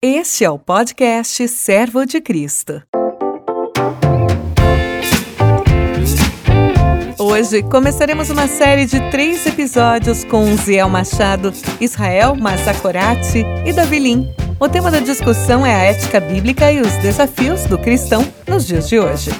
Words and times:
Este 0.00 0.44
é 0.44 0.50
o 0.50 0.60
podcast 0.60 1.48
Servo 1.48 2.06
de 2.06 2.20
Cristo. 2.20 2.80
Hoje 7.18 7.64
começaremos 7.64 8.30
uma 8.30 8.46
série 8.46 8.86
de 8.86 9.00
três 9.10 9.44
episódios 9.44 10.22
com 10.22 10.56
Ziel 10.56 10.88
Machado, 10.88 11.52
Israel 11.80 12.36
Massacorati 12.36 13.44
e 13.66 13.72
Davi 13.72 13.98
Lim. 13.98 14.32
O 14.60 14.68
tema 14.68 14.88
da 14.88 15.00
discussão 15.00 15.66
é 15.66 15.74
a 15.74 15.82
ética 15.86 16.20
bíblica 16.20 16.70
e 16.70 16.80
os 16.80 16.92
desafios 16.98 17.64
do 17.64 17.76
cristão 17.76 18.22
nos 18.46 18.68
dias 18.68 18.88
de 18.88 19.00
hoje. 19.00 19.32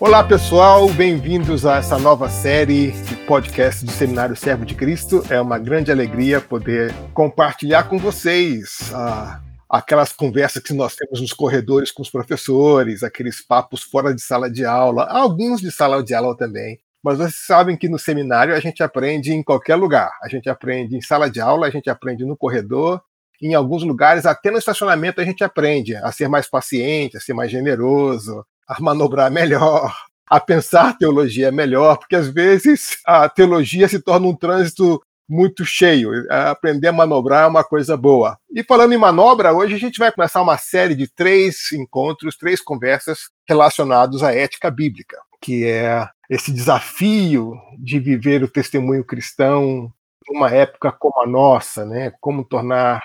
Olá 0.00 0.24
pessoal, 0.24 0.88
bem-vindos 0.94 1.66
a 1.66 1.76
essa 1.76 1.98
nova 1.98 2.26
série 2.30 2.90
de 2.90 3.16
podcast 3.26 3.84
do 3.84 3.90
Seminário 3.90 4.34
Servo 4.34 4.64
de 4.64 4.74
Cristo. 4.74 5.22
É 5.28 5.38
uma 5.38 5.58
grande 5.58 5.92
alegria 5.92 6.40
poder 6.40 6.90
compartilhar 7.12 7.82
com 7.82 7.98
vocês 7.98 8.90
ah, 8.94 9.42
aquelas 9.68 10.10
conversas 10.10 10.62
que 10.62 10.72
nós 10.72 10.96
temos 10.96 11.20
nos 11.20 11.34
corredores 11.34 11.92
com 11.92 12.00
os 12.00 12.08
professores, 12.08 13.02
aqueles 13.02 13.46
papos 13.46 13.82
fora 13.82 14.14
de 14.14 14.22
sala 14.22 14.50
de 14.50 14.64
aula, 14.64 15.04
alguns 15.04 15.60
de 15.60 15.70
sala 15.70 16.02
de 16.02 16.14
aula 16.14 16.34
também. 16.34 16.78
Mas 17.04 17.18
vocês 17.18 17.44
sabem 17.46 17.76
que 17.76 17.86
no 17.86 17.98
seminário 17.98 18.54
a 18.54 18.60
gente 18.60 18.82
aprende 18.82 19.34
em 19.34 19.42
qualquer 19.42 19.76
lugar. 19.76 20.10
A 20.22 20.30
gente 20.30 20.48
aprende 20.48 20.96
em 20.96 21.02
sala 21.02 21.30
de 21.30 21.42
aula, 21.42 21.66
a 21.66 21.70
gente 21.70 21.90
aprende 21.90 22.24
no 22.24 22.38
corredor, 22.38 23.02
em 23.42 23.54
alguns 23.54 23.82
lugares, 23.82 24.24
até 24.24 24.50
no 24.50 24.56
estacionamento, 24.56 25.20
a 25.20 25.24
gente 25.24 25.44
aprende 25.44 25.94
a 25.96 26.10
ser 26.10 26.26
mais 26.26 26.48
paciente, 26.48 27.18
a 27.18 27.20
ser 27.20 27.34
mais 27.34 27.50
generoso, 27.50 28.46
a 28.70 28.80
manobrar 28.80 29.32
melhor, 29.32 29.92
a 30.28 30.38
pensar 30.38 30.96
teologia 30.96 31.50
melhor, 31.50 31.98
porque 31.98 32.14
às 32.14 32.28
vezes 32.28 32.98
a 33.04 33.28
teologia 33.28 33.88
se 33.88 34.00
torna 34.00 34.28
um 34.28 34.36
trânsito 34.36 35.02
muito 35.28 35.64
cheio. 35.64 36.10
Aprender 36.30 36.86
a 36.86 36.92
manobrar 36.92 37.44
é 37.44 37.46
uma 37.48 37.64
coisa 37.64 37.96
boa. 37.96 38.38
E 38.54 38.62
falando 38.62 38.92
em 38.92 38.98
manobra, 38.98 39.52
hoje 39.52 39.74
a 39.74 39.78
gente 39.78 39.98
vai 39.98 40.12
começar 40.12 40.40
uma 40.40 40.56
série 40.56 40.94
de 40.94 41.12
três 41.12 41.72
encontros, 41.72 42.36
três 42.36 42.60
conversas 42.62 43.30
relacionados 43.48 44.22
à 44.22 44.32
ética 44.32 44.70
bíblica, 44.70 45.18
que 45.40 45.66
é 45.66 46.08
esse 46.28 46.52
desafio 46.52 47.54
de 47.76 47.98
viver 47.98 48.44
o 48.44 48.48
testemunho 48.48 49.04
cristão 49.04 49.92
numa 50.28 50.48
época 50.50 50.92
como 50.92 51.20
a 51.20 51.26
nossa, 51.26 51.84
né? 51.84 52.12
Como 52.20 52.44
tornar 52.44 53.02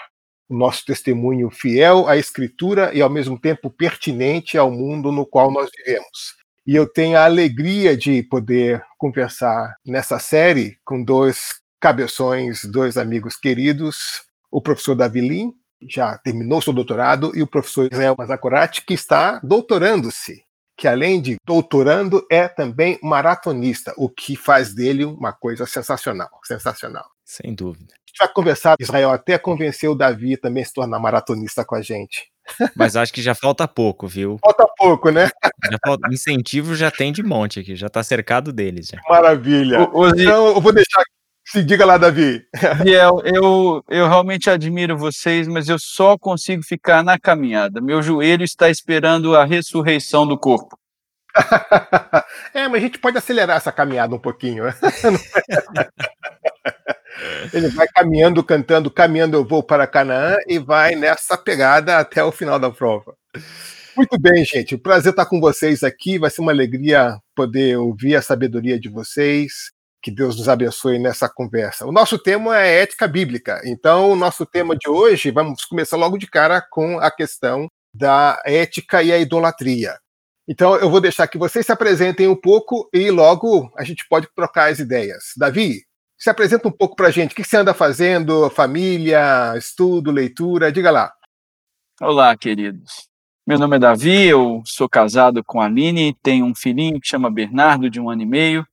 o 0.47 0.55
nosso 0.55 0.85
testemunho 0.85 1.49
fiel 1.49 2.07
à 2.07 2.17
Escritura 2.17 2.93
e, 2.93 3.01
ao 3.01 3.09
mesmo 3.09 3.39
tempo, 3.39 3.69
pertinente 3.69 4.57
ao 4.57 4.71
mundo 4.71 5.11
no 5.11 5.25
qual 5.25 5.51
nós 5.51 5.69
vivemos. 5.75 6.35
E 6.65 6.75
eu 6.75 6.87
tenho 6.87 7.17
a 7.17 7.25
alegria 7.25 7.95
de 7.95 8.23
poder 8.23 8.83
conversar 8.97 9.75
nessa 9.85 10.17
série 10.17 10.77
com 10.83 11.03
dois 11.03 11.61
cabeções, 11.79 12.65
dois 12.65 12.97
amigos 12.97 13.35
queridos, 13.35 14.23
o 14.49 14.61
professor 14.61 14.95
Davi 14.95 15.21
Lim, 15.21 15.53
já 15.87 16.17
terminou 16.17 16.61
seu 16.61 16.73
doutorado, 16.73 17.31
e 17.35 17.43
o 17.43 17.47
professor 17.47 17.89
Israel 17.91 18.15
Mazakorati, 18.17 18.83
que 18.83 18.93
está 18.93 19.39
doutorando-se, 19.43 20.43
que 20.75 20.87
além 20.87 21.21
de 21.21 21.35
doutorando, 21.45 22.25
é 22.31 22.47
também 22.47 22.97
maratonista, 23.03 23.93
o 23.97 24.09
que 24.09 24.35
faz 24.35 24.73
dele 24.73 25.05
uma 25.05 25.31
coisa 25.31 25.67
sensacional, 25.67 26.31
sensacional. 26.43 27.05
Sem 27.23 27.53
dúvida 27.53 27.93
gente 28.15 28.19
vai 28.19 28.27
conversar, 28.29 28.75
Israel, 28.79 29.11
até 29.11 29.37
convencer 29.37 29.89
o 29.89 29.95
Davi 29.95 30.37
também 30.37 30.63
a 30.63 30.65
se 30.65 30.73
tornar 30.73 30.99
maratonista 30.99 31.65
com 31.65 31.75
a 31.75 31.81
gente. 31.81 32.29
Mas 32.75 32.95
acho 32.95 33.11
que 33.11 33.21
já 33.21 33.35
falta 33.35 33.67
pouco, 33.67 34.07
viu? 34.07 34.37
Falta 34.39 34.65
pouco, 34.77 35.09
né? 35.09 35.29
Já 35.69 35.77
falta... 35.85 36.07
Incentivo 36.13 36.75
já 36.75 36.89
tem 36.89 37.11
de 37.11 37.23
monte 37.23 37.59
aqui, 37.59 37.75
já 37.75 37.89
tá 37.89 38.03
cercado 38.03 38.53
deles. 38.53 38.87
Já. 38.87 38.99
Maravilha. 39.09 39.81
O, 39.81 40.01
o... 40.01 40.09
Então, 40.09 40.47
eu 40.47 40.61
vou 40.61 40.71
deixar. 40.71 41.01
Se 41.47 41.63
diga 41.63 41.85
lá, 41.85 41.97
Davi. 41.97 42.43
Biel, 42.83 43.21
eu, 43.23 43.83
eu 43.89 44.07
realmente 44.07 44.49
admiro 44.49 44.97
vocês, 44.97 45.47
mas 45.47 45.69
eu 45.69 45.77
só 45.77 46.17
consigo 46.17 46.63
ficar 46.63 47.03
na 47.03 47.19
caminhada. 47.19 47.81
Meu 47.81 48.01
joelho 48.01 48.43
está 48.43 48.69
esperando 48.69 49.35
a 49.35 49.43
ressurreição 49.43 50.25
do 50.25 50.39
corpo. 50.39 50.77
é, 52.53 52.67
mas 52.67 52.75
a 52.75 52.85
gente 52.85 52.97
pode 52.97 53.17
acelerar 53.17 53.57
essa 53.57 53.71
caminhada 53.71 54.15
um 54.15 54.19
pouquinho. 54.19 54.65
Ele 57.53 57.69
vai 57.69 57.87
caminhando, 57.87 58.43
cantando, 58.43 58.91
caminhando 58.91 59.37
eu 59.37 59.45
vou 59.45 59.63
para 59.63 59.87
Canaã 59.87 60.35
e 60.47 60.59
vai 60.59 60.95
nessa 60.95 61.37
pegada 61.37 61.97
até 61.97 62.23
o 62.23 62.31
final 62.31 62.59
da 62.59 62.69
prova. 62.69 63.15
Muito 63.95 64.19
bem, 64.19 64.43
gente. 64.43 64.77
Prazer 64.77 65.11
estar 65.11 65.25
com 65.25 65.39
vocês 65.39 65.83
aqui. 65.83 66.19
Vai 66.19 66.29
ser 66.29 66.41
uma 66.41 66.51
alegria 66.51 67.17
poder 67.33 67.77
ouvir 67.77 68.15
a 68.15 68.21
sabedoria 68.21 68.77
de 68.77 68.89
vocês. 68.89 69.71
Que 70.03 70.11
Deus 70.11 70.37
nos 70.37 70.49
abençoe 70.49 70.99
nessa 70.99 71.29
conversa. 71.29 71.85
O 71.85 71.91
nosso 71.91 72.19
tema 72.19 72.59
é 72.61 72.81
ética 72.81 73.07
bíblica. 73.07 73.61
Então, 73.63 74.11
o 74.11 74.15
nosso 74.15 74.45
tema 74.45 74.75
de 74.75 74.89
hoje, 74.89 75.31
vamos 75.31 75.63
começar 75.63 75.95
logo 75.97 76.17
de 76.17 76.27
cara 76.27 76.61
com 76.61 76.99
a 76.99 77.09
questão 77.09 77.67
da 77.93 78.39
ética 78.45 79.01
e 79.01 79.13
a 79.13 79.17
idolatria. 79.17 79.97
Então, 80.47 80.75
eu 80.75 80.89
vou 80.89 81.01
deixar 81.01 81.27
que 81.27 81.37
vocês 81.37 81.65
se 81.65 81.71
apresentem 81.71 82.27
um 82.27 82.35
pouco 82.35 82.87
e 82.93 83.09
logo 83.09 83.71
a 83.75 83.83
gente 83.83 84.05
pode 84.07 84.27
trocar 84.35 84.69
as 84.69 84.77
ideias. 84.77 85.31
Davi, 85.37 85.81
se 86.17 86.29
apresenta 86.29 86.67
um 86.67 86.71
pouco 86.71 86.95
para 86.95 87.07
a 87.07 87.11
gente. 87.11 87.33
O 87.33 87.35
que 87.35 87.43
você 87.43 87.57
anda 87.57 87.73
fazendo? 87.73 88.49
Família, 88.49 89.55
estudo, 89.57 90.11
leitura? 90.11 90.71
Diga 90.71 90.91
lá. 90.91 91.11
Olá, 92.01 92.35
queridos. 92.35 93.07
Meu 93.47 93.59
nome 93.59 93.75
é 93.75 93.79
Davi, 93.79 94.25
eu 94.25 94.63
sou 94.65 94.89
casado 94.89 95.43
com 95.43 95.61
a 95.61 95.65
Aline, 95.65 96.17
tenho 96.23 96.45
um 96.45 96.55
filhinho 96.55 96.99
que 96.99 97.07
chama 97.07 97.29
Bernardo, 97.29 97.91
de 97.91 97.99
um 97.99 98.09
ano 98.09 98.23
e 98.23 98.25
meio. 98.25 98.65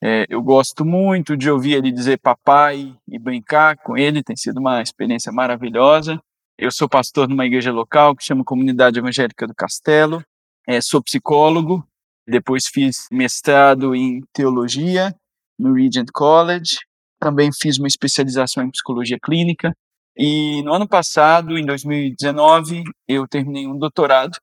É, 0.00 0.24
eu 0.28 0.40
gosto 0.40 0.84
muito 0.84 1.36
de 1.36 1.50
ouvir 1.50 1.72
ele 1.72 1.90
dizer 1.90 2.18
papai 2.18 2.94
e 3.08 3.18
brincar 3.18 3.76
com 3.78 3.96
ele, 3.96 4.22
tem 4.22 4.36
sido 4.36 4.58
uma 4.58 4.80
experiência 4.80 5.32
maravilhosa. 5.32 6.20
Eu 6.56 6.70
sou 6.70 6.88
pastor 6.88 7.28
numa 7.28 7.44
igreja 7.44 7.72
local 7.72 8.14
que 8.14 8.22
chama 8.22 8.44
Comunidade 8.44 8.98
Evangélica 8.98 9.46
do 9.46 9.54
Castelo. 9.54 10.22
É, 10.66 10.80
sou 10.80 11.02
psicólogo, 11.02 11.84
depois 12.28 12.68
fiz 12.68 13.08
mestrado 13.10 13.96
em 13.96 14.22
teologia 14.32 15.12
no 15.58 15.74
Regent 15.74 16.08
College. 16.12 16.78
Também 17.20 17.50
fiz 17.52 17.78
uma 17.78 17.88
especialização 17.88 18.64
em 18.64 18.70
psicologia 18.70 19.18
clínica. 19.22 19.74
E 20.16 20.62
no 20.62 20.72
ano 20.72 20.88
passado, 20.88 21.58
em 21.58 21.64
2019, 21.64 22.82
eu 23.08 23.26
terminei 23.26 23.66
um 23.66 23.78
doutorado 23.78 24.38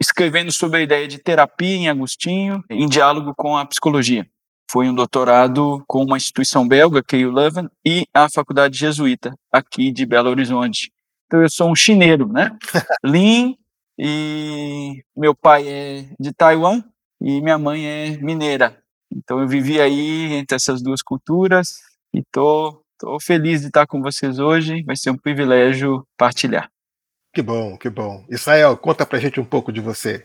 escrevendo 0.00 0.52
sobre 0.52 0.80
a 0.80 0.82
ideia 0.82 1.08
de 1.08 1.18
terapia 1.18 1.76
em 1.76 1.88
Agostinho, 1.88 2.62
em 2.70 2.86
diálogo 2.86 3.32
com 3.36 3.56
a 3.56 3.64
psicologia. 3.64 4.26
Foi 4.70 4.88
um 4.88 4.94
doutorado 4.94 5.82
com 5.86 6.02
uma 6.02 6.16
instituição 6.16 6.66
belga, 6.66 7.02
KU 7.02 7.30
Leuven, 7.30 7.68
e 7.84 8.06
a 8.12 8.28
Faculdade 8.28 8.78
Jesuíta, 8.78 9.34
aqui 9.52 9.92
de 9.92 10.06
Belo 10.06 10.30
Horizonte. 10.30 10.90
Então 11.26 11.42
eu 11.42 11.50
sou 11.50 11.70
um 11.70 11.76
chineiro, 11.76 12.28
né? 12.28 12.56
Lean, 13.04 13.54
e 13.98 15.02
meu 15.16 15.34
pai 15.34 15.68
é 15.68 16.08
de 16.18 16.32
Taiwan 16.32 16.82
e 17.20 17.40
minha 17.40 17.58
mãe 17.58 17.86
é 17.86 18.16
mineira. 18.18 18.82
Então 19.14 19.40
eu 19.40 19.48
vivi 19.48 19.80
aí 19.80 20.32
entre 20.32 20.56
essas 20.56 20.82
duas 20.82 21.00
culturas 21.00 21.80
e 22.12 22.22
tô, 22.32 22.82
tô 22.98 23.18
feliz 23.20 23.60
de 23.60 23.68
estar 23.68 23.86
com 23.86 24.02
vocês 24.02 24.38
hoje. 24.38 24.82
Vai 24.82 24.96
ser 24.96 25.10
um 25.10 25.16
privilégio 25.16 26.04
partilhar. 26.16 26.68
Que 27.34 27.42
bom, 27.42 27.76
que 27.76 27.90
bom. 27.90 28.24
Israel, 28.28 28.76
conta 28.76 29.06
pra 29.06 29.18
gente 29.18 29.40
um 29.40 29.44
pouco 29.44 29.72
de 29.72 29.80
você. 29.80 30.24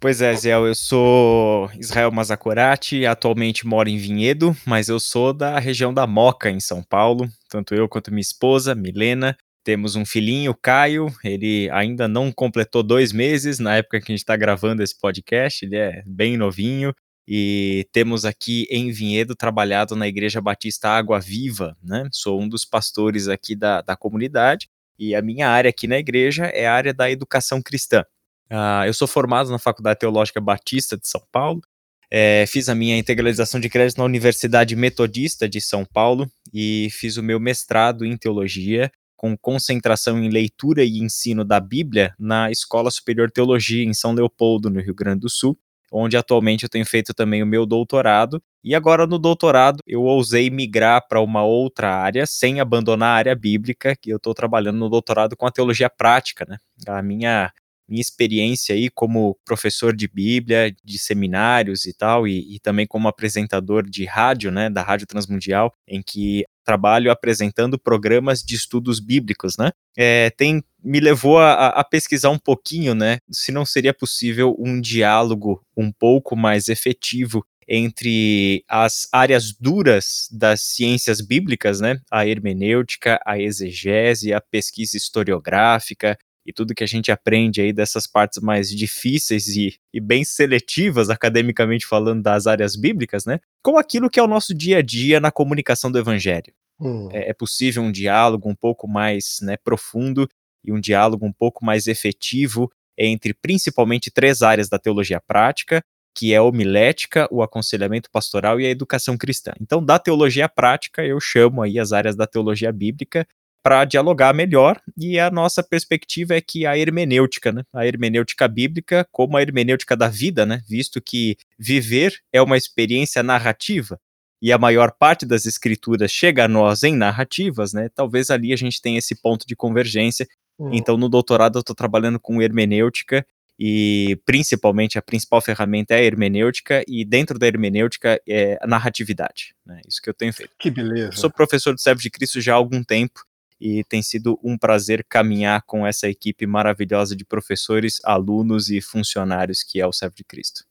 Pois 0.00 0.20
é, 0.20 0.34
Zé, 0.34 0.52
eu 0.52 0.74
sou 0.74 1.70
Israel 1.78 2.12
Mazakorati, 2.12 3.06
atualmente 3.06 3.66
moro 3.66 3.88
em 3.88 3.96
Vinhedo, 3.96 4.54
mas 4.66 4.88
eu 4.88 5.00
sou 5.00 5.32
da 5.32 5.58
região 5.58 5.94
da 5.94 6.06
Moca, 6.06 6.50
em 6.50 6.60
São 6.60 6.82
Paulo. 6.82 7.26
Tanto 7.48 7.74
eu 7.74 7.88
quanto 7.88 8.10
minha 8.10 8.20
esposa, 8.20 8.74
Milena, 8.74 9.34
temos 9.64 9.96
um 9.96 10.04
filhinho, 10.04 10.54
Caio, 10.60 11.06
ele 11.24 11.70
ainda 11.70 12.06
não 12.06 12.30
completou 12.30 12.82
dois 12.82 13.12
meses 13.12 13.58
na 13.58 13.76
época 13.76 13.98
que 13.98 14.12
a 14.12 14.14
gente 14.14 14.20
está 14.20 14.36
gravando 14.36 14.82
esse 14.82 14.98
podcast, 14.98 15.64
ele 15.64 15.76
é 15.76 16.02
bem 16.04 16.36
novinho, 16.36 16.92
e 17.26 17.86
temos 17.92 18.24
aqui 18.24 18.66
em 18.70 18.90
Vinhedo 18.90 19.34
trabalhado 19.34 19.96
na 19.96 20.06
Igreja 20.06 20.40
Batista 20.40 20.90
Água 20.90 21.18
Viva, 21.18 21.76
né? 21.82 22.08
Sou 22.12 22.40
um 22.40 22.48
dos 22.48 22.64
pastores 22.64 23.28
aqui 23.28 23.56
da, 23.56 23.80
da 23.80 23.96
comunidade 23.96 24.68
e 24.98 25.14
a 25.14 25.22
minha 25.22 25.48
área 25.48 25.70
aqui 25.70 25.86
na 25.86 25.98
igreja 25.98 26.44
é 26.46 26.66
a 26.66 26.74
área 26.74 26.92
da 26.92 27.10
educação 27.10 27.62
cristã. 27.62 28.04
Uh, 28.50 28.84
eu 28.86 28.94
sou 28.94 29.08
formado 29.08 29.50
na 29.50 29.58
Faculdade 29.58 30.00
Teológica 30.00 30.40
Batista 30.40 30.96
de 30.98 31.08
São 31.08 31.22
Paulo, 31.32 31.62
é, 32.10 32.44
fiz 32.46 32.68
a 32.68 32.74
minha 32.74 32.96
integralização 32.96 33.58
de 33.58 33.68
crédito 33.68 33.98
na 33.98 34.04
Universidade 34.04 34.76
Metodista 34.76 35.48
de 35.48 35.60
São 35.60 35.84
Paulo 35.84 36.30
e 36.52 36.88
fiz 36.92 37.16
o 37.16 37.22
meu 37.22 37.40
mestrado 37.40 38.04
em 38.04 38.16
teologia 38.16 38.90
com 39.16 39.36
concentração 39.36 40.22
em 40.22 40.28
leitura 40.28 40.84
e 40.84 40.98
ensino 40.98 41.44
da 41.44 41.58
Bíblia 41.58 42.14
na 42.18 42.50
Escola 42.50 42.90
Superior 42.90 43.30
Teologia 43.30 43.82
em 43.82 43.94
São 43.94 44.12
Leopoldo, 44.12 44.68
no 44.68 44.80
Rio 44.80 44.94
Grande 44.94 45.20
do 45.20 45.30
Sul 45.30 45.58
onde 45.94 46.16
atualmente 46.16 46.64
eu 46.64 46.68
tenho 46.68 46.84
feito 46.84 47.14
também 47.14 47.42
o 47.42 47.46
meu 47.46 47.64
doutorado. 47.64 48.42
E 48.64 48.74
agora 48.74 49.06
no 49.06 49.18
doutorado 49.18 49.78
eu 49.86 50.02
ousei 50.02 50.50
migrar 50.50 51.06
para 51.08 51.20
uma 51.20 51.44
outra 51.44 51.94
área, 51.94 52.26
sem 52.26 52.60
abandonar 52.60 53.10
a 53.10 53.18
área 53.18 53.34
bíblica, 53.34 53.94
que 54.00 54.10
eu 54.10 54.16
estou 54.16 54.34
trabalhando 54.34 54.78
no 54.78 54.88
doutorado 54.88 55.36
com 55.36 55.46
a 55.46 55.52
teologia 55.52 55.88
prática, 55.88 56.44
né? 56.48 56.56
A 56.88 57.02
minha 57.02 57.52
minha 57.86 58.00
experiência 58.00 58.74
aí 58.74 58.88
como 58.88 59.36
professor 59.44 59.94
de 59.94 60.08
Bíblia, 60.08 60.74
de 60.82 60.98
seminários 60.98 61.84
e 61.84 61.92
tal, 61.92 62.26
e, 62.26 62.56
e, 62.56 62.58
também 62.58 62.86
como 62.86 63.08
apresentador 63.08 63.84
de 63.88 64.06
rádio, 64.06 64.50
né, 64.50 64.70
da 64.70 64.82
Rádio 64.82 65.06
Transmundial, 65.06 65.70
em 65.86 66.02
que 66.02 66.44
trabalho 66.64 67.10
apresentando 67.10 67.78
programas 67.78 68.42
de 68.42 68.54
estudos 68.54 69.00
bíblicos, 69.00 69.56
né? 69.58 69.70
É, 69.96 70.30
tem 70.30 70.62
me 70.82 71.00
levou 71.00 71.38
a, 71.38 71.68
a, 71.68 71.82
pesquisar 71.82 72.28
um 72.30 72.38
pouquinho, 72.38 72.94
né? 72.94 73.18
Se 73.30 73.50
não 73.50 73.64
seria 73.64 73.94
possível 73.94 74.54
um 74.58 74.80
diálogo 74.80 75.64
um 75.76 75.90
pouco 75.90 76.36
mais 76.36 76.68
efetivo 76.68 77.44
entre 77.66 78.62
as 78.68 79.08
áreas 79.12 79.52
duras 79.52 80.28
das 80.30 80.60
ciências 80.62 81.20
bíblicas, 81.20 81.80
né? 81.80 81.98
A 82.10 82.26
hermenêutica, 82.26 83.18
a 83.24 83.38
exegese, 83.38 84.32
a 84.32 84.40
pesquisa 84.40 84.96
historiográfica, 84.96 86.18
e 86.46 86.52
tudo 86.52 86.74
que 86.74 86.84
a 86.84 86.86
gente 86.86 87.10
aprende 87.10 87.60
aí 87.60 87.72
dessas 87.72 88.06
partes 88.06 88.40
mais 88.40 88.68
difíceis 88.68 89.48
e, 89.48 89.78
e, 89.92 90.00
bem 90.00 90.24
seletivas, 90.24 91.08
academicamente 91.08 91.86
falando, 91.86 92.22
das 92.22 92.46
áreas 92.46 92.76
bíblicas, 92.76 93.24
né? 93.24 93.40
Com 93.62 93.78
aquilo 93.78 94.10
que 94.10 94.20
é 94.20 94.22
o 94.22 94.28
nosso 94.28 94.54
dia 94.54 94.78
a 94.78 94.82
dia 94.82 95.20
na 95.20 95.30
comunicação 95.30 95.90
do 95.90 95.98
evangelho. 95.98 96.52
Hum. 96.78 97.08
É, 97.12 97.30
é, 97.30 97.32
possível 97.32 97.82
um 97.82 97.92
diálogo 97.92 98.48
um 98.48 98.54
pouco 98.54 98.88
mais 98.88 99.38
né, 99.40 99.56
profundo 99.56 100.28
e 100.64 100.72
um 100.72 100.80
diálogo 100.80 101.24
um 101.24 101.32
pouco 101.32 101.64
mais 101.64 101.86
efetivo 101.86 102.70
entre 102.98 103.32
principalmente 103.32 104.10
três 104.10 104.42
áreas 104.42 104.68
da 104.68 104.78
teologia 104.78 105.20
prática, 105.20 105.82
que 106.16 106.32
é 106.32 106.36
a 106.36 106.42
homilética, 106.42 107.26
o 107.30 107.42
aconselhamento 107.42 108.10
pastoral 108.10 108.60
e 108.60 108.66
a 108.66 108.70
educação 108.70 109.16
cristã. 109.16 109.52
Então, 109.60 109.84
da 109.84 109.98
teologia 109.98 110.48
prática, 110.48 111.04
eu 111.04 111.18
chamo 111.20 111.62
aí 111.62 111.78
as 111.78 111.92
áreas 111.92 112.14
da 112.14 112.26
teologia 112.26 112.70
bíblica 112.70 113.26
para 113.64 113.86
dialogar 113.86 114.34
melhor, 114.34 114.78
e 114.94 115.18
a 115.18 115.30
nossa 115.30 115.62
perspectiva 115.62 116.34
é 116.34 116.40
que 116.42 116.66
a 116.66 116.76
hermenêutica, 116.76 117.50
né, 117.50 117.62
a 117.72 117.86
hermenêutica 117.86 118.46
bíblica, 118.46 119.08
como 119.10 119.38
a 119.38 119.42
hermenêutica 119.42 119.96
da 119.96 120.06
vida, 120.06 120.44
né, 120.44 120.60
visto 120.68 121.00
que 121.00 121.38
viver 121.58 122.14
é 122.30 122.42
uma 122.42 122.58
experiência 122.58 123.22
narrativa, 123.22 123.98
e 124.42 124.52
a 124.52 124.58
maior 124.58 124.92
parte 124.92 125.24
das 125.24 125.46
escrituras 125.46 126.12
chega 126.12 126.44
a 126.44 126.48
nós 126.48 126.82
em 126.82 126.94
narrativas, 126.94 127.72
né, 127.72 127.88
talvez 127.94 128.28
ali 128.28 128.52
a 128.52 128.56
gente 128.56 128.82
tenha 128.82 128.98
esse 128.98 129.14
ponto 129.14 129.46
de 129.46 129.56
convergência. 129.56 130.28
Hum. 130.58 130.68
Então, 130.70 130.98
no 130.98 131.08
doutorado, 131.08 131.56
eu 131.56 131.60
estou 131.60 131.74
trabalhando 131.74 132.20
com 132.20 132.42
hermenêutica, 132.42 133.26
e 133.58 134.20
principalmente 134.26 134.98
a 134.98 135.02
principal 135.02 135.40
ferramenta 135.40 135.94
é 135.94 135.98
a 135.98 136.02
hermenêutica, 136.02 136.84
e 136.86 137.02
dentro 137.02 137.38
da 137.38 137.46
hermenêutica 137.46 138.20
é 138.28 138.58
a 138.60 138.66
narratividade. 138.66 139.54
Né? 139.64 139.80
Isso 139.88 140.02
que 140.02 140.10
eu 140.10 140.14
tenho 140.14 140.34
feito. 140.34 140.52
Que 140.58 140.70
beleza. 140.70 141.12
Sou 141.12 141.30
professor 141.30 141.72
do 141.72 141.80
Servo 141.80 142.02
de 142.02 142.10
Cristo 142.10 142.42
já 142.42 142.52
há 142.52 142.56
algum 142.56 142.84
tempo, 142.84 143.24
e 143.64 143.82
tem 143.82 144.02
sido 144.02 144.38
um 144.44 144.58
prazer 144.58 145.02
caminhar 145.08 145.62
com 145.66 145.86
essa 145.86 146.06
equipe 146.06 146.46
maravilhosa 146.46 147.16
de 147.16 147.24
professores, 147.24 147.98
alunos 148.04 148.68
e 148.68 148.78
funcionários 148.82 149.62
que 149.62 149.80
é 149.80 149.86
o 149.86 149.92
Servo 149.92 150.14
de 150.14 150.22
Cristo. 150.22 150.64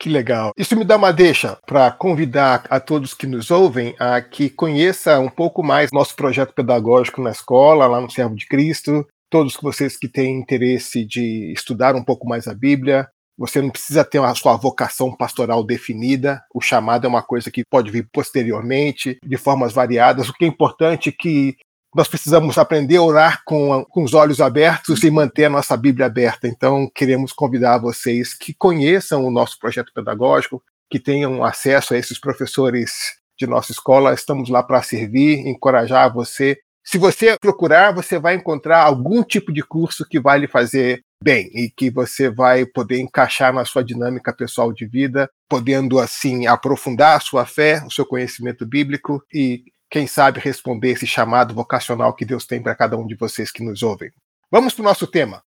Que 0.00 0.08
legal. 0.08 0.52
Isso 0.56 0.76
me 0.76 0.84
dá 0.84 0.96
uma 0.96 1.12
deixa 1.12 1.56
para 1.64 1.92
convidar 1.92 2.64
a 2.68 2.80
todos 2.80 3.14
que 3.14 3.26
nos 3.26 3.52
ouvem 3.52 3.94
a 4.00 4.20
que 4.20 4.50
conheça 4.50 5.20
um 5.20 5.28
pouco 5.28 5.62
mais 5.62 5.92
nosso 5.92 6.16
projeto 6.16 6.52
pedagógico 6.54 7.22
na 7.22 7.30
escola, 7.30 7.86
lá 7.86 8.00
no 8.00 8.10
Servo 8.10 8.34
de 8.34 8.46
Cristo. 8.46 9.06
Todos 9.30 9.56
vocês 9.62 9.96
que 9.96 10.08
têm 10.08 10.40
interesse 10.40 11.04
de 11.04 11.52
estudar 11.52 11.94
um 11.94 12.02
pouco 12.02 12.28
mais 12.28 12.48
a 12.48 12.54
Bíblia, 12.54 13.08
você 13.36 13.62
não 13.62 13.70
precisa 13.70 14.04
ter 14.04 14.20
a 14.20 14.34
sua 14.34 14.56
vocação 14.56 15.14
pastoral 15.16 15.64
definida. 15.64 16.42
O 16.52 16.60
chamado 16.60 17.04
é 17.04 17.08
uma 17.08 17.22
coisa 17.22 17.50
que 17.50 17.64
pode 17.64 17.92
vir 17.92 18.08
posteriormente, 18.12 19.18
de 19.24 19.36
formas 19.36 19.72
variadas. 19.72 20.28
O 20.28 20.32
que 20.32 20.44
é 20.44 20.48
importante 20.48 21.10
é 21.10 21.12
que 21.16 21.56
nós 21.94 22.08
precisamos 22.08 22.58
aprender 22.58 22.96
a 22.96 23.02
orar 23.02 23.42
com, 23.44 23.84
com 23.86 24.04
os 24.04 24.14
olhos 24.14 24.40
abertos 24.40 25.02
e 25.02 25.10
manter 25.10 25.46
a 25.46 25.50
nossa 25.50 25.76
Bíblia 25.76 26.06
aberta. 26.06 26.46
Então, 26.46 26.90
queremos 26.94 27.32
convidar 27.32 27.78
vocês 27.78 28.34
que 28.34 28.52
conheçam 28.52 29.24
o 29.24 29.30
nosso 29.30 29.58
projeto 29.58 29.92
pedagógico, 29.94 30.62
que 30.90 30.98
tenham 30.98 31.42
acesso 31.42 31.94
a 31.94 31.98
esses 31.98 32.18
professores 32.18 32.92
de 33.38 33.46
nossa 33.46 33.72
escola. 33.72 34.12
Estamos 34.12 34.50
lá 34.50 34.62
para 34.62 34.82
servir, 34.82 35.46
encorajar 35.46 36.12
você. 36.12 36.58
Se 36.84 36.98
você 36.98 37.36
procurar, 37.38 37.92
você 37.92 38.18
vai 38.18 38.34
encontrar 38.34 38.82
algum 38.82 39.22
tipo 39.22 39.52
de 39.52 39.62
curso 39.62 40.06
que 40.08 40.20
vai 40.20 40.38
lhe 40.38 40.48
fazer 40.48 41.02
bem 41.22 41.50
e 41.54 41.70
que 41.70 41.90
você 41.90 42.30
vai 42.30 42.64
poder 42.64 43.00
encaixar 43.00 43.52
na 43.52 43.64
sua 43.64 43.82
dinâmica 43.82 44.32
pessoal 44.32 44.72
de 44.72 44.86
vida, 44.86 45.28
podendo 45.48 45.98
assim 45.98 46.46
aprofundar 46.46 47.16
a 47.16 47.20
sua 47.20 47.44
fé, 47.44 47.82
o 47.84 47.90
seu 47.90 48.06
conhecimento 48.06 48.64
bíblico 48.64 49.22
e 49.32 49.64
quem 49.90 50.06
sabe, 50.06 50.40
responder 50.40 50.92
esse 50.92 51.06
chamado 51.06 51.54
vocacional 51.54 52.14
que 52.14 52.24
Deus 52.24 52.46
tem 52.46 52.62
para 52.62 52.74
cada 52.74 52.96
um 52.96 53.06
de 53.06 53.14
vocês 53.14 53.50
que 53.50 53.62
nos 53.62 53.82
ouvem. 53.82 54.10
Vamos 54.50 54.74
para 54.74 54.82
o 54.82 54.84
nosso 54.84 55.06
tema. 55.06 55.42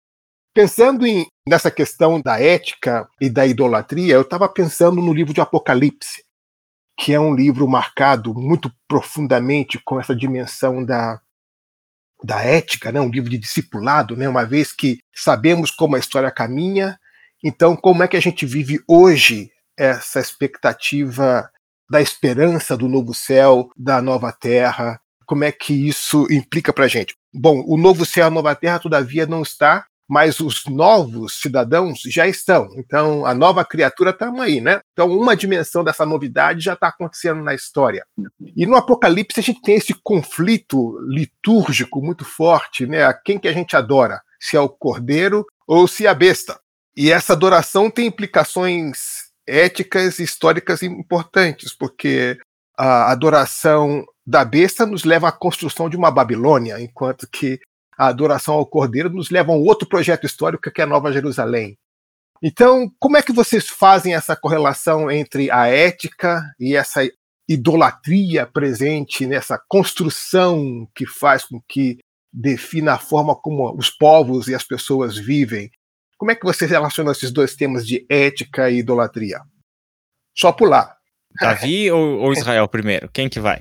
Pensando 0.54 1.06
em, 1.06 1.26
nessa 1.46 1.70
questão 1.70 2.20
da 2.20 2.40
ética 2.40 3.08
e 3.20 3.28
da 3.28 3.46
idolatria, 3.46 4.14
eu 4.14 4.22
estava 4.22 4.48
pensando 4.48 5.02
no 5.02 5.12
livro 5.12 5.34
de 5.34 5.40
Apocalipse, 5.40 6.24
que 6.98 7.12
é 7.12 7.20
um 7.20 7.34
livro 7.34 7.68
marcado 7.68 8.34
muito 8.34 8.72
profundamente 8.88 9.78
com 9.84 10.00
essa 10.00 10.16
dimensão 10.16 10.82
da, 10.84 11.20
da 12.24 12.42
ética, 12.42 12.90
né? 12.90 13.00
um 13.00 13.10
livro 13.10 13.28
de 13.28 13.38
discipulado, 13.38 14.16
né? 14.16 14.28
uma 14.28 14.44
vez 14.44 14.72
que 14.72 14.98
sabemos 15.14 15.70
como 15.70 15.96
a 15.96 15.98
história 15.98 16.30
caminha, 16.30 16.98
então 17.44 17.76
como 17.76 18.02
é 18.02 18.08
que 18.08 18.16
a 18.16 18.20
gente 18.20 18.46
vive 18.46 18.82
hoje 18.88 19.50
essa 19.76 20.20
expectativa 20.20 21.50
da 21.88 22.00
esperança 22.00 22.76
do 22.76 22.88
novo 22.88 23.14
céu, 23.14 23.68
da 23.76 24.02
nova 24.02 24.32
terra, 24.32 25.00
como 25.26 25.44
é 25.44 25.50
que 25.50 25.88
isso 25.88 26.26
implica 26.30 26.72
para 26.72 26.84
a 26.84 26.88
gente? 26.88 27.14
Bom, 27.34 27.62
o 27.66 27.76
novo 27.76 28.06
céu, 28.06 28.26
a 28.26 28.30
nova 28.30 28.54
terra, 28.54 28.78
todavia, 28.78 29.26
não 29.26 29.42
está, 29.42 29.84
mas 30.08 30.38
os 30.38 30.64
novos 30.66 31.40
cidadãos 31.40 32.00
já 32.06 32.28
estão. 32.28 32.68
Então, 32.76 33.26
a 33.26 33.34
nova 33.34 33.64
criatura 33.64 34.10
está 34.10 34.32
aí, 34.40 34.60
né? 34.60 34.80
Então, 34.92 35.10
uma 35.10 35.36
dimensão 35.36 35.82
dessa 35.82 36.06
novidade 36.06 36.60
já 36.60 36.74
está 36.74 36.88
acontecendo 36.88 37.42
na 37.42 37.54
história. 37.54 38.06
E 38.54 38.64
no 38.66 38.76
Apocalipse 38.76 39.40
a 39.40 39.42
gente 39.42 39.60
tem 39.62 39.74
esse 39.74 39.94
conflito 39.94 40.96
litúrgico 41.08 42.00
muito 42.00 42.24
forte, 42.24 42.86
né? 42.86 43.04
A 43.04 43.12
quem 43.12 43.38
que 43.38 43.48
a 43.48 43.52
gente 43.52 43.76
adora? 43.76 44.22
Se 44.40 44.56
é 44.56 44.60
o 44.60 44.68
cordeiro 44.68 45.44
ou 45.66 45.88
se 45.88 46.06
é 46.06 46.08
a 46.08 46.14
besta. 46.14 46.60
E 46.96 47.10
essa 47.10 47.32
adoração 47.32 47.90
tem 47.90 48.06
implicações 48.06 49.25
éticas 49.46 50.18
históricas 50.18 50.82
importantes, 50.82 51.74
porque 51.74 52.38
a 52.76 53.10
adoração 53.10 54.04
da 54.26 54.44
besta 54.44 54.84
nos 54.84 55.04
leva 55.04 55.28
à 55.28 55.32
construção 55.32 55.88
de 55.88 55.96
uma 55.96 56.10
Babilônia, 56.10 56.80
enquanto 56.80 57.28
que 57.30 57.60
a 57.96 58.08
adoração 58.08 58.54
ao 58.54 58.66
Cordeiro 58.66 59.08
nos 59.08 59.30
leva 59.30 59.52
a 59.52 59.54
um 59.54 59.62
outro 59.62 59.88
projeto 59.88 60.26
histórico 60.26 60.70
que 60.70 60.80
é 60.80 60.84
a 60.84 60.86
Nova 60.86 61.12
Jerusalém. 61.12 61.78
Então, 62.42 62.90
como 62.98 63.16
é 63.16 63.22
que 63.22 63.32
vocês 63.32 63.68
fazem 63.68 64.14
essa 64.14 64.36
correlação 64.36 65.10
entre 65.10 65.50
a 65.50 65.66
ética 65.66 66.42
e 66.60 66.76
essa 66.76 67.00
idolatria 67.48 68.46
presente 68.46 69.26
nessa 69.26 69.58
construção 69.68 70.86
que 70.94 71.06
faz 71.06 71.44
com 71.44 71.62
que 71.66 71.98
defina 72.30 72.94
a 72.94 72.98
forma 72.98 73.34
como 73.34 73.74
os 73.74 73.88
povos 73.88 74.48
e 74.48 74.54
as 74.54 74.64
pessoas 74.64 75.16
vivem? 75.16 75.70
Como 76.18 76.30
é 76.30 76.34
que 76.34 76.44
você 76.44 76.66
relaciona 76.66 77.12
esses 77.12 77.30
dois 77.30 77.54
temas 77.54 77.86
de 77.86 78.06
ética 78.08 78.70
e 78.70 78.78
idolatria? 78.78 79.40
Só 80.36 80.52
pular. 80.52 80.96
Davi 81.40 81.90
ou, 81.90 82.18
ou, 82.20 82.32
Israel 82.32 82.66
primeiro? 82.68 83.10
Quem 83.12 83.28
que 83.28 83.38
vai? 83.38 83.60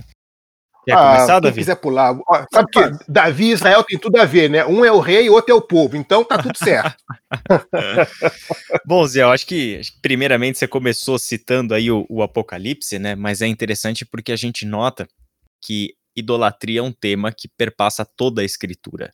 Quer 0.86 0.94
ah, 0.94 1.16
começar, 1.16 1.40
Davi? 1.40 1.60
quiser 1.60 1.76
pular. 1.76 2.16
Sabe 2.54 2.70
que 2.72 3.12
Davi 3.12 3.46
e 3.46 3.52
Israel 3.52 3.84
tem 3.84 3.98
tudo 3.98 4.18
a 4.18 4.26
ver, 4.26 4.50
né? 4.50 4.66
Um 4.66 4.86
é 4.86 4.92
o 4.92 5.00
rei 5.00 5.26
e 5.26 5.30
outro 5.30 5.52
é 5.52 5.56
o 5.56 5.62
povo, 5.62 5.98
então 5.98 6.24
tá 6.24 6.38
tudo 6.38 6.58
certo. 6.58 7.04
Bom, 8.86 9.06
Zé, 9.08 9.24
eu 9.24 9.32
acho 9.32 9.48
que 9.48 9.82
primeiramente 10.02 10.60
você 10.60 10.68
começou 10.68 11.18
citando 11.18 11.74
aí 11.74 11.90
o, 11.90 12.06
o 12.08 12.22
Apocalipse, 12.22 13.00
né? 13.00 13.16
Mas 13.16 13.42
é 13.42 13.48
interessante 13.48 14.06
porque 14.06 14.32
a 14.32 14.38
gente 14.38 14.66
nota 14.66 15.08
que 15.62 15.96
idolatria 16.16 16.80
é 16.80 16.84
um 16.84 16.92
tema 16.92 17.32
que 17.32 17.48
perpassa 17.48 18.06
toda 18.06 18.42
a 18.42 18.46
escritura. 18.46 19.12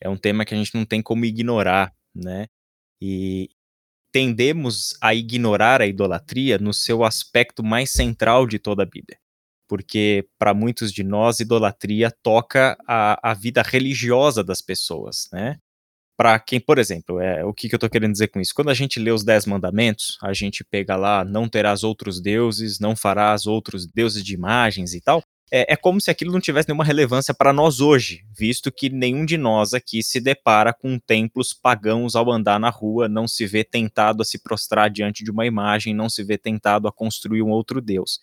É 0.00 0.08
um 0.08 0.16
tema 0.16 0.44
que 0.44 0.54
a 0.54 0.56
gente 0.56 0.74
não 0.74 0.84
tem 0.84 1.02
como 1.02 1.24
ignorar, 1.24 1.92
né? 2.14 2.48
E 3.04 3.50
tendemos 4.12 4.96
a 5.00 5.12
ignorar 5.12 5.82
a 5.82 5.86
idolatria 5.86 6.56
no 6.56 6.72
seu 6.72 7.02
aspecto 7.02 7.64
mais 7.64 7.90
central 7.90 8.46
de 8.46 8.60
toda 8.60 8.84
a 8.84 8.86
Bíblia. 8.86 9.18
Porque, 9.68 10.28
para 10.38 10.54
muitos 10.54 10.92
de 10.92 11.02
nós, 11.02 11.40
idolatria 11.40 12.12
toca 12.22 12.76
a, 12.86 13.30
a 13.30 13.34
vida 13.34 13.60
religiosa 13.60 14.44
das 14.44 14.60
pessoas, 14.60 15.28
né? 15.32 15.58
Para 16.16 16.38
quem, 16.38 16.60
por 16.60 16.78
exemplo, 16.78 17.18
é, 17.18 17.44
o 17.44 17.52
que, 17.52 17.68
que 17.68 17.74
eu 17.74 17.78
estou 17.78 17.90
querendo 17.90 18.12
dizer 18.12 18.28
com 18.28 18.38
isso? 18.38 18.54
Quando 18.54 18.70
a 18.70 18.74
gente 18.74 19.00
lê 19.00 19.10
os 19.10 19.24
Dez 19.24 19.46
Mandamentos, 19.46 20.16
a 20.22 20.32
gente 20.32 20.62
pega 20.62 20.94
lá, 20.94 21.24
não 21.24 21.48
terás 21.48 21.82
outros 21.82 22.20
deuses, 22.20 22.78
não 22.78 22.94
farás 22.94 23.46
outros 23.46 23.84
deuses 23.84 24.22
de 24.22 24.34
imagens 24.34 24.94
e 24.94 25.00
tal 25.00 25.24
é, 25.54 25.74
é 25.74 25.76
como 25.76 26.00
se 26.00 26.10
aquilo 26.10 26.32
não 26.32 26.40
tivesse 26.40 26.66
nenhuma 26.66 26.82
relevância 26.82 27.34
para 27.34 27.52
nós 27.52 27.78
hoje, 27.78 28.24
visto 28.34 28.72
que 28.72 28.88
nenhum 28.88 29.26
de 29.26 29.36
nós 29.36 29.74
aqui 29.74 30.02
se 30.02 30.18
depara 30.18 30.72
com 30.72 30.98
templos 30.98 31.52
pagãos 31.52 32.16
ao 32.16 32.32
andar 32.32 32.58
na 32.58 32.70
rua, 32.70 33.06
não 33.06 33.28
se 33.28 33.46
vê 33.46 33.62
tentado 33.62 34.22
a 34.22 34.24
se 34.24 34.38
prostrar 34.38 34.88
diante 34.88 35.22
de 35.22 35.30
uma 35.30 35.44
imagem, 35.44 35.94
não 35.94 36.08
se 36.08 36.24
vê 36.24 36.38
tentado 36.38 36.88
a 36.88 36.92
construir 36.92 37.42
um 37.42 37.50
outro 37.50 37.82
Deus. 37.82 38.20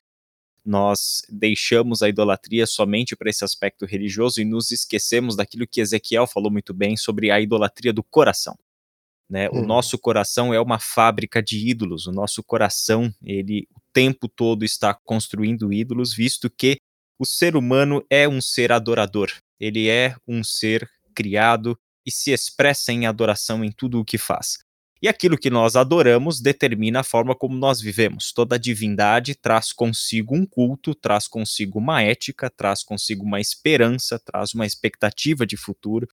Nós 0.66 1.22
deixamos 1.30 2.02
a 2.02 2.10
idolatria 2.10 2.66
somente 2.66 3.16
para 3.16 3.30
esse 3.30 3.46
aspecto 3.46 3.86
religioso 3.86 4.42
e 4.42 4.46
nos 4.46 4.72
esquecemos 4.72 5.36
daquilo 5.36 5.68
que 5.68 5.82
Ezequiel 5.82 6.26
falou 6.26 6.52
muito 6.52 6.74
bem 6.74 6.98
sobre 6.98 7.30
a 7.30 7.40
idolatria 7.40 7.94
do 7.94 8.04
coração. 8.04 8.58
Né? 9.30 9.48
Hum. 9.50 9.62
O 9.62 9.66
nosso 9.68 10.00
coração 10.00 10.52
é 10.52 10.60
uma 10.60 10.80
fábrica 10.80 11.44
de 11.44 11.70
ídolos. 11.70 12.08
O 12.08 12.12
nosso 12.12 12.44
coração, 12.44 13.14
ele 13.24 13.68
o 13.76 13.80
tempo 13.94 14.28
todo 14.28 14.66
está 14.66 14.94
construindo 14.94 15.72
ídolos, 15.72 16.14
visto 16.14 16.50
que 16.50 16.80
o 17.20 17.26
ser 17.26 17.58
humano 17.58 18.04
é 18.10 18.28
um 18.28 18.40
ser 18.40 18.72
adorador. 18.72 19.30
Ele 19.60 19.90
é 19.90 20.16
um 20.26 20.42
ser 20.42 20.90
criado 21.14 21.78
e 22.06 22.12
se 22.12 22.32
expressa 22.32 22.94
em 22.94 23.06
adoração 23.06 23.64
em 23.64 23.72
tudo 23.72 24.00
o 24.00 24.06
que 24.06 24.18
faz. 24.18 24.58
E 25.02 25.08
aquilo 25.08 25.38
que 25.38 25.50
nós 25.50 25.76
adoramos 25.76 26.42
determina 26.42 27.02
a 27.02 27.04
forma 27.04 27.36
como 27.36 27.58
nós 27.58 27.82
vivemos. 27.82 28.32
Toda 28.34 28.60
divindade 28.60 29.36
traz 29.36 29.72
consigo 29.72 30.36
um 30.36 30.46
culto, 30.46 30.96
traz 30.96 31.28
consigo 31.28 31.80
uma 31.80 32.02
ética, 32.02 32.50
traz 32.50 32.84
consigo 32.84 33.24
uma 33.26 33.40
esperança, 33.40 34.18
traz 34.18 34.54
uma 34.54 34.66
expectativa 34.66 35.46
de 35.46 35.58
futuro. 35.58 36.08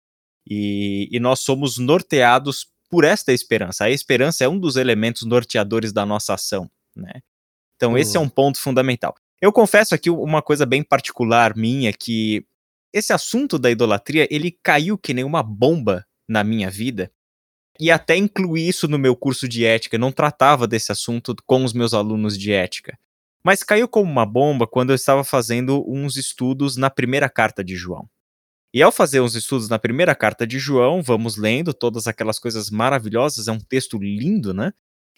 E, 0.49 1.07
e 1.11 1.19
nós 1.19 1.39
somos 1.39 1.77
norteados 1.77 2.67
por 2.89 3.03
esta 3.03 3.31
esperança. 3.31 3.85
A 3.85 3.89
esperança 3.89 4.43
é 4.43 4.49
um 4.49 4.59
dos 4.59 4.75
elementos 4.75 5.23
norteadores 5.23 5.93
da 5.93 6.05
nossa 6.05 6.33
ação. 6.33 6.69
Né? 6.95 7.21
Então, 7.75 7.97
esse 7.97 8.15
é 8.15 8.19
um 8.19 8.29
ponto 8.29 8.59
fundamental. 8.59 9.15
Eu 9.43 9.51
confesso 9.51 9.93
aqui 9.93 10.09
uma 10.09 10.41
coisa 10.41 10.65
bem 10.65 10.81
particular 10.81 11.53
minha, 11.53 11.91
que 11.91 12.45
esse 12.93 13.11
assunto 13.11 13.59
da 13.59 13.69
idolatria, 13.69 14.25
ele 14.31 14.57
caiu 14.63 14.97
que 14.97 15.13
nem 15.13 15.25
uma 15.25 15.43
bomba 15.43 16.05
na 16.25 16.45
minha 16.45 16.71
vida, 16.71 17.11
e 17.77 17.91
até 17.91 18.15
incluí 18.15 18.65
isso 18.69 18.87
no 18.87 18.97
meu 18.97 19.17
curso 19.17 19.45
de 19.45 19.65
ética, 19.65 19.97
não 19.97 20.13
tratava 20.13 20.65
desse 20.65 20.93
assunto 20.93 21.35
com 21.45 21.65
os 21.65 21.73
meus 21.73 21.93
alunos 21.93 22.37
de 22.37 22.53
ética. 22.53 22.97
Mas 23.43 23.63
caiu 23.63 23.85
como 23.85 24.09
uma 24.09 24.25
bomba 24.25 24.65
quando 24.65 24.91
eu 24.91 24.95
estava 24.95 25.25
fazendo 25.25 25.83
uns 25.85 26.15
estudos 26.15 26.77
na 26.77 26.89
primeira 26.89 27.29
carta 27.29 27.61
de 27.61 27.75
João. 27.75 28.07
E 28.73 28.81
ao 28.81 28.93
fazer 28.93 29.19
uns 29.19 29.35
estudos 29.35 29.67
na 29.67 29.77
primeira 29.77 30.15
carta 30.15 30.47
de 30.47 30.57
João, 30.57 31.01
vamos 31.01 31.35
lendo 31.35 31.73
todas 31.73 32.07
aquelas 32.07 32.39
coisas 32.39 32.69
maravilhosas, 32.69 33.49
é 33.49 33.51
um 33.51 33.59
texto 33.59 33.97
lindo, 33.97 34.53
né? 34.53 34.71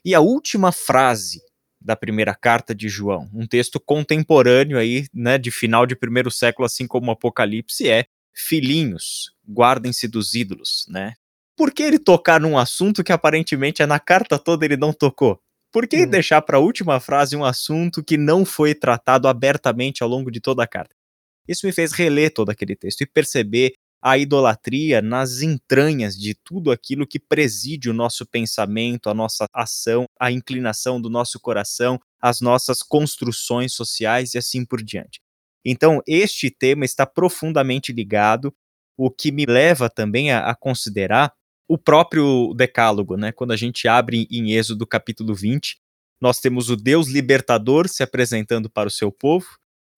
E 0.03 0.15
a 0.15 0.19
última 0.19 0.71
frase 0.71 1.43
da 1.85 1.95
primeira 1.95 2.33
carta 2.33 2.73
de 2.73 2.89
João, 2.89 3.29
um 3.33 3.45
texto 3.45 3.79
contemporâneo 3.79 4.77
aí, 4.77 5.07
né, 5.13 5.37
de 5.37 5.51
final 5.51 5.85
de 5.85 5.95
primeiro 5.95 6.31
século, 6.31 6.65
assim 6.65 6.87
como 6.87 7.07
o 7.07 7.11
Apocalipse, 7.11 7.87
é 7.87 8.05
filhinhos, 8.33 9.31
guardem-se 9.47 10.07
dos 10.07 10.33
ídolos, 10.33 10.85
né? 10.89 11.13
por 11.55 11.71
que 11.71 11.83
ele 11.83 11.97
tocar 11.97 12.39
num 12.39 12.57
assunto 12.57 13.03
que 13.03 13.11
aparentemente 13.11 13.81
é 13.81 13.85
na 13.85 13.99
carta 13.99 14.37
toda 14.37 14.65
ele 14.65 14.77
não 14.77 14.91
tocou? 14.91 15.39
Por 15.71 15.87
que 15.87 16.03
hum. 16.03 16.09
deixar 16.09 16.41
para 16.41 16.57
a 16.57 16.59
última 16.59 16.99
frase 16.99 17.35
um 17.35 17.43
assunto 17.43 18.03
que 18.03 18.17
não 18.17 18.45
foi 18.45 18.75
tratado 18.75 19.27
abertamente 19.27 20.03
ao 20.03 20.09
longo 20.09 20.29
de 20.29 20.39
toda 20.39 20.63
a 20.63 20.67
carta? 20.67 20.93
Isso 21.47 21.65
me 21.65 21.71
fez 21.71 21.91
reler 21.91 22.33
todo 22.33 22.49
aquele 22.49 22.75
texto 22.75 23.01
e 23.01 23.05
perceber 23.05 23.73
a 24.05 24.19
idolatria 24.19 25.01
nas 25.01 25.41
entranhas 25.41 26.15
de 26.15 26.35
tudo 26.35 26.69
aquilo 26.69 27.07
que 27.07 27.17
preside 27.17 27.89
o 27.89 27.93
nosso 27.93 28.23
pensamento, 28.23 29.09
a 29.09 29.15
nossa 29.15 29.47
ação, 29.51 30.05
a 30.19 30.31
inclinação 30.31 31.01
do 31.01 31.09
nosso 31.09 31.39
coração, 31.39 31.99
as 32.21 32.39
nossas 32.39 32.83
construções 32.83 33.73
sociais 33.73 34.35
e 34.35 34.37
assim 34.37 34.63
por 34.63 34.83
diante. 34.83 35.19
Então, 35.65 36.03
este 36.05 36.51
tema 36.51 36.85
está 36.85 37.03
profundamente 37.03 37.91
ligado, 37.91 38.53
o 38.95 39.09
que 39.09 39.31
me 39.31 39.43
leva 39.43 39.89
também 39.89 40.31
a, 40.31 40.51
a 40.51 40.55
considerar 40.55 41.33
o 41.67 41.75
próprio 41.75 42.53
decálogo, 42.53 43.17
né? 43.17 43.31
Quando 43.31 43.53
a 43.53 43.57
gente 43.57 43.87
abre 43.87 44.27
em 44.29 44.51
Êxodo 44.51 44.85
capítulo 44.85 45.33
20, 45.33 45.77
nós 46.21 46.39
temos 46.39 46.69
o 46.69 46.75
Deus 46.75 47.07
libertador 47.07 47.87
se 47.87 48.03
apresentando 48.03 48.69
para 48.69 48.87
o 48.87 48.91
seu 48.91 49.11
povo, 49.11 49.47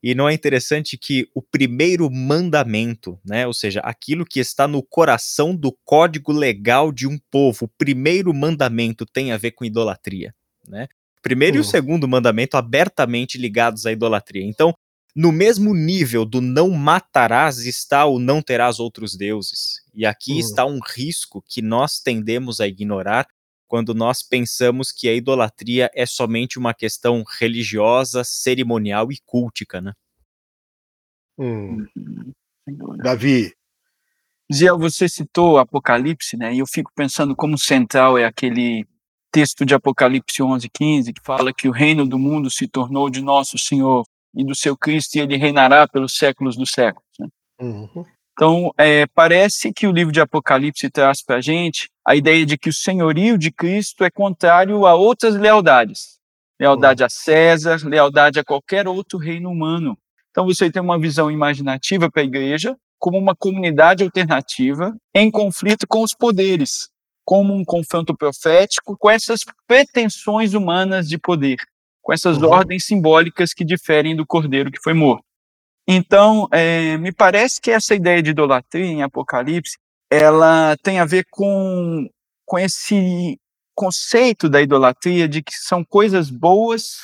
e 0.01 0.13
não 0.13 0.29
é 0.29 0.33
interessante 0.33 0.97
que 0.97 1.27
o 1.33 1.41
primeiro 1.41 2.09
mandamento, 2.09 3.19
né, 3.25 3.47
ou 3.47 3.53
seja, 3.53 3.79
aquilo 3.81 4.25
que 4.25 4.39
está 4.39 4.67
no 4.67 4.83
coração 4.83 5.55
do 5.55 5.75
código 5.83 6.31
legal 6.31 6.91
de 6.91 7.07
um 7.07 7.17
povo, 7.31 7.65
o 7.65 7.67
primeiro 7.67 8.33
mandamento 8.33 9.05
tem 9.05 9.31
a 9.31 9.37
ver 9.37 9.51
com 9.51 9.65
idolatria, 9.65 10.33
né? 10.67 10.87
Primeiro 11.21 11.55
uhum. 11.55 11.61
e 11.61 11.65
o 11.65 11.67
hum. 11.67 11.69
segundo 11.69 12.07
mandamento 12.07 12.55
abertamente 12.55 13.37
ligados 13.37 13.85
à 13.85 13.91
idolatria. 13.91 14.45
Então, 14.45 14.73
no 15.15 15.31
mesmo 15.31 15.73
nível 15.73 16.23
do 16.23 16.39
não 16.39 16.69
matarás 16.69 17.65
está 17.65 18.05
o 18.05 18.19
não 18.19 18.39
terás 18.39 18.79
outros 18.79 19.15
deuses. 19.17 19.81
E 19.93 20.05
aqui 20.05 20.33
uhum. 20.33 20.39
está 20.39 20.65
um 20.65 20.79
risco 20.79 21.43
que 21.47 21.61
nós 21.61 21.99
tendemos 21.99 22.59
a 22.59 22.67
ignorar 22.67 23.27
quando 23.67 23.93
nós 23.93 24.23
pensamos 24.23 24.91
que 24.91 25.09
a 25.09 25.13
idolatria 25.13 25.91
é 25.93 26.05
somente 26.05 26.57
uma 26.57 26.73
questão 26.73 27.23
religiosa, 27.39 28.23
cerimonial 28.23 29.11
e 29.11 29.17
cultica, 29.25 29.81
né? 29.81 29.93
Hum. 31.37 31.85
Davi. 32.97 33.53
Zé, 34.53 34.71
você 34.71 35.09
citou 35.09 35.57
Apocalipse, 35.57 36.37
né? 36.37 36.53
E 36.53 36.59
eu 36.59 36.65
fico 36.65 36.91
pensando 36.95 37.35
como 37.35 37.57
central 37.57 38.17
é 38.17 38.25
aquele 38.25 38.85
texto 39.31 39.65
de 39.65 39.75
Apocalipse 39.75 40.41
11, 40.41 40.69
15, 40.69 41.13
que 41.13 41.21
fala 41.23 41.53
que 41.53 41.67
o 41.67 41.71
reino 41.71 42.07
do 42.07 42.17
mundo 42.17 42.49
se 42.49 42.67
tornou 42.67 43.09
de 43.09 43.21
nosso 43.21 43.57
Senhor 43.57 44.05
e 44.33 44.43
do 44.43 44.55
seu 44.55 44.77
Cristo 44.77 45.15
e 45.15 45.19
ele 45.19 45.35
reinará 45.35 45.87
pelos 45.87 46.15
séculos 46.15 46.55
dos 46.55 46.71
séculos. 46.71 47.07
Né? 47.19 47.27
Uhum. 47.59 48.05
Então, 48.37 48.71
é, 48.77 49.07
parece 49.07 49.73
que 49.73 49.87
o 49.87 49.91
livro 49.91 50.13
de 50.13 50.21
Apocalipse 50.21 50.91
traz 50.91 51.23
para 51.23 51.37
a 51.37 51.41
gente 51.41 51.89
a 52.05 52.15
ideia 52.15 52.45
de 52.45 52.55
que 52.55 52.69
o 52.69 52.73
senhorio 52.73 53.35
de 53.35 53.51
Cristo 53.51 54.03
é 54.03 54.11
contrário 54.11 54.85
a 54.85 54.93
outras 54.93 55.35
lealdades. 55.35 56.19
Lealdade 56.59 57.03
a 57.03 57.09
César, 57.09 57.79
lealdade 57.83 58.39
a 58.39 58.43
qualquer 58.43 58.87
outro 58.87 59.17
reino 59.17 59.49
humano. 59.49 59.97
Então, 60.29 60.45
você 60.45 60.69
tem 60.69 60.79
uma 60.79 60.99
visão 60.99 61.31
imaginativa 61.31 62.11
para 62.11 62.21
a 62.21 62.25
igreja 62.25 62.77
como 62.99 63.17
uma 63.17 63.35
comunidade 63.35 64.03
alternativa 64.03 64.95
em 65.15 65.31
conflito 65.31 65.87
com 65.87 66.03
os 66.03 66.13
poderes, 66.13 66.89
como 67.25 67.55
um 67.55 67.65
confronto 67.65 68.15
profético 68.15 68.95
com 68.95 69.09
essas 69.09 69.39
pretensões 69.67 70.53
humanas 70.53 71.09
de 71.09 71.17
poder 71.17 71.57
com 72.07 72.13
essas 72.13 72.37
uhum. 72.37 72.47
ordens 72.47 72.85
simbólicas 72.85 73.53
que 73.53 73.65
diferem 73.65 74.15
do 74.15 74.25
cordeiro 74.25 74.71
que 74.71 74.81
foi 74.81 74.93
morto. 74.93 75.26
Então, 75.87 76.47
é, 76.51 76.97
me 76.97 77.11
parece 77.11 77.61
que 77.61 77.71
essa 77.71 77.95
ideia 77.95 78.21
de 78.21 78.31
idolatria 78.31 78.85
em 78.85 79.03
Apocalipse, 79.03 79.77
ela 80.11 80.75
tem 80.83 80.99
a 80.99 81.05
ver 81.05 81.25
com, 81.29 82.09
com 82.45 82.59
esse 82.59 83.39
conceito 83.75 84.49
da 84.49 84.61
idolatria 84.61 85.27
de 85.27 85.41
que 85.41 85.53
são 85.53 85.83
coisas 85.83 86.29
boas 86.29 86.97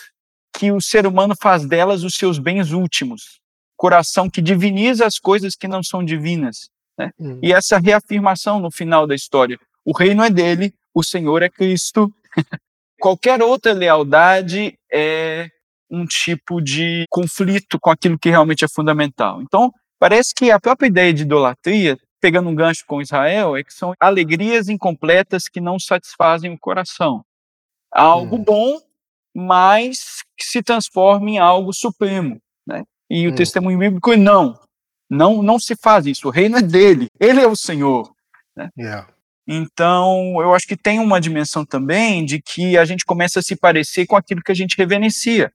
que 0.55 0.71
o 0.71 0.81
ser 0.81 1.07
humano 1.07 1.33
faz 1.39 1.65
delas 1.65 2.03
os 2.03 2.15
seus 2.15 2.37
bens 2.37 2.71
últimos. 2.71 3.39
Coração 3.77 4.29
que 4.29 4.41
diviniza 4.41 5.05
as 5.05 5.17
coisas 5.17 5.55
que 5.55 5.67
não 5.67 5.81
são 5.81 6.03
divinas. 6.03 6.69
Né? 6.97 7.11
Uhum. 7.17 7.39
E 7.41 7.53
essa 7.53 7.79
reafirmação 7.79 8.59
no 8.59 8.69
final 8.69 9.07
da 9.07 9.15
história. 9.15 9.57
O 9.85 9.91
reino 9.91 10.23
é 10.23 10.29
dele, 10.29 10.73
o 10.93 11.03
Senhor 11.03 11.41
é 11.41 11.49
Cristo, 11.49 12.13
Qualquer 13.03 13.41
outra 13.41 13.73
lealdade 13.73 14.79
é 14.89 15.49
um 15.93 16.05
tipo 16.05 16.59
de 16.59 17.05
conflito 17.07 17.79
com 17.79 17.91
aquilo 17.91 18.17
que 18.17 18.29
realmente 18.29 18.65
é 18.65 18.67
fundamental. 18.67 19.43
Então, 19.43 19.71
parece 19.99 20.33
que 20.35 20.49
a 20.49 20.59
própria 20.59 20.87
ideia 20.87 21.13
de 21.13 21.21
idolatria, 21.21 21.95
pegando 22.19 22.49
um 22.49 22.55
gancho 22.55 22.83
com 22.87 22.99
Israel, 22.99 23.55
é 23.55 23.63
que 23.63 23.71
são 23.71 23.93
alegrias 23.99 24.69
incompletas 24.69 25.43
que 25.47 25.61
não 25.61 25.79
satisfazem 25.79 26.51
o 26.51 26.59
coração. 26.59 27.23
Algo 27.91 28.37
hum. 28.37 28.43
bom, 28.43 28.79
mas 29.35 30.23
que 30.35 30.45
se 30.45 30.63
transforma 30.63 31.29
em 31.29 31.37
algo 31.37 31.71
supremo. 31.71 32.39
Né? 32.65 32.83
E 33.07 33.27
hum. 33.27 33.31
o 33.31 33.35
testemunho 33.35 33.77
bíblico 33.77 34.11
é 34.11 34.17
não. 34.17 34.59
Não, 35.07 35.43
não 35.43 35.59
se 35.59 35.75
faz 35.75 36.07
isso. 36.07 36.27
O 36.27 36.31
reino 36.31 36.57
é 36.57 36.61
dele. 36.61 37.07
Ele 37.19 37.39
é 37.39 37.45
o 37.45 37.55
Senhor. 37.55 38.11
Né? 38.57 38.69
Yeah. 38.75 39.07
Então, 39.47 40.41
eu 40.41 40.55
acho 40.55 40.65
que 40.65 40.77
tem 40.77 40.99
uma 40.99 41.21
dimensão 41.21 41.63
também 41.63 42.25
de 42.25 42.41
que 42.41 42.77
a 42.77 42.85
gente 42.85 43.05
começa 43.05 43.39
a 43.39 43.43
se 43.43 43.55
parecer 43.55 44.07
com 44.07 44.15
aquilo 44.15 44.41
que 44.41 44.51
a 44.51 44.55
gente 44.55 44.75
reverencia. 44.75 45.51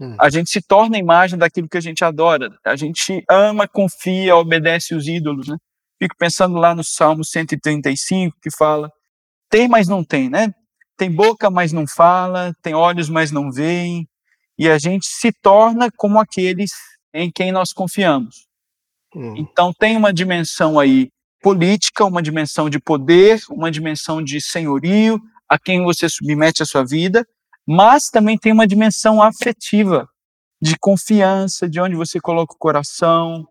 Hum. 0.00 0.16
A 0.20 0.30
gente 0.30 0.50
se 0.50 0.62
torna 0.62 0.96
a 0.96 1.00
imagem 1.00 1.38
daquilo 1.38 1.68
que 1.68 1.76
a 1.76 1.80
gente 1.80 2.04
adora. 2.04 2.56
A 2.64 2.76
gente 2.76 3.24
ama, 3.28 3.66
confia, 3.66 4.36
obedece 4.36 4.94
os 4.94 5.06
ídolos. 5.06 5.48
Né? 5.48 5.56
Fico 5.98 6.14
pensando 6.16 6.56
lá 6.56 6.74
no 6.74 6.84
Salmo 6.84 7.24
135, 7.24 8.36
que 8.40 8.50
fala: 8.56 8.90
tem, 9.50 9.66
mas 9.66 9.88
não 9.88 10.04
tem, 10.04 10.30
né? 10.30 10.52
Tem 10.96 11.10
boca, 11.10 11.50
mas 11.50 11.72
não 11.72 11.86
fala, 11.86 12.52
tem 12.62 12.74
olhos, 12.74 13.08
mas 13.08 13.30
não 13.30 13.50
veem. 13.50 14.08
E 14.58 14.68
a 14.68 14.78
gente 14.78 15.06
se 15.06 15.32
torna 15.32 15.88
como 15.96 16.18
aqueles 16.18 16.70
em 17.14 17.30
quem 17.30 17.52
nós 17.52 17.72
confiamos. 17.72 18.46
Hum. 19.14 19.34
Então, 19.36 19.72
tem 19.72 19.96
uma 19.96 20.12
dimensão 20.12 20.78
aí 20.78 21.08
política, 21.40 22.04
uma 22.04 22.20
dimensão 22.20 22.68
de 22.68 22.80
poder, 22.80 23.40
uma 23.48 23.70
dimensão 23.70 24.22
de 24.22 24.40
senhorio, 24.40 25.20
a 25.48 25.58
quem 25.58 25.82
você 25.82 26.08
submete 26.08 26.62
a 26.62 26.66
sua 26.66 26.84
vida, 26.84 27.24
mas 27.68 28.08
também 28.08 28.38
tem 28.38 28.50
uma 28.50 28.66
dimensão 28.66 29.22
afetiva, 29.22 30.08
de 30.60 30.74
confiança, 30.78 31.68
de 31.68 31.78
onde 31.78 31.94
você 31.94 32.18
coloca 32.18 32.54
o 32.54 32.58
coração. 32.58 33.46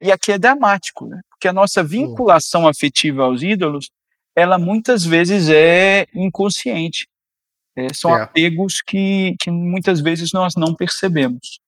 E 0.00 0.10
aqui 0.10 0.32
é 0.32 0.38
dramático, 0.38 1.06
né? 1.06 1.20
porque 1.28 1.46
a 1.46 1.52
nossa 1.52 1.84
vinculação 1.84 2.66
afetiva 2.66 3.24
aos 3.24 3.42
ídolos, 3.42 3.90
ela 4.34 4.58
muitas 4.58 5.04
vezes 5.04 5.50
é 5.50 6.06
inconsciente. 6.14 7.06
É, 7.76 7.92
são 7.92 8.16
é. 8.16 8.22
apegos 8.22 8.80
que, 8.80 9.36
que 9.38 9.50
muitas 9.50 10.00
vezes 10.00 10.32
nós 10.32 10.54
não 10.56 10.74
percebemos. 10.74 11.60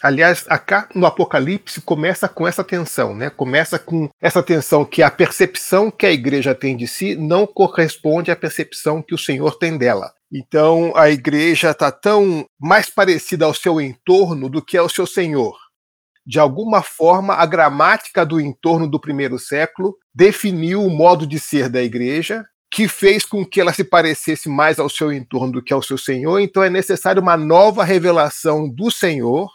Aliás, 0.00 0.44
cá 0.64 0.88
no 0.94 1.04
Apocalipse 1.04 1.80
começa 1.82 2.28
com 2.28 2.46
essa 2.46 2.64
tensão, 2.64 3.14
né? 3.14 3.28
Começa 3.28 3.78
com 3.78 4.08
essa 4.20 4.42
tensão 4.42 4.84
que 4.84 5.02
a 5.02 5.10
percepção 5.10 5.90
que 5.90 6.06
a 6.06 6.12
igreja 6.12 6.54
tem 6.54 6.76
de 6.76 6.86
si 6.86 7.14
não 7.16 7.46
corresponde 7.46 8.30
à 8.30 8.36
percepção 8.36 9.02
que 9.02 9.14
o 9.14 9.18
Senhor 9.18 9.58
tem 9.58 9.76
dela. 9.76 10.14
Então 10.32 10.92
a 10.96 11.10
igreja 11.10 11.72
está 11.72 11.92
tão 11.92 12.46
mais 12.58 12.88
parecida 12.88 13.44
ao 13.44 13.52
seu 13.52 13.80
entorno 13.80 14.48
do 14.48 14.64
que 14.64 14.78
ao 14.78 14.88
seu 14.88 15.06
Senhor. 15.06 15.58
de 16.24 16.38
alguma 16.38 16.82
forma, 16.82 17.34
a 17.34 17.44
gramática 17.44 18.24
do 18.24 18.40
entorno 18.40 18.86
do 18.88 19.00
primeiro 19.00 19.38
século 19.40 19.96
definiu 20.14 20.80
o 20.84 20.88
modo 20.90 21.26
de 21.26 21.40
ser 21.40 21.68
da 21.68 21.82
igreja, 21.82 22.44
que 22.72 22.86
fez 22.86 23.24
com 23.24 23.44
que 23.44 23.60
ela 23.60 23.72
se 23.72 23.82
parecesse 23.82 24.48
mais 24.48 24.78
ao 24.78 24.88
seu 24.88 25.12
entorno 25.12 25.54
do 25.54 25.62
que 25.62 25.72
ao 25.72 25.82
seu 25.82 25.98
Senhor. 25.98 26.38
Então 26.38 26.62
é 26.62 26.70
necessário 26.70 27.20
uma 27.20 27.36
nova 27.36 27.82
revelação 27.84 28.68
do 28.68 28.90
Senhor 28.90 29.50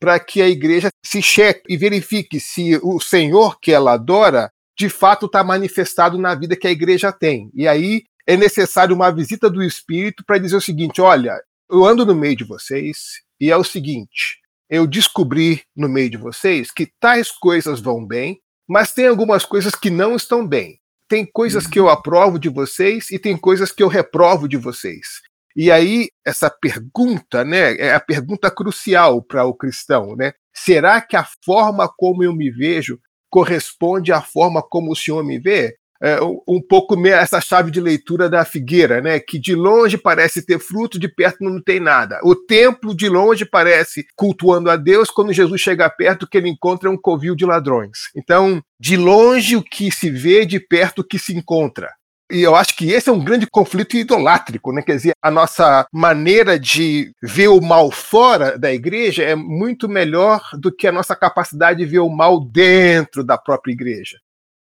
para 0.00 0.18
que 0.18 0.40
a 0.40 0.48
igreja 0.48 0.88
se 1.04 1.20
cheque 1.22 1.62
e 1.68 1.76
verifique 1.76 2.40
se 2.40 2.80
o 2.82 2.98
Senhor 2.98 3.60
que 3.60 3.70
ela 3.70 3.92
adora 3.92 4.50
de 4.76 4.88
fato 4.88 5.26
está 5.26 5.44
manifestado 5.44 6.18
na 6.18 6.34
vida 6.34 6.56
que 6.56 6.66
a 6.66 6.72
igreja 6.72 7.12
tem. 7.12 7.50
E 7.54 7.68
aí 7.68 8.04
é 8.26 8.36
necessário 8.36 8.94
uma 8.94 9.10
visita 9.10 9.50
do 9.50 9.62
Espírito 9.62 10.24
para 10.24 10.38
dizer 10.38 10.56
o 10.56 10.60
seguinte: 10.60 11.00
olha, 11.00 11.40
eu 11.70 11.84
ando 11.84 12.04
no 12.04 12.14
meio 12.14 12.36
de 12.36 12.44
vocês 12.44 13.22
e 13.40 13.50
é 13.50 13.56
o 13.56 13.64
seguinte, 13.64 14.38
eu 14.68 14.86
descobri 14.86 15.62
no 15.76 15.88
meio 15.88 16.10
de 16.10 16.16
vocês 16.16 16.70
que 16.70 16.90
tais 17.00 17.30
coisas 17.30 17.80
vão 17.80 18.06
bem, 18.06 18.40
mas 18.68 18.92
tem 18.92 19.06
algumas 19.06 19.44
coisas 19.44 19.74
que 19.74 19.90
não 19.90 20.16
estão 20.16 20.46
bem. 20.46 20.78
Tem 21.08 21.26
coisas 21.26 21.66
que 21.66 21.78
eu 21.78 21.88
aprovo 21.88 22.38
de 22.38 22.48
vocês 22.48 23.10
e 23.10 23.18
tem 23.18 23.36
coisas 23.36 23.70
que 23.70 23.82
eu 23.82 23.88
reprovo 23.88 24.48
de 24.48 24.56
vocês. 24.56 25.20
E 25.54 25.70
aí, 25.70 26.08
essa 26.26 26.50
pergunta, 26.50 27.44
né, 27.44 27.76
é 27.76 27.94
a 27.94 28.00
pergunta 28.00 28.50
crucial 28.50 29.22
para 29.22 29.44
o 29.44 29.54
cristão, 29.54 30.16
né? 30.16 30.32
Será 30.52 31.00
que 31.00 31.14
a 31.14 31.26
forma 31.44 31.88
como 31.96 32.24
eu 32.24 32.34
me 32.34 32.50
vejo 32.50 32.98
corresponde 33.30 34.12
à 34.12 34.20
forma 34.20 34.62
como 34.62 34.92
o 34.92 34.96
Senhor 34.96 35.22
me 35.22 35.38
vê? 35.38 35.76
É, 36.04 36.18
um 36.46 36.60
pouco 36.60 36.94
essa 37.06 37.40
chave 37.40 37.70
de 37.70 37.80
leitura 37.80 38.28
da 38.28 38.44
figueira, 38.44 39.00
né? 39.00 39.18
Que 39.18 39.38
de 39.40 39.54
longe 39.54 39.96
parece 39.96 40.44
ter 40.44 40.58
fruto, 40.58 40.98
de 40.98 41.08
perto 41.08 41.42
não 41.42 41.62
tem 41.62 41.80
nada. 41.80 42.20
O 42.22 42.36
templo 42.36 42.94
de 42.94 43.08
longe 43.08 43.46
parece 43.46 44.04
cultuando 44.14 44.68
a 44.68 44.76
Deus, 44.76 45.08
quando 45.08 45.32
Jesus 45.32 45.62
chega 45.62 45.88
perto, 45.88 46.24
o 46.24 46.28
que 46.28 46.36
ele 46.36 46.50
encontra 46.50 46.90
é 46.90 46.92
um 46.92 47.00
covil 47.00 47.34
de 47.34 47.46
ladrões. 47.46 48.10
Então, 48.14 48.62
de 48.78 48.98
longe 48.98 49.56
o 49.56 49.62
que 49.62 49.90
se 49.90 50.10
vê, 50.10 50.44
de 50.44 50.60
perto 50.60 50.98
o 50.98 51.04
que 51.04 51.18
se 51.18 51.34
encontra. 51.34 51.90
E 52.30 52.42
eu 52.42 52.54
acho 52.54 52.76
que 52.76 52.90
esse 52.90 53.08
é 53.08 53.12
um 53.12 53.24
grande 53.24 53.46
conflito 53.46 53.96
idolátrico, 53.96 54.72
né? 54.72 54.82
Quer 54.82 54.96
dizer, 54.96 55.12
a 55.22 55.30
nossa 55.30 55.86
maneira 55.90 56.58
de 56.58 57.12
ver 57.22 57.48
o 57.48 57.62
mal 57.62 57.90
fora 57.90 58.58
da 58.58 58.70
igreja 58.70 59.22
é 59.22 59.34
muito 59.34 59.88
melhor 59.88 60.42
do 60.54 60.70
que 60.70 60.86
a 60.86 60.92
nossa 60.92 61.16
capacidade 61.16 61.78
de 61.78 61.86
ver 61.86 62.00
o 62.00 62.10
mal 62.10 62.44
dentro 62.44 63.24
da 63.24 63.38
própria 63.38 63.72
igreja. 63.72 64.18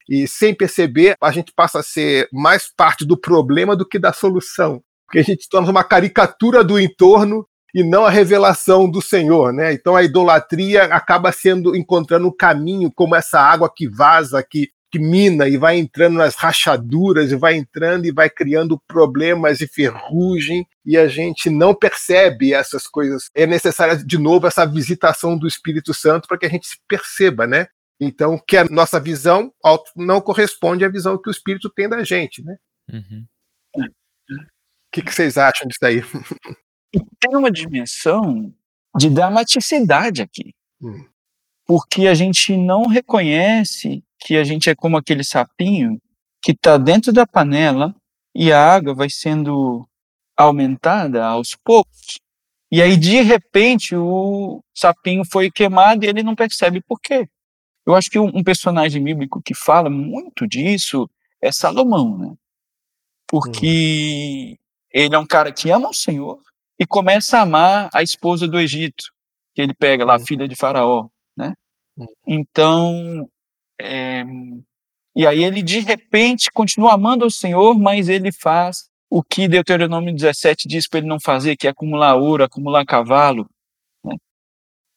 E 0.10 0.28
sem 0.28 0.56
perceber, 0.56 1.16
a 1.22 1.32
gente 1.32 1.54
passa 1.56 1.80
a 1.80 1.84
ser 1.84 2.28
mais 2.34 2.68
parte 2.76 3.06
do 3.06 3.16
problema 3.16 3.76
do 3.76 3.88
que 3.88 4.00
da 4.00 4.12
solução. 4.12 4.82
Porque 5.06 5.20
a 5.20 5.24
gente 5.24 5.48
torna 5.48 5.70
uma 5.70 5.84
caricatura 5.84 6.64
do 6.64 6.80
entorno 6.80 7.46
e 7.74 7.84
não 7.84 8.04
a 8.06 8.10
revelação 8.10 8.90
do 8.90 9.02
Senhor, 9.02 9.54
né? 9.54 9.72
Então 9.72 9.96
a 9.96 10.04
idolatria 10.04 10.86
acaba 10.86 11.32
sendo 11.32 11.76
encontrando 11.76 12.28
um 12.28 12.36
caminho 12.36 12.92
como 12.92 13.16
essa 13.16 13.40
água 13.40 13.72
que 13.72 13.88
vaza, 13.88 14.44
que, 14.44 14.70
que 14.92 14.98
mina 14.98 15.48
e 15.48 15.58
vai 15.58 15.78
entrando 15.78 16.18
nas 16.18 16.34
rachaduras 16.34 17.32
e 17.32 17.36
vai 17.36 17.56
entrando 17.56 18.06
e 18.06 18.12
vai 18.12 18.32
criando 18.32 18.82
problemas 18.88 19.62
e 19.62 19.68
ferrugem 19.68 20.66
e 20.84 20.98
a 20.98 21.08
gente 21.08 21.52
não 21.52 21.76
percebe 21.76 22.52
essas 22.52 22.88
coisas. 22.88 23.30
É 23.36 23.46
necessária 23.46 23.96
de 23.96 24.18
novo 24.18 24.48
essa 24.48 24.66
visitação 24.66 25.38
do 25.38 25.48
Espírito 25.48 25.94
Santo 25.94 26.28
para 26.28 26.38
que 26.40 26.48
a 26.48 26.50
gente 26.50 26.68
se 26.68 26.78
perceba, 26.88 27.46
né? 27.46 27.68
Então, 28.00 28.40
que 28.48 28.56
a 28.56 28.64
nossa 28.66 29.00
visão 29.00 29.54
não 29.96 30.22
corresponde 30.22 30.86
à 30.86 30.90
visão 30.90 31.22
que 31.22 31.30
o 31.30 31.32
Espírito 31.32 31.70
tem 31.70 31.90
da 31.90 32.04
gente, 32.04 32.42
né? 32.42 32.58
Uhum. 32.92 33.26
O 33.76 34.92
que, 34.92 35.02
que, 35.02 35.14
vocês 35.14 35.38
acham 35.38 35.68
disso 35.68 35.86
aí? 35.86 36.02
Tem 37.20 37.36
uma 37.36 37.52
dimensão 37.52 38.54
de 38.98 39.10
dramaticidade 39.10 40.22
aqui. 40.22 40.56
Hum. 40.82 41.06
Porque 41.66 42.08
a 42.08 42.16
gente 42.16 42.58
não 42.58 42.88
reconhece 42.88 44.04
que 44.18 44.36
a 44.36 44.44
gente 44.44 44.70
é 44.70 44.76
como 44.76 44.98
aquele 44.98 45.24
sapinho 45.24 46.02
que 46.42 46.52
está 46.54 46.78
dentro 46.78 47.14
da 47.14 47.28
panela 47.28 47.94
e 48.34 48.52
a 48.52 48.74
água 48.74 48.96
vai 48.96 49.10
sendo 49.10 49.88
aumentada 50.36 51.24
aos 51.26 51.56
poucos. 51.56 52.20
E 52.72 52.82
aí, 52.82 52.96
de 52.96 53.22
repente, 53.22 53.96
o 53.96 54.64
sapinho 54.74 55.24
foi 55.26 55.52
queimado 55.52 56.06
e 56.06 56.08
ele 56.08 56.24
não 56.24 56.36
percebe 56.36 56.82
por 56.82 57.00
quê. 57.00 57.28
Eu 57.90 57.96
acho 57.96 58.12
que 58.12 58.20
um, 58.20 58.28
um 58.28 58.44
personagem 58.44 59.04
bíblico 59.04 59.42
que 59.42 59.56
fala 59.56 59.90
muito 59.90 60.48
disso 60.48 61.10
é 61.42 61.52
Salomão, 61.52 62.20
né? 62.20 62.36
Porque 63.28 64.54
hum. 64.54 64.64
ele 64.94 65.16
é 65.16 65.18
um 65.18 65.26
cara 65.26 65.52
que 65.52 65.72
ama 65.72 65.90
o 65.90 65.94
Senhor 65.94 66.40
e 66.80 66.86
começa 66.86 67.40
a 67.40 67.42
amar 67.42 67.90
a 67.92 68.04
esposa 68.04 68.48
do 68.48 68.60
Egito, 68.60 69.06
que 69.56 69.62
ele 69.64 69.74
pega 69.74 70.06
lá, 70.06 70.14
a 70.14 70.18
hum. 70.18 70.26
filha 70.26 70.48
de 70.48 70.56
Faraó, 70.56 71.08
né? 71.36 71.56
Hum. 71.98 72.06
Então, 72.28 73.28
é, 73.82 74.24
e 75.16 75.26
aí 75.26 75.44
ele 75.44 75.64
de 75.64 75.80
repente 75.80 76.52
continua 76.54 76.94
amando 76.94 77.26
o 77.26 77.32
Senhor, 77.32 77.74
mas 77.80 78.08
ele 78.08 78.32
faz 78.32 78.88
o 79.10 79.24
que 79.24 79.48
Deuteronômio 79.48 80.14
17 80.14 80.68
diz 80.68 80.88
para 80.88 81.00
ele 81.00 81.08
não 81.08 81.20
fazer, 81.20 81.58
que 81.58 81.66
é 81.66 81.72
acumular 81.72 82.16
ouro, 82.16 82.44
acumular 82.44 82.86
cavalo, 82.86 83.50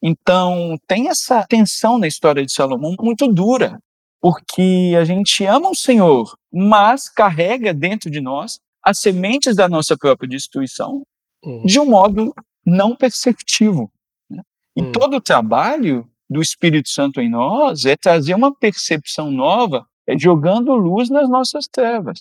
então, 0.03 0.77
tem 0.89 1.09
essa 1.09 1.47
tensão 1.47 1.97
na 1.97 2.09
história 2.09 2.45
de 2.45 2.53
Salomão 2.53 2.97
muito 3.01 3.29
dura, 3.29 3.79
porque 4.21 4.95
a 4.99 5.05
gente 5.05 5.45
ama 5.45 5.71
o 5.71 5.77
Senhor, 5.77 6.37
mas 6.53 7.09
carrega 7.09 7.73
dentro 7.73 8.11
de 8.11 8.21
nós 8.21 8.59
as 8.85 8.99
sementes 8.99 9.55
da 9.55 9.69
nossa 9.69 9.97
própria 9.97 10.29
destruição 10.29 11.03
hum. 11.45 11.63
de 11.65 11.79
um 11.79 11.87
modo 11.87 12.35
não 12.67 12.97
perceptivo. 12.97 13.93
Né? 14.29 14.43
E 14.77 14.83
hum. 14.83 14.93
todo 14.93 15.17
o 15.19 15.21
trabalho 15.21 16.09
do 16.29 16.43
Espírito 16.43 16.89
Santo 16.89 17.21
em 17.21 17.31
nós 17.31 17.85
é 17.85 17.97
trazer 17.97 18.35
uma 18.35 18.53
percepção 18.53 19.31
nova, 19.31 19.87
é 20.07 20.19
jogando 20.19 20.75
luz 20.75 21.11
nas 21.11 21.29
nossas 21.29 21.67
trevas. 21.71 22.19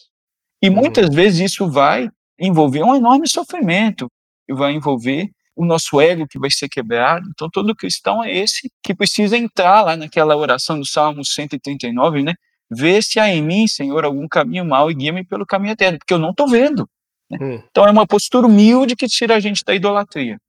E 0.61 0.69
hum. 0.69 0.73
muitas 0.73 1.09
vezes 1.13 1.51
isso 1.51 1.67
vai 1.67 2.09
envolver 2.39 2.83
um 2.83 2.95
enorme 2.95 3.27
sofrimento, 3.27 4.07
e 4.47 4.53
vai 4.53 4.73
envolver 4.73 5.31
o 5.55 5.65
nosso 5.65 5.99
ego 5.99 6.27
que 6.27 6.39
vai 6.39 6.49
ser 6.49 6.69
quebrado. 6.69 7.27
Então, 7.29 7.49
todo 7.49 7.75
cristão 7.75 8.23
é 8.23 8.35
esse 8.35 8.71
que 8.83 8.93
precisa 8.93 9.37
entrar 9.37 9.81
lá 9.81 9.95
naquela 9.95 10.35
oração 10.35 10.79
do 10.79 10.85
Salmo 10.85 11.23
139, 11.25 12.23
né? 12.23 12.33
Vê 12.69 13.01
se 13.01 13.19
há 13.19 13.27
em 13.27 13.41
mim, 13.41 13.67
Senhor, 13.67 14.05
algum 14.05 14.27
caminho 14.27 14.63
mau 14.63 14.89
e 14.89 14.93
guia-me 14.93 15.25
pelo 15.25 15.45
caminho 15.45 15.73
eterno, 15.73 15.99
porque 15.99 16.13
eu 16.13 16.19
não 16.19 16.31
estou 16.31 16.47
vendo. 16.47 16.89
Né? 17.29 17.37
Hum. 17.41 17.63
Então, 17.69 17.85
é 17.85 17.91
uma 17.91 18.07
postura 18.07 18.47
humilde 18.47 18.95
que 18.95 19.07
tira 19.07 19.35
a 19.35 19.39
gente 19.39 19.63
da 19.65 19.75
idolatria. 19.75 20.39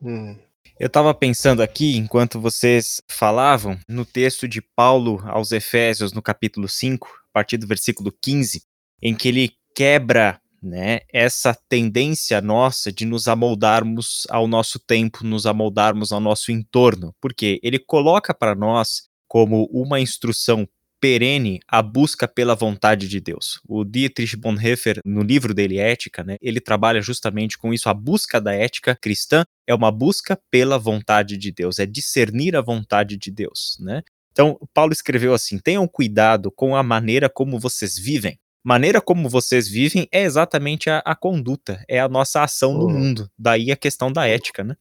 Hum. 0.00 0.36
Eu 0.80 0.86
estava 0.86 1.12
pensando 1.14 1.62
aqui, 1.62 1.96
enquanto 1.96 2.40
vocês 2.40 3.02
falavam, 3.06 3.78
no 3.88 4.04
texto 4.04 4.48
de 4.48 4.60
Paulo 4.60 5.22
aos 5.26 5.52
Efésios, 5.52 6.12
no 6.12 6.22
capítulo 6.22 6.68
5, 6.68 7.06
a 7.06 7.32
partir 7.32 7.56
do 7.56 7.66
versículo 7.66 8.12
15, 8.20 8.62
em 9.00 9.14
que 9.14 9.28
ele 9.28 9.52
quebra 9.76 10.40
né, 10.62 11.00
essa 11.12 11.56
tendência 11.68 12.40
nossa 12.40 12.92
de 12.92 13.04
nos 13.04 13.26
amoldarmos 13.26 14.26
ao 14.30 14.46
nosso 14.46 14.78
tempo, 14.78 15.24
nos 15.24 15.44
amoldarmos 15.44 16.12
ao 16.12 16.20
nosso 16.20 16.52
entorno, 16.52 17.14
porque 17.20 17.58
ele 17.62 17.78
coloca 17.78 18.32
para 18.32 18.54
nós 18.54 19.08
como 19.26 19.64
uma 19.72 19.98
instrução 19.98 20.68
perene 21.00 21.58
a 21.66 21.82
busca 21.82 22.28
pela 22.28 22.54
vontade 22.54 23.08
de 23.08 23.18
Deus. 23.18 23.60
O 23.66 23.84
Dietrich 23.84 24.36
Bonhoeffer, 24.36 25.00
no 25.04 25.20
livro 25.20 25.52
dele 25.52 25.78
Ética, 25.78 26.22
né, 26.22 26.36
ele 26.40 26.60
trabalha 26.60 27.02
justamente 27.02 27.58
com 27.58 27.74
isso. 27.74 27.88
A 27.88 27.94
busca 27.94 28.40
da 28.40 28.54
ética 28.54 28.94
cristã 28.94 29.44
é 29.66 29.74
uma 29.74 29.90
busca 29.90 30.38
pela 30.48 30.78
vontade 30.78 31.36
de 31.36 31.50
Deus, 31.50 31.80
é 31.80 31.86
discernir 31.86 32.54
a 32.54 32.60
vontade 32.60 33.16
de 33.16 33.32
Deus, 33.32 33.76
né? 33.80 34.02
Então, 34.30 34.56
Paulo 34.72 34.92
escreveu 34.92 35.34
assim: 35.34 35.58
tenham 35.58 35.86
cuidado 35.88 36.50
com 36.50 36.76
a 36.76 36.82
maneira 36.82 37.28
como 37.28 37.58
vocês 37.58 37.98
vivem, 37.98 38.38
maneira 38.64 39.00
como 39.00 39.28
vocês 39.28 39.68
vivem 39.68 40.08
é 40.12 40.22
exatamente 40.22 40.88
a, 40.88 40.98
a 41.04 41.14
conduta, 41.14 41.84
é 41.88 41.98
a 42.00 42.08
nossa 42.08 42.42
ação 42.42 42.74
no 42.74 42.88
mundo. 42.88 43.30
Daí 43.38 43.70
a 43.70 43.76
questão 43.76 44.12
da 44.12 44.26
ética, 44.26 44.62
né? 44.62 44.76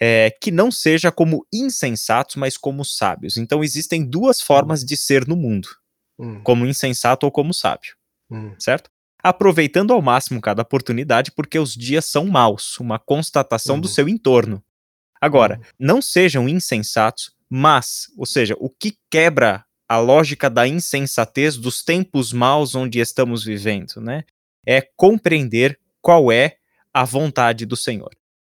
É, 0.00 0.30
que 0.40 0.50
não 0.50 0.70
seja 0.70 1.12
como 1.12 1.46
insensatos, 1.52 2.36
mas 2.36 2.56
como 2.56 2.84
sábios. 2.84 3.36
Então 3.36 3.62
existem 3.62 4.04
duas 4.04 4.40
formas 4.40 4.84
de 4.84 4.96
ser 4.96 5.26
no 5.26 5.36
mundo: 5.36 5.68
hum. 6.18 6.42
como 6.42 6.66
insensato 6.66 7.24
ou 7.24 7.32
como 7.32 7.54
sábio. 7.54 7.94
Hum. 8.30 8.54
Certo? 8.58 8.90
Aproveitando 9.22 9.92
ao 9.92 10.02
máximo 10.02 10.40
cada 10.40 10.62
oportunidade, 10.62 11.30
porque 11.30 11.58
os 11.58 11.74
dias 11.74 12.06
são 12.06 12.26
maus, 12.26 12.78
uma 12.80 12.98
constatação 12.98 13.78
do 13.78 13.86
uhum. 13.86 13.94
seu 13.94 14.08
entorno. 14.08 14.62
Agora, 15.20 15.58
uhum. 15.58 15.64
não 15.78 16.02
sejam 16.02 16.48
insensatos, 16.48 17.30
mas, 17.48 18.06
ou 18.18 18.26
seja, 18.26 18.56
o 18.58 18.68
que 18.68 18.98
quebra 19.08 19.64
a 19.92 19.98
lógica 19.98 20.48
da 20.48 20.66
insensatez 20.66 21.58
dos 21.58 21.84
tempos 21.84 22.32
maus 22.32 22.74
onde 22.74 22.98
estamos 22.98 23.44
vivendo, 23.44 24.00
né? 24.00 24.24
É 24.66 24.80
compreender 24.80 25.78
qual 26.00 26.32
é 26.32 26.56
a 26.94 27.04
vontade 27.04 27.66
do 27.66 27.76
Senhor. 27.76 28.08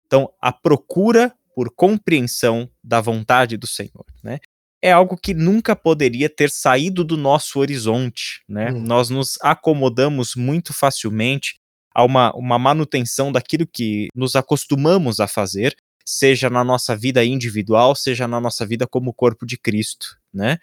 Então, 0.08 0.34
a 0.41 0.52
procura 0.52 1.32
por 1.56 1.69
compreensão 1.69 2.67
da 2.84 3.00
vontade 3.00 3.56
do 3.56 3.67
Senhor, 3.67 4.04
né? 4.23 4.39
É 4.82 4.91
algo 4.91 5.15
que 5.15 5.36
nunca 5.36 5.76
poderia 5.76 6.28
ter 6.28 6.50
saído 6.50 7.04
do 7.04 7.15
nosso 7.15 7.60
horizonte, 7.60 8.41
né? 8.50 8.71
Hum. 8.71 8.82
Nós 8.82 9.12
nos 9.12 9.38
acomodamos 9.39 10.34
muito 10.36 10.73
facilmente 10.73 11.60
a 11.93 12.04
uma, 12.04 12.36
uma 12.36 12.58
manutenção 12.58 13.32
daquilo 13.32 13.67
que 13.71 14.08
nos 14.15 14.36
acostumamos 14.36 15.19
a 15.19 15.28
fazer, 15.28 15.76
seja 16.04 16.50
na 16.50 16.63
nossa 16.63 16.97
vida 16.97 17.23
individual, 17.23 17.95
seja 17.95 18.28
na 18.28 18.41
nossa 18.41 18.65
vida 18.65 18.88
como 18.88 19.13
corpo 19.13 19.45
de 19.45 19.56
Cristo, 19.56 20.17
né? 20.34 20.58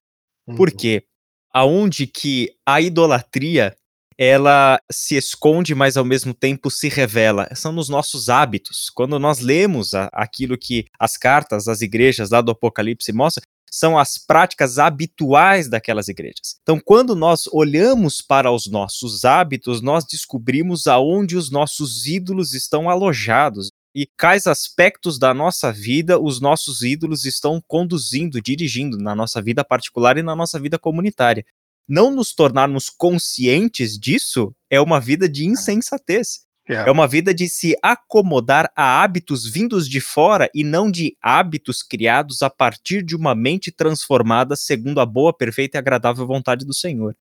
Uhum. 0.46 0.56
Porque 0.56 1.04
aonde 1.52 2.06
que 2.06 2.50
a 2.66 2.80
idolatria 2.80 3.76
ela 4.16 4.78
se 4.90 5.16
esconde, 5.16 5.74
mas 5.74 5.96
ao 5.96 6.04
mesmo 6.04 6.32
tempo 6.32 6.70
se 6.70 6.88
revela. 6.88 7.48
São 7.54 7.72
nos 7.72 7.88
nossos 7.88 8.28
hábitos. 8.28 8.88
Quando 8.94 9.18
nós 9.18 9.40
lemos 9.40 9.94
a, 9.94 10.08
aquilo 10.12 10.56
que 10.56 10.86
as 10.98 11.16
cartas 11.16 11.64
das 11.64 11.80
igrejas 11.80 12.30
lá 12.30 12.40
do 12.40 12.52
Apocalipse 12.52 13.12
mostram, 13.12 13.44
são 13.70 13.98
as 13.98 14.16
práticas 14.16 14.78
habituais 14.78 15.68
daquelas 15.68 16.06
igrejas. 16.06 16.58
Então, 16.62 16.78
quando 16.78 17.16
nós 17.16 17.48
olhamos 17.52 18.22
para 18.22 18.52
os 18.52 18.68
nossos 18.68 19.24
hábitos, 19.24 19.80
nós 19.80 20.04
descobrimos 20.08 20.86
aonde 20.86 21.36
os 21.36 21.50
nossos 21.50 22.06
ídolos 22.06 22.54
estão 22.54 22.88
alojados 22.88 23.70
e 23.94 24.08
quais 24.18 24.46
aspectos 24.46 25.18
da 25.18 25.32
nossa 25.32 25.72
vida 25.72 26.18
os 26.18 26.40
nossos 26.40 26.82
ídolos 26.82 27.24
estão 27.24 27.62
conduzindo, 27.66 28.40
dirigindo 28.40 28.98
na 28.98 29.14
nossa 29.14 29.40
vida 29.40 29.64
particular 29.64 30.18
e 30.18 30.22
na 30.22 30.34
nossa 30.34 30.58
vida 30.58 30.78
comunitária 30.78 31.44
não 31.88 32.10
nos 32.10 32.34
tornarmos 32.34 32.88
conscientes 32.88 33.98
disso 33.98 34.54
é 34.70 34.80
uma 34.80 35.00
vida 35.00 35.28
de 35.28 35.46
insensatez. 35.46 36.44
É. 36.66 36.76
é 36.76 36.90
uma 36.90 37.06
vida 37.06 37.34
de 37.34 37.46
se 37.46 37.76
acomodar 37.82 38.72
a 38.74 39.02
hábitos 39.02 39.46
vindos 39.46 39.86
de 39.86 40.00
fora 40.00 40.48
e 40.54 40.64
não 40.64 40.90
de 40.90 41.14
hábitos 41.20 41.82
criados 41.82 42.40
a 42.40 42.48
partir 42.48 43.02
de 43.02 43.14
uma 43.14 43.34
mente 43.34 43.70
transformada 43.70 44.56
segundo 44.56 44.98
a 44.98 45.04
boa, 45.04 45.30
perfeita 45.30 45.76
e 45.76 45.78
agradável 45.78 46.26
vontade 46.26 46.64
do 46.64 46.72
Senhor. 46.72 47.14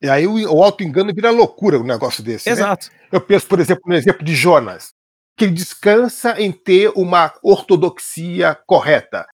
E 0.00 0.08
aí 0.08 0.28
o, 0.28 0.34
o 0.34 0.62
auto-engano 0.62 1.12
vira 1.12 1.30
loucura 1.30 1.76
um 1.76 1.82
negócio 1.82 2.22
desse. 2.22 2.48
Né? 2.48 2.52
Exato. 2.52 2.86
Né? 2.86 3.08
Eu 3.10 3.20
penso, 3.20 3.48
por 3.48 3.58
exemplo, 3.58 3.82
no 3.84 3.94
exemplo 3.96 4.24
de 4.24 4.32
Jonas, 4.32 4.94
que 5.36 5.46
descansa 5.46 6.40
em 6.40 6.52
ter 6.52 6.92
uma 6.94 7.32
ortodoxia 7.42 8.56
correta 8.66 9.26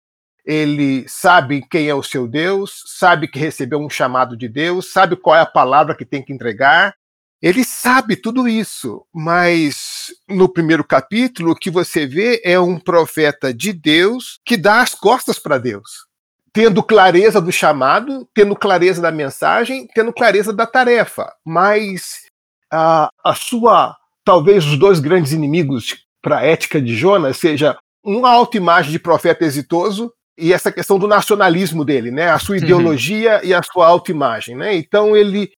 ele 0.47 1.05
sabe 1.09 1.61
quem 1.69 1.89
é 1.89 1.93
o 1.93 2.01
seu 2.01 2.25
Deus, 2.25 2.81
sabe 2.85 3.27
que 3.27 3.37
recebeu 3.37 3.79
um 3.79 3.89
chamado 3.89 4.37
de 4.37 4.47
Deus, 4.47 4.93
sabe 4.93 5.17
qual 5.17 5.35
é 5.35 5.41
a 5.41 5.45
palavra 5.45 5.93
que 5.93 6.05
tem 6.05 6.23
que 6.23 6.31
entregar. 6.31 6.95
Ele 7.41 7.65
sabe 7.65 8.15
tudo 8.15 8.47
isso, 8.47 9.05
mas 9.13 10.07
no 10.25 10.47
primeiro 10.47 10.85
capítulo 10.85 11.51
o 11.51 11.55
que 11.55 11.69
você 11.69 12.07
vê 12.07 12.41
é 12.45 12.57
um 12.57 12.79
profeta 12.79 13.53
de 13.53 13.73
Deus 13.73 14.39
que 14.45 14.55
dá 14.55 14.79
as 14.79 14.95
costas 14.95 15.37
para 15.37 15.57
Deus, 15.57 16.07
tendo 16.53 16.81
clareza 16.81 17.41
do 17.41 17.51
chamado, 17.51 18.25
tendo 18.33 18.55
clareza 18.55 19.01
da 19.01 19.11
mensagem, 19.11 19.85
tendo 19.93 20.13
clareza 20.13 20.53
da 20.53 20.65
tarefa. 20.65 21.29
Mas 21.45 22.21
a, 22.71 23.09
a 23.21 23.35
sua, 23.35 23.97
talvez 24.27 24.65
os 24.65 24.77
dois 24.77 24.99
grandes 24.99 25.31
inimigos 25.31 26.03
para 26.21 26.39
a 26.39 26.43
ética 26.43 26.81
de 26.81 26.93
Jonas 26.93 27.37
seja 27.37 27.77
uma 28.03 28.29
autoimagem 28.29 28.91
de 28.91 28.99
profeta 28.99 29.45
exitoso 29.45 30.11
e 30.37 30.51
essa 30.51 30.69
questão 30.69 30.99
do 30.99 31.07
nacionalismo 31.07 31.85
dele, 31.85 32.11
né? 32.11 32.29
A 32.29 32.37
sua 32.37 32.57
uhum. 32.57 32.61
ideologia 32.61 33.37
uhum. 33.37 33.47
e 33.47 33.53
a 33.53 33.63
sua 33.63 33.87
autoimagem, 33.87 34.53
né? 34.57 34.75
Então 34.75 35.15
ele 35.15 35.49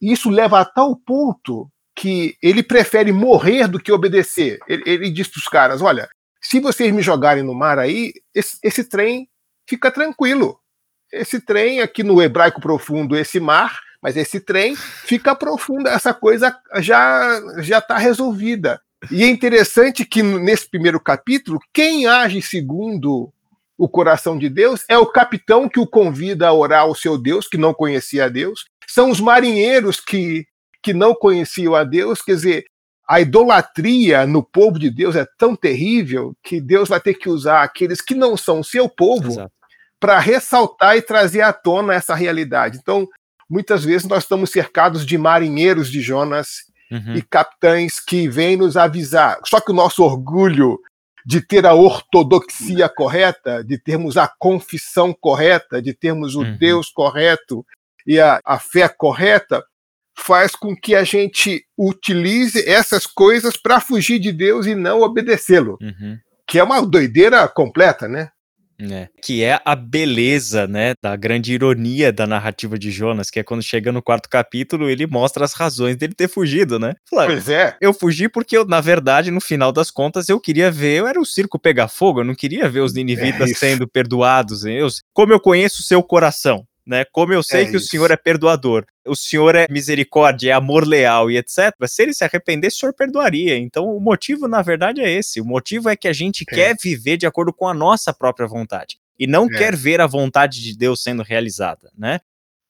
isso 0.00 0.30
leva 0.30 0.58
a 0.58 0.64
tal 0.64 0.96
ponto 0.96 1.68
que 1.94 2.34
ele 2.42 2.62
prefere 2.62 3.12
morrer 3.12 3.68
do 3.68 3.78
que 3.78 3.92
obedecer. 3.92 4.58
Ele, 4.66 4.82
ele 4.86 5.10
diz 5.10 5.28
para 5.28 5.38
os 5.38 5.48
caras: 5.48 5.82
olha, 5.82 6.08
se 6.40 6.60
vocês 6.60 6.90
me 6.94 7.02
jogarem 7.02 7.42
no 7.42 7.54
mar 7.54 7.78
aí, 7.78 8.10
esse, 8.34 8.56
esse 8.62 8.88
trem 8.88 9.28
fica 9.68 9.90
tranquilo. 9.90 10.58
Esse 11.12 11.44
trem 11.44 11.82
aqui 11.82 12.02
no 12.02 12.22
hebraico 12.22 12.58
profundo, 12.58 13.18
esse 13.18 13.38
mar, 13.38 13.78
mas 14.04 14.18
esse 14.18 14.38
trem 14.38 14.76
fica 14.76 15.34
profundo. 15.34 15.88
Essa 15.88 16.12
coisa 16.12 16.54
já 16.76 17.40
já 17.60 17.78
está 17.78 17.96
resolvida. 17.96 18.78
E 19.10 19.24
é 19.24 19.28
interessante 19.28 20.04
que 20.04 20.22
nesse 20.22 20.68
primeiro 20.68 21.00
capítulo, 21.00 21.58
quem 21.72 22.06
age 22.06 22.42
segundo 22.42 23.32
o 23.78 23.88
coração 23.88 24.38
de 24.38 24.50
Deus, 24.50 24.84
é 24.90 24.98
o 24.98 25.06
capitão 25.06 25.70
que 25.70 25.80
o 25.80 25.86
convida 25.86 26.46
a 26.46 26.52
orar 26.52 26.82
ao 26.82 26.94
seu 26.94 27.16
Deus, 27.16 27.48
que 27.48 27.56
não 27.56 27.72
conhecia 27.72 28.26
a 28.26 28.28
Deus, 28.28 28.66
são 28.86 29.10
os 29.10 29.20
marinheiros 29.20 30.00
que, 30.00 30.46
que 30.82 30.92
não 30.92 31.14
conheciam 31.14 31.74
a 31.74 31.82
Deus, 31.82 32.20
quer 32.20 32.34
dizer, 32.34 32.64
a 33.08 33.20
idolatria 33.20 34.26
no 34.26 34.42
povo 34.42 34.78
de 34.78 34.90
Deus 34.90 35.16
é 35.16 35.26
tão 35.38 35.56
terrível 35.56 36.36
que 36.42 36.60
Deus 36.60 36.88
vai 36.88 37.00
ter 37.00 37.14
que 37.14 37.28
usar 37.28 37.62
aqueles 37.62 38.00
que 38.00 38.14
não 38.14 38.36
são 38.36 38.62
seu 38.62 38.88
povo 38.88 39.50
para 39.98 40.18
ressaltar 40.18 40.96
e 40.96 41.02
trazer 41.02 41.40
à 41.40 41.52
tona 41.52 41.94
essa 41.94 42.14
realidade. 42.14 42.78
Então, 42.80 43.08
muitas 43.48 43.84
vezes 43.84 44.06
nós 44.06 44.24
estamos 44.24 44.50
cercados 44.50 45.04
de 45.04 45.18
marinheiros 45.18 45.90
de 45.90 46.00
Jonas 46.00 46.48
uhum. 46.90 47.14
e 47.14 47.22
capitães 47.22 48.00
que 48.00 48.28
vêm 48.28 48.56
nos 48.56 48.76
avisar. 48.76 49.38
Só 49.46 49.60
que 49.60 49.70
o 49.70 49.74
nosso 49.74 50.02
orgulho 50.02 50.78
de 51.26 51.40
ter 51.40 51.64
a 51.64 51.74
ortodoxia 51.74 52.88
correta, 52.88 53.64
de 53.64 53.78
termos 53.78 54.16
a 54.16 54.28
confissão 54.28 55.14
correta, 55.18 55.80
de 55.80 55.94
termos 55.94 56.34
o 56.34 56.42
uhum. 56.42 56.56
Deus 56.58 56.90
correto 56.90 57.64
e 58.06 58.20
a, 58.20 58.40
a 58.44 58.58
fé 58.58 58.88
correta, 58.88 59.64
faz 60.16 60.54
com 60.54 60.76
que 60.76 60.94
a 60.94 61.02
gente 61.02 61.64
utilize 61.76 62.68
essas 62.68 63.06
coisas 63.06 63.56
para 63.56 63.80
fugir 63.80 64.18
de 64.18 64.30
Deus 64.32 64.66
e 64.66 64.74
não 64.74 65.00
obedecê-lo. 65.00 65.78
Uhum. 65.80 66.18
Que 66.46 66.58
é 66.58 66.62
uma 66.62 66.84
doideira 66.84 67.48
completa, 67.48 68.06
né? 68.06 68.30
É, 68.78 69.08
que 69.22 69.42
é 69.42 69.60
a 69.64 69.74
beleza, 69.76 70.66
né, 70.66 70.94
da 71.00 71.14
grande 71.14 71.52
ironia 71.52 72.12
da 72.12 72.26
narrativa 72.26 72.78
de 72.78 72.90
Jonas, 72.90 73.30
que 73.30 73.38
é 73.38 73.42
quando 73.44 73.62
chega 73.62 73.92
no 73.92 74.02
quarto 74.02 74.28
capítulo, 74.28 74.88
ele 74.88 75.06
mostra 75.06 75.44
as 75.44 75.52
razões 75.52 75.96
dele 75.96 76.14
ter 76.14 76.28
fugido, 76.28 76.78
né? 76.78 76.94
Fala, 77.08 77.26
pois 77.26 77.48
é. 77.48 77.76
Eu 77.80 77.94
fugi 77.94 78.28
porque 78.28 78.56
eu, 78.56 78.64
na 78.64 78.80
verdade, 78.80 79.30
no 79.30 79.40
final 79.40 79.72
das 79.72 79.90
contas, 79.90 80.28
eu 80.28 80.40
queria 80.40 80.70
ver, 80.70 80.98
eu 80.98 81.06
era 81.06 81.20
o 81.20 81.26
circo 81.26 81.58
pegar 81.58 81.88
fogo, 81.88 82.20
eu 82.20 82.24
não 82.24 82.34
queria 82.34 82.68
ver 82.68 82.80
os 82.80 82.92
ninivitas 82.94 83.50
é 83.50 83.54
sendo 83.54 83.86
perdoados, 83.86 84.64
eu, 84.64 84.88
como 85.12 85.32
eu 85.32 85.40
conheço 85.40 85.80
o 85.80 85.84
seu 85.84 86.02
coração, 86.02 86.66
né? 86.86 87.04
Como 87.12 87.32
eu 87.32 87.42
sei 87.42 87.62
é 87.62 87.64
que 87.64 87.76
isso. 87.76 87.86
o 87.86 87.88
Senhor 87.88 88.10
é 88.10 88.16
perdoador, 88.16 88.84
o 89.06 89.16
Senhor 89.16 89.54
é 89.54 89.66
misericórdia, 89.70 90.50
é 90.50 90.52
amor 90.52 90.86
leal 90.86 91.30
e 91.30 91.36
etc. 91.36 91.72
Se 91.86 92.02
ele 92.02 92.14
se 92.14 92.24
arrependesse, 92.24 92.76
o 92.76 92.80
Senhor 92.80 92.94
perdoaria. 92.94 93.56
Então, 93.56 93.84
o 93.84 94.00
motivo, 94.00 94.48
na 94.48 94.62
verdade, 94.62 95.00
é 95.00 95.10
esse. 95.10 95.40
O 95.40 95.44
motivo 95.44 95.88
é 95.88 95.96
que 95.96 96.08
a 96.08 96.12
gente 96.12 96.44
é. 96.48 96.54
quer 96.54 96.76
viver 96.82 97.16
de 97.16 97.26
acordo 97.26 97.52
com 97.52 97.68
a 97.68 97.74
nossa 97.74 98.12
própria 98.12 98.46
vontade 98.46 98.98
e 99.18 99.26
não 99.26 99.46
é. 99.46 99.58
quer 99.58 99.76
ver 99.76 100.00
a 100.00 100.06
vontade 100.06 100.62
de 100.62 100.76
Deus 100.76 101.02
sendo 101.02 101.22
realizada, 101.22 101.90
né? 101.96 102.20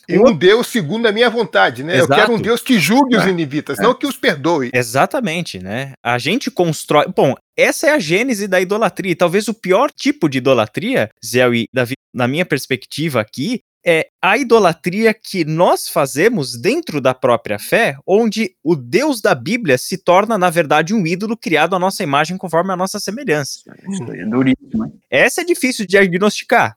E 0.07 0.19
um 0.19 0.37
Deus 0.37 0.67
segundo 0.67 1.07
a 1.07 1.13
minha 1.13 1.31
vontade, 1.31 1.83
né? 1.83 1.97
Exato. 1.97 2.13
Eu 2.13 2.17
quero 2.17 2.33
um 2.35 2.41
Deus 2.41 2.61
que 2.61 2.79
julgue 2.79 3.17
os 3.17 3.25
inivitas, 3.25 3.79
é. 3.79 3.83
não 3.83 3.95
que 3.95 4.07
os 4.07 4.17
perdoe. 4.17 4.71
Exatamente, 4.73 5.59
né? 5.59 5.95
A 6.03 6.19
gente 6.19 6.51
constrói. 6.51 7.07
Bom, 7.15 7.35
essa 7.57 7.87
é 7.87 7.91
a 7.91 7.99
gênese 7.99 8.47
da 8.47 8.61
idolatria. 8.61 9.13
E 9.13 9.17
talvez 9.17 9.49
o 9.49 9.55
pior 9.55 9.91
tipo 9.91 10.29
de 10.29 10.39
idolatria, 10.39 11.09
Zé 11.25 11.49
e 11.55 11.67
Davi, 11.73 11.95
na 12.13 12.29
minha 12.29 12.45
perspectiva 12.45 13.21
aqui, 13.21 13.63
é 13.87 14.09
a 14.23 14.39
idolatria 14.39 15.13
que 15.13 15.45
nós 15.45 15.89
fazemos 15.89 16.59
dentro 16.59 17.01
da 17.01 17.15
própria 17.15 17.59
fé, 17.59 17.97
onde 18.07 18.55
o 18.63 18.75
Deus 18.75 19.21
da 19.21 19.35
Bíblia 19.35 19.77
se 19.77 19.99
torna, 19.99 20.39
na 20.39 20.49
verdade, 20.49 20.95
um 20.95 21.07
ídolo 21.07 21.37
criado 21.37 21.77
à 21.77 21.79
nossa 21.79 22.03
imagem 22.03 22.39
conforme 22.39 22.73
a 22.73 22.77
nossa 22.77 22.99
semelhança. 22.99 23.61
Isso 23.91 24.03
é 24.11 24.25
duríssimo. 24.25 25.01
Essa 25.11 25.43
é 25.43 25.45
difícil 25.45 25.85
de 25.85 25.91
diagnosticar. 25.91 26.77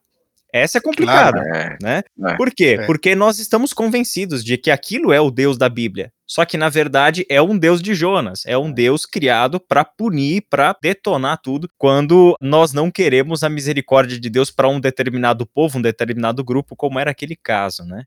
Essa 0.54 0.78
é 0.78 0.82
complicada, 0.82 1.44
claro, 1.44 1.58
é, 1.58 1.78
né? 1.82 2.04
É, 2.26 2.36
Por 2.36 2.52
quê? 2.52 2.78
É. 2.80 2.86
Porque 2.86 3.14
nós 3.16 3.38
estamos 3.38 3.74
convencidos 3.74 4.44
de 4.44 4.58
que 4.58 4.72
aquilo 4.72 5.12
é 5.12 5.20
o 5.20 5.30
Deus 5.30 5.58
da 5.58 5.68
Bíblia. 5.68 6.12
Só 6.26 6.46
que 6.46 6.58
na 6.58 6.68
verdade 6.70 7.26
é 7.30 7.42
um 7.42 7.58
Deus 7.58 7.82
de 7.82 7.96
Jonas, 7.96 8.46
é 8.46 8.58
um 8.58 8.72
Deus 8.72 9.06
criado 9.06 9.60
para 9.60 9.86
punir, 9.86 10.46
para 10.50 10.76
detonar 10.82 11.40
tudo, 11.42 11.70
quando 11.78 12.36
nós 12.42 12.74
não 12.74 12.92
queremos 12.92 13.44
a 13.44 13.50
misericórdia 13.50 14.20
de 14.20 14.30
Deus 14.30 14.52
para 14.52 14.68
um 14.68 14.80
determinado 14.80 15.46
povo, 15.46 15.80
um 15.80 15.82
determinado 15.82 16.44
grupo, 16.44 16.76
como 16.76 17.00
era 17.00 17.12
aquele 17.12 17.36
caso, 17.36 17.84
né? 17.84 18.04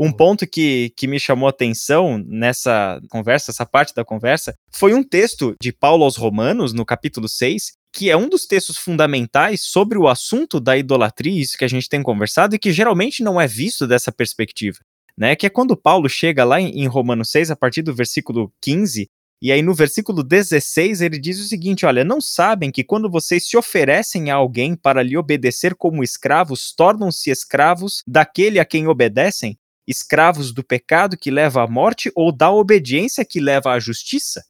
Um 0.00 0.10
ponto 0.10 0.46
que, 0.46 0.90
que 0.96 1.06
me 1.06 1.20
chamou 1.20 1.46
a 1.46 1.50
atenção 1.50 2.16
nessa 2.26 2.98
conversa, 3.10 3.50
essa 3.50 3.66
parte 3.66 3.94
da 3.94 4.02
conversa, 4.02 4.54
foi 4.72 4.94
um 4.94 5.04
texto 5.04 5.54
de 5.60 5.70
Paulo 5.70 6.04
aos 6.04 6.16
Romanos, 6.16 6.72
no 6.72 6.86
capítulo 6.86 7.28
6, 7.28 7.72
que 7.92 8.10
é 8.10 8.16
um 8.16 8.28
dos 8.28 8.46
textos 8.46 8.78
fundamentais 8.78 9.62
sobre 9.62 9.98
o 9.98 10.08
assunto 10.08 10.58
da 10.58 10.76
idolatria, 10.76 11.40
isso 11.40 11.58
que 11.58 11.64
a 11.64 11.68
gente 11.68 11.88
tem 11.88 12.02
conversado, 12.02 12.54
e 12.54 12.58
que 12.58 12.72
geralmente 12.72 13.22
não 13.22 13.40
é 13.40 13.46
visto 13.46 13.86
dessa 13.86 14.10
perspectiva. 14.10 14.78
Né, 15.14 15.36
que 15.36 15.44
é 15.44 15.50
quando 15.50 15.76
Paulo 15.76 16.08
chega 16.08 16.42
lá 16.42 16.58
em, 16.58 16.70
em 16.80 16.86
Romanos 16.86 17.30
6, 17.30 17.50
a 17.50 17.56
partir 17.56 17.82
do 17.82 17.94
versículo 17.94 18.50
15, 18.62 19.10
e 19.42 19.50
aí 19.50 19.60
no 19.60 19.74
versículo 19.74 20.22
16 20.22 21.00
ele 21.00 21.18
diz 21.18 21.40
o 21.40 21.44
seguinte: 21.48 21.84
olha, 21.84 22.04
não 22.04 22.20
sabem 22.20 22.70
que 22.70 22.84
quando 22.84 23.10
vocês 23.10 23.48
se 23.48 23.56
oferecem 23.56 24.30
a 24.30 24.36
alguém 24.36 24.76
para 24.76 25.02
lhe 25.02 25.16
obedecer 25.16 25.74
como 25.74 26.04
escravos, 26.04 26.72
tornam-se 26.72 27.28
escravos 27.28 28.04
daquele 28.06 28.60
a 28.60 28.64
quem 28.64 28.86
obedecem? 28.86 29.58
Escravos 29.84 30.52
do 30.52 30.62
pecado 30.62 31.16
que 31.16 31.28
leva 31.28 31.64
à 31.64 31.66
morte 31.66 32.12
ou 32.14 32.30
da 32.30 32.52
obediência 32.52 33.24
que 33.24 33.40
leva 33.40 33.72
à 33.72 33.80
justiça? 33.80 34.44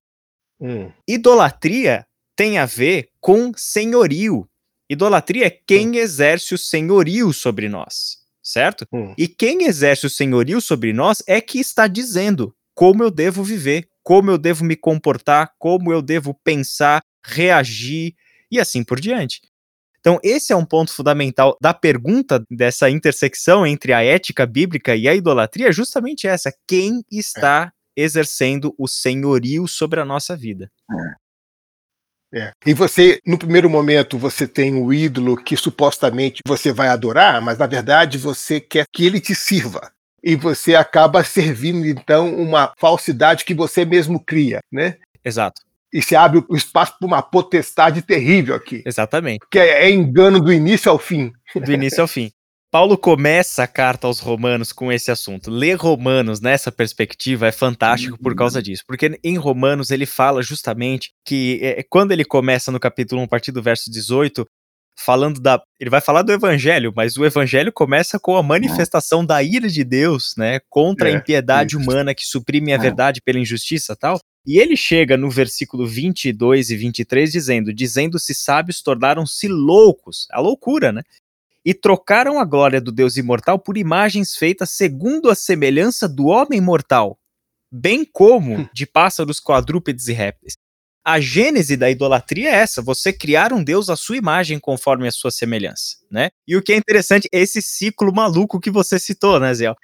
Hum. 0.61 0.93
Idolatria 1.09 2.07
tem 2.43 2.59
a 2.59 2.67
ver 2.67 3.11
com 3.21 3.53
senhorio. 3.55 4.49
Idolatria 4.91 5.47
é 5.47 5.51
quem 5.51 5.99
exerce 5.99 6.53
o 6.55 6.59
senhorio 6.59 7.33
sobre 7.33 7.69
nós, 7.69 8.19
certo? 8.43 8.85
Hum. 8.93 9.15
E 9.17 9.29
quem 9.29 9.63
exerce 9.63 10.07
o 10.07 10.11
senhorio 10.11 10.61
sobre 10.61 10.93
nós 10.93 11.23
é 11.29 11.41
que 11.41 11.61
está 11.61 11.87
dizendo 11.87 12.53
como 12.75 13.05
eu 13.05 13.13
devo 13.13 13.45
viver, 13.45 13.89
como 14.03 14.29
eu 14.29 14.39
devo 14.39 14.65
me 14.65 14.75
comportar, 14.75 15.53
como 15.57 15.93
eu 15.93 16.03
devo 16.03 16.35
pensar, 16.43 17.01
reagir 17.25 18.17
e 18.51 18.59
assim 18.59 18.83
por 18.83 18.99
diante. 18.99 19.41
Então, 20.01 20.19
esse 20.21 20.53
é 20.53 20.57
um 20.57 20.65
ponto 20.65 20.93
fundamental 20.93 21.57
da 21.61 21.73
pergunta 21.73 22.45
dessa 22.51 22.91
intersecção 22.91 23.65
entre 23.65 23.93
a 23.93 24.03
ética 24.03 24.45
bíblica 24.45 24.97
e 24.97 25.07
a 25.07 25.15
idolatria, 25.15 25.69
é 25.69 25.73
justamente 25.73 26.27
essa: 26.27 26.53
quem 26.67 27.05
está 27.09 27.73
é. 27.97 28.03
exercendo 28.03 28.75
o 28.77 28.89
senhorio 28.89 29.69
sobre 29.69 30.01
a 30.01 30.05
nossa 30.05 30.37
vida? 30.37 30.69
É. 30.91 31.22
É. 32.35 32.53
E 32.65 32.73
você, 32.73 33.21
no 33.27 33.37
primeiro 33.37 33.69
momento, 33.69 34.17
você 34.17 34.49
tem 34.49 34.75
o 34.75 34.93
ídolo 34.93 35.37
que 35.37 35.57
supostamente 35.57 36.41
você 36.47 36.73
vai 36.73 36.89
adorar, 36.89 37.43
mas 37.43 37.59
na 37.59 37.67
verdade 37.67 38.17
você 38.17 38.59
quer 38.59 38.87
que 38.91 39.05
ele 39.05 39.21
te 39.21 39.35
sirva. 39.35 39.93
E 40.25 40.37
você 40.37 40.75
acaba 40.75 41.23
servindo, 41.25 41.87
então, 41.87 42.35
uma 42.35 42.73
falsidade 42.79 43.45
que 43.45 43.55
você 43.55 43.85
mesmo 43.85 44.21
cria, 44.21 44.61
né? 44.71 44.97
Exato. 45.25 45.61
E 45.93 46.01
se 46.01 46.17
abre 46.17 46.43
o 46.49 46.57
espaço 46.57 46.97
para 46.99 47.07
uma 47.07 47.21
potestade 47.21 48.01
terrível 48.01 48.55
aqui. 48.55 48.83
Exatamente. 48.87 49.41
Que 49.51 49.59
é, 49.59 49.85
é 49.85 49.91
engano 49.91 50.41
do 50.41 50.53
início 50.53 50.91
ao 50.91 50.99
fim. 50.99 51.33
Do 51.55 51.71
início 51.71 52.01
ao 52.01 52.09
fim. 52.09 52.33
Paulo 52.73 52.97
começa 52.97 53.65
a 53.65 53.67
carta 53.67 54.07
aos 54.07 54.19
Romanos 54.19 54.73
com 54.73 54.91
esse 54.91 55.11
assunto. 55.11 55.51
Ler 55.51 55.75
Romanos 55.75 56.41
nessa 56.41 56.73
perspectiva 56.73 57.47
é 57.47 57.53
fantástico 57.53 58.17
por 58.19 58.35
causa 58.35 58.61
uhum. 58.61 58.63
disso, 58.63 58.83
porque 58.87 59.21
em 59.23 59.37
Romanos 59.37 59.91
ele 59.91 60.07
fala 60.07 60.43
justamente 60.43 61.11
que 61.23 61.61
é, 61.63 61.83
quando 61.83 62.13
ele 62.13 62.25
começa 62.25 62.73
no 62.73 62.81
capítulo 62.81 63.21
1, 63.21 63.25
a 63.25 63.29
partir 63.29 63.53
do 63.53 63.63
verso 63.63 63.91
18, 63.91 64.47
falando 64.99 65.39
da. 65.39 65.63
Ele 65.79 65.91
vai 65.91 66.01
falar 66.01 66.23
do 66.23 66.33
evangelho, 66.33 66.95
mas 66.97 67.19
o 67.19 67.27
evangelho 67.27 67.71
começa 67.71 68.19
com 68.19 68.39
a 68.39 68.43
manifestação 68.43 69.23
da 69.23 69.43
ira 69.43 69.69
de 69.69 69.85
Deus, 69.85 70.33
né? 70.39 70.59
Contra 70.71 71.11
é, 71.11 71.13
a 71.13 71.17
impiedade 71.19 71.77
isso. 71.77 71.85
humana 71.85 72.15
que 72.15 72.25
suprime 72.25 72.73
a 72.73 72.77
é. 72.77 72.79
verdade 72.79 73.21
pela 73.21 73.39
injustiça 73.39 73.95
tal. 73.95 74.19
E 74.47 74.59
ele 74.59 74.79
chega 74.79 75.15
no 75.19 75.29
versículo 75.29 75.87
22 75.87 76.71
e 76.71 76.77
23 76.77 77.33
dizendo: 77.33 77.75
Dizendo-se 77.75 78.35
sábios, 78.35 78.81
tornaram-se 78.81 79.47
loucos. 79.47 80.27
A 80.33 80.41
loucura, 80.41 80.91
né? 80.91 81.03
E 81.65 81.73
trocaram 81.73 82.39
a 82.39 82.45
glória 82.45 82.81
do 82.81 82.91
Deus 82.91 83.17
imortal 83.17 83.59
por 83.59 83.77
imagens 83.77 84.35
feitas 84.35 84.71
segundo 84.71 85.31
a 85.31 85.35
semelhança 85.35 86.09
do 86.09 86.27
homem 86.27 86.61
mortal, 86.61 87.19
bem 87.71 88.05
como 88.05 88.59
hum. 88.59 88.69
de 88.73 88.87
pássaros, 88.87 89.41
quadrúpedes 89.41 90.09
e 90.09 90.13
répteis. 90.13 90.55
A 91.05 91.19
gênese 91.19 91.77
da 91.77 91.91
idolatria 91.91 92.51
é 92.51 92.55
essa, 92.55 92.81
você 92.81 93.13
criar 93.13 93.53
um 93.53 93.65
deus 93.65 93.89
à 93.91 93.97
sua 93.97 94.17
imagem 94.17 94.61
conforme 94.61 95.09
a 95.09 95.11
sua 95.11 95.33
semelhança, 95.33 95.97
né? 96.09 96.31
E 96.47 96.57
o 96.57 96.63
que 96.63 96.73
é 96.73 96.77
interessante 96.77 97.29
é 97.33 97.41
esse 97.41 97.61
ciclo 97.61 98.15
maluco 98.15 98.61
que 98.61 98.71
você 98.71 99.01
citou, 99.01 99.41
né, 99.41 99.53
Zé? 99.53 99.75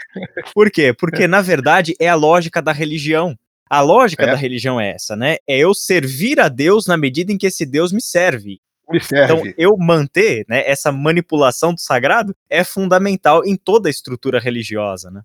Por 0.55 0.71
quê? 0.71 0.95
Porque 0.95 1.27
na 1.27 1.43
verdade 1.43 1.97
é 1.99 2.09
a 2.09 2.14
lógica 2.14 2.62
da 2.62 2.71
religião. 2.71 3.37
A 3.69 3.81
lógica 3.81 4.23
é. 4.23 4.27
da 4.27 4.37
religião 4.37 4.81
é 4.81 4.93
essa, 4.93 5.17
né? 5.17 5.38
É 5.47 5.59
eu 5.59 5.75
servir 5.75 6.38
a 6.38 6.49
Deus 6.49 6.87
na 6.87 6.97
medida 6.97 7.33
em 7.33 7.37
que 7.37 7.49
esse 7.49 7.67
Deus 7.67 7.93
me 7.93 8.01
serve. 8.01 8.61
Me 8.88 9.01
serve. 9.01 9.35
Então, 9.35 9.55
eu 9.57 9.77
manter 9.77 10.44
né, 10.48 10.68
essa 10.68 10.90
manipulação 10.90 11.74
do 11.74 11.81
sagrado 11.81 12.35
é 12.48 12.64
fundamental 12.64 13.44
em 13.44 13.57
toda 13.57 13.88
a 13.88 13.90
estrutura 13.90 14.40
religiosa. 14.40 15.11
Né? 15.11 15.22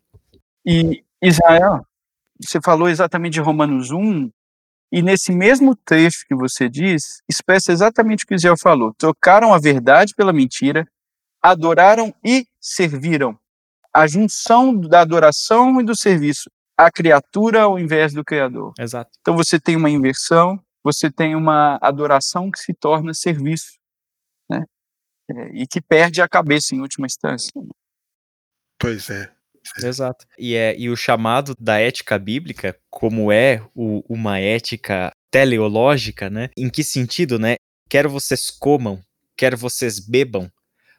E, 0.65 1.03
Israel, 1.21 1.85
você 2.41 2.59
falou 2.61 2.89
exatamente 2.89 3.33
de 3.33 3.39
Romanos 3.39 3.91
1, 3.91 4.29
e 4.91 5.01
nesse 5.01 5.31
mesmo 5.31 5.75
trecho 5.75 6.23
que 6.27 6.35
você 6.35 6.69
diz, 6.69 7.23
expressa 7.27 7.71
exatamente 7.71 8.25
o 8.25 8.27
que 8.27 8.35
Israel 8.35 8.55
falou. 8.55 8.93
Trocaram 8.95 9.51
a 9.51 9.57
verdade 9.57 10.13
pela 10.13 10.31
mentira, 10.31 10.87
adoraram 11.41 12.13
e 12.23 12.45
serviram. 12.61 13.35
A 13.91 14.05
junção 14.05 14.79
da 14.79 15.01
adoração 15.01 15.81
e 15.81 15.83
do 15.83 15.95
serviço. 15.95 16.49
A 16.77 16.91
criatura 16.91 17.63
ao 17.63 17.79
invés 17.79 18.13
do 18.13 18.23
Criador. 18.23 18.73
Exato. 18.79 19.09
Então 19.19 19.35
você 19.35 19.59
tem 19.59 19.75
uma 19.75 19.89
inversão, 19.89 20.59
você 20.83 21.09
tem 21.09 21.35
uma 21.35 21.77
adoração 21.81 22.51
que 22.51 22.59
se 22.59 22.73
torna 22.73 23.13
serviço, 23.13 23.77
né? 24.49 24.63
É, 25.31 25.61
e 25.61 25.67
que 25.67 25.81
perde 25.81 26.21
a 26.21 26.27
cabeça 26.27 26.75
em 26.75 26.81
última 26.81 27.07
instância. 27.07 27.51
Pois 28.77 29.09
é. 29.09 29.31
Exato. 29.81 30.25
E, 30.37 30.55
é, 30.55 30.77
e 30.77 30.89
o 30.89 30.95
chamado 30.95 31.55
da 31.57 31.79
ética 31.79 32.19
bíblica, 32.19 32.77
como 32.89 33.31
é 33.31 33.65
o, 33.73 34.03
uma 34.09 34.37
ética 34.37 35.11
teleológica, 35.31 36.29
né? 36.29 36.49
Em 36.57 36.69
que 36.69 36.83
sentido, 36.83 37.39
né? 37.39 37.55
Quer 37.89 38.07
vocês 38.07 38.49
comam, 38.49 39.01
quer 39.37 39.55
vocês 39.55 39.99
bebam, 39.99 40.51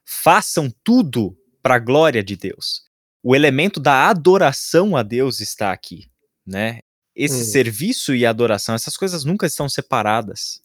façam 0.05 0.73
tudo 0.83 1.37
para 1.63 1.77
a 1.77 1.79
glória 1.79 2.23
de 2.23 2.37
Deus. 2.37 2.85
O 3.23 3.35
elemento 3.35 3.81
da 3.81 4.09
adoração 4.09 4.97
a 4.97 5.03
Deus 5.03 5.41
está 5.41 5.73
aqui, 5.73 6.07
né? 6.47 6.81
Esse 7.15 7.43
hum. 7.43 7.45
serviço 7.45 8.15
e 8.15 8.27
adoração, 8.27 8.75
essas 8.75 8.97
coisas 8.97 9.25
nunca 9.25 9.47
estão 9.47 9.69
separadas. 9.69 10.61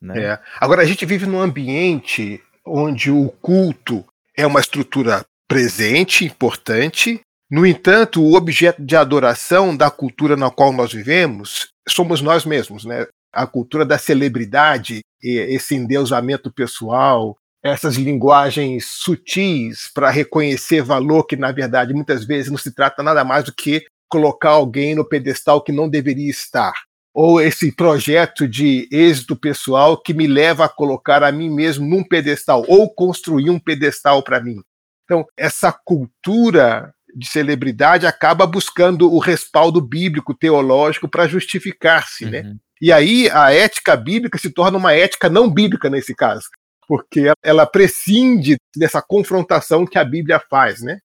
Né? 0.00 0.24
É. 0.24 0.40
Agora, 0.58 0.82
a 0.82 0.86
gente 0.86 1.04
vive 1.04 1.26
num 1.26 1.40
ambiente 1.40 2.42
onde 2.64 3.10
o 3.10 3.28
culto 3.42 4.04
é 4.36 4.46
uma 4.46 4.60
estrutura 4.60 5.24
presente, 5.46 6.24
importante. 6.24 7.20
No 7.50 7.66
entanto, 7.66 8.22
o 8.22 8.34
objeto 8.34 8.82
de 8.82 8.96
adoração 8.96 9.76
da 9.76 9.90
cultura 9.90 10.36
na 10.36 10.50
qual 10.50 10.72
nós 10.72 10.92
vivemos 10.92 11.68
somos 11.88 12.20
nós 12.20 12.44
mesmos, 12.44 12.84
né? 12.84 13.06
A 13.32 13.46
cultura 13.46 13.84
da 13.84 13.98
celebridade, 13.98 15.00
esse 15.22 15.74
endeusamento 15.74 16.52
pessoal, 16.52 17.36
essas 17.62 17.96
linguagens 17.96 18.86
sutis 18.86 19.90
para 19.92 20.10
reconhecer 20.10 20.82
valor 20.82 21.24
que, 21.24 21.36
na 21.36 21.52
verdade, 21.52 21.92
muitas 21.92 22.24
vezes 22.24 22.50
não 22.50 22.58
se 22.58 22.72
trata 22.72 23.02
nada 23.02 23.24
mais 23.24 23.44
do 23.44 23.52
que 23.52 23.84
colocar 24.10 24.50
alguém 24.50 24.94
no 24.94 25.08
pedestal 25.08 25.62
que 25.62 25.72
não 25.72 25.88
deveria 25.88 26.28
estar. 26.28 26.72
Ou 27.14 27.40
esse 27.40 27.72
projeto 27.72 28.46
de 28.46 28.88
êxito 28.90 29.34
pessoal 29.34 30.00
que 30.00 30.12
me 30.12 30.26
leva 30.26 30.64
a 30.64 30.68
colocar 30.68 31.22
a 31.22 31.32
mim 31.32 31.50
mesmo 31.50 31.86
num 31.86 32.04
pedestal, 32.04 32.64
ou 32.68 32.92
construir 32.92 33.50
um 33.50 33.58
pedestal 33.58 34.22
para 34.22 34.40
mim. 34.40 34.60
Então, 35.04 35.26
essa 35.36 35.72
cultura 35.72 36.92
de 37.16 37.26
celebridade 37.26 38.06
acaba 38.06 38.46
buscando 38.46 39.12
o 39.12 39.18
respaldo 39.18 39.80
bíblico, 39.80 40.34
teológico, 40.34 41.08
para 41.08 41.26
justificar-se. 41.26 42.26
Né? 42.26 42.40
Uhum. 42.40 42.48
Né? 42.50 42.56
E 42.80 42.92
aí 42.92 43.28
a 43.30 43.52
ética 43.52 43.96
bíblica 43.96 44.38
se 44.38 44.50
torna 44.50 44.78
uma 44.78 44.92
ética 44.92 45.28
não 45.28 45.50
bíblica 45.50 45.90
nesse 45.90 46.14
caso, 46.14 46.44
porque 46.86 47.32
ela 47.42 47.66
prescinde 47.66 48.56
dessa 48.74 49.02
confrontação 49.02 49.84
que 49.84 49.98
a 49.98 50.04
Bíblia 50.04 50.40
faz. 50.48 50.80
Né? 50.80 50.98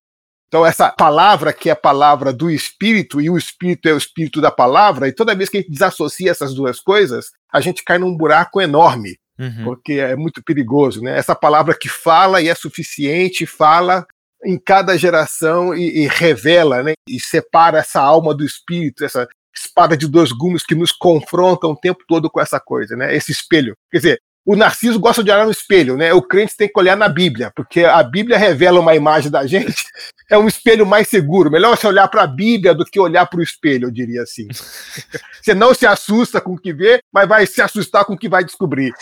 Então, 0.48 0.64
essa 0.64 0.90
palavra 0.90 1.52
que 1.52 1.68
é 1.68 1.72
a 1.72 1.76
palavra 1.76 2.32
do 2.32 2.50
Espírito, 2.50 3.20
e 3.20 3.28
o 3.28 3.36
Espírito 3.36 3.88
é 3.88 3.92
o 3.92 3.98
Espírito 3.98 4.40
da 4.40 4.50
palavra, 4.50 5.08
e 5.08 5.12
toda 5.12 5.34
vez 5.34 5.48
que 5.48 5.58
a 5.58 5.60
gente 5.60 5.72
desassocia 5.72 6.30
essas 6.30 6.54
duas 6.54 6.80
coisas, 6.80 7.30
a 7.52 7.60
gente 7.60 7.82
cai 7.84 7.98
num 7.98 8.16
buraco 8.16 8.60
enorme, 8.60 9.18
uhum. 9.38 9.64
porque 9.64 9.94
é 9.94 10.14
muito 10.14 10.42
perigoso. 10.42 11.02
Né? 11.02 11.18
Essa 11.18 11.34
palavra 11.34 11.76
que 11.76 11.88
fala 11.88 12.40
e 12.40 12.48
é 12.48 12.54
suficiente, 12.54 13.44
fala 13.44 14.06
em 14.44 14.58
cada 14.58 14.96
geração 14.96 15.74
e, 15.74 16.04
e 16.04 16.06
revela, 16.06 16.82
né? 16.82 16.92
e 17.08 17.18
separa 17.18 17.78
essa 17.78 18.00
alma 18.00 18.32
do 18.32 18.44
Espírito, 18.44 19.04
essa 19.04 19.26
espada 19.54 19.96
de 19.96 20.06
dois 20.06 20.30
gumes 20.30 20.64
que 20.64 20.74
nos 20.74 20.92
confronta 20.92 21.66
o 21.66 21.74
tempo 21.74 22.04
todo 22.06 22.30
com 22.30 22.40
essa 22.40 22.60
coisa, 22.60 22.94
né? 22.94 23.16
esse 23.16 23.32
espelho. 23.32 23.74
Quer 23.90 23.98
dizer, 23.98 24.20
o 24.46 24.54
Narciso 24.54 25.00
gosta 25.00 25.24
de 25.24 25.30
olhar 25.32 25.44
no 25.44 25.50
espelho, 25.50 25.96
né? 25.96 26.14
O 26.14 26.22
crente 26.22 26.56
tem 26.56 26.68
que 26.68 26.78
olhar 26.78 26.96
na 26.96 27.08
Bíblia, 27.08 27.52
porque 27.54 27.84
a 27.84 28.00
Bíblia 28.00 28.38
revela 28.38 28.78
uma 28.78 28.94
imagem 28.94 29.28
da 29.28 29.44
gente. 29.44 29.84
É 30.30 30.38
um 30.38 30.46
espelho 30.46 30.86
mais 30.86 31.08
seguro. 31.08 31.50
Melhor 31.50 31.76
você 31.76 31.84
olhar 31.88 32.06
para 32.06 32.22
a 32.22 32.26
Bíblia 32.28 32.72
do 32.72 32.84
que 32.84 33.00
olhar 33.00 33.26
para 33.26 33.40
o 33.40 33.42
espelho, 33.42 33.88
eu 33.88 33.90
diria 33.90 34.22
assim. 34.22 34.46
Você 35.42 35.54
não 35.54 35.72
se 35.72 35.86
assusta 35.86 36.40
com 36.40 36.54
o 36.54 36.58
que 36.58 36.72
vê, 36.72 37.00
mas 37.12 37.28
vai 37.28 37.46
se 37.46 37.62
assustar 37.62 38.04
com 38.04 38.14
o 38.14 38.18
que 38.18 38.28
vai 38.28 38.44
descobrir. 38.44 38.92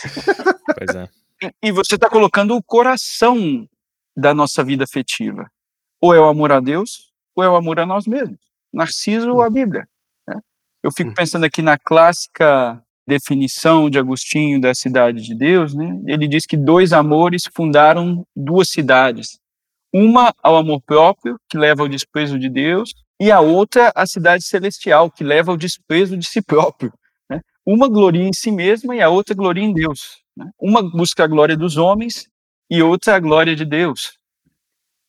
Pois 0.77 0.95
é. 0.95 1.09
E 1.59 1.71
você 1.71 1.95
está 1.95 2.07
colocando 2.07 2.55
o 2.55 2.61
coração 2.61 3.67
da 4.15 4.31
nossa 4.31 4.63
vida 4.63 4.83
afetiva. 4.83 5.49
Ou 5.99 6.13
é 6.13 6.19
o 6.19 6.25
amor 6.25 6.51
a 6.51 6.59
Deus, 6.59 7.11
ou 7.35 7.43
é 7.43 7.49
o 7.49 7.55
amor 7.55 7.79
a 7.79 7.85
nós 7.85 8.05
mesmos. 8.05 8.37
Narciso 8.71 9.31
ou 9.31 9.41
a 9.41 9.49
Bíblia. 9.49 9.87
Né? 10.27 10.39
Eu 10.83 10.91
fico 10.91 11.09
hum. 11.09 11.13
pensando 11.15 11.45
aqui 11.45 11.63
na 11.63 11.79
clássica 11.79 12.79
definição 13.07 13.89
de 13.89 13.99
Agostinho 13.99 14.59
da 14.59 14.73
cidade 14.73 15.21
de 15.21 15.35
Deus, 15.35 15.73
né, 15.73 16.01
ele 16.07 16.27
diz 16.27 16.45
que 16.45 16.57
dois 16.57 16.91
amores 16.91 17.43
fundaram 17.53 18.25
duas 18.35 18.69
cidades. 18.69 19.39
Uma 19.93 20.33
ao 20.43 20.57
amor 20.57 20.81
próprio, 20.81 21.37
que 21.49 21.57
leva 21.57 21.83
ao 21.83 21.87
desprezo 21.87 22.37
de 22.37 22.49
Deus, 22.49 22.93
e 23.19 23.31
a 23.31 23.39
outra 23.39 23.91
a 23.95 24.05
cidade 24.05 24.43
celestial, 24.43 25.09
que 25.09 25.23
leva 25.23 25.51
ao 25.51 25.57
desprezo 25.57 26.17
de 26.17 26.25
si 26.25 26.41
próprio. 26.41 26.91
Né? 27.29 27.39
Uma 27.65 27.87
gloria 27.87 28.27
em 28.27 28.33
si 28.33 28.51
mesma 28.51 28.95
e 28.95 29.01
a 29.01 29.09
outra 29.09 29.33
gloria 29.33 29.63
em 29.63 29.73
Deus. 29.73 30.21
Né? 30.35 30.49
Uma 30.59 30.81
busca 30.81 31.23
a 31.23 31.27
glória 31.27 31.55
dos 31.55 31.77
homens 31.77 32.27
e 32.69 32.81
outra 32.81 33.15
a 33.15 33.19
glória 33.19 33.55
de 33.55 33.63
Deus. 33.63 34.17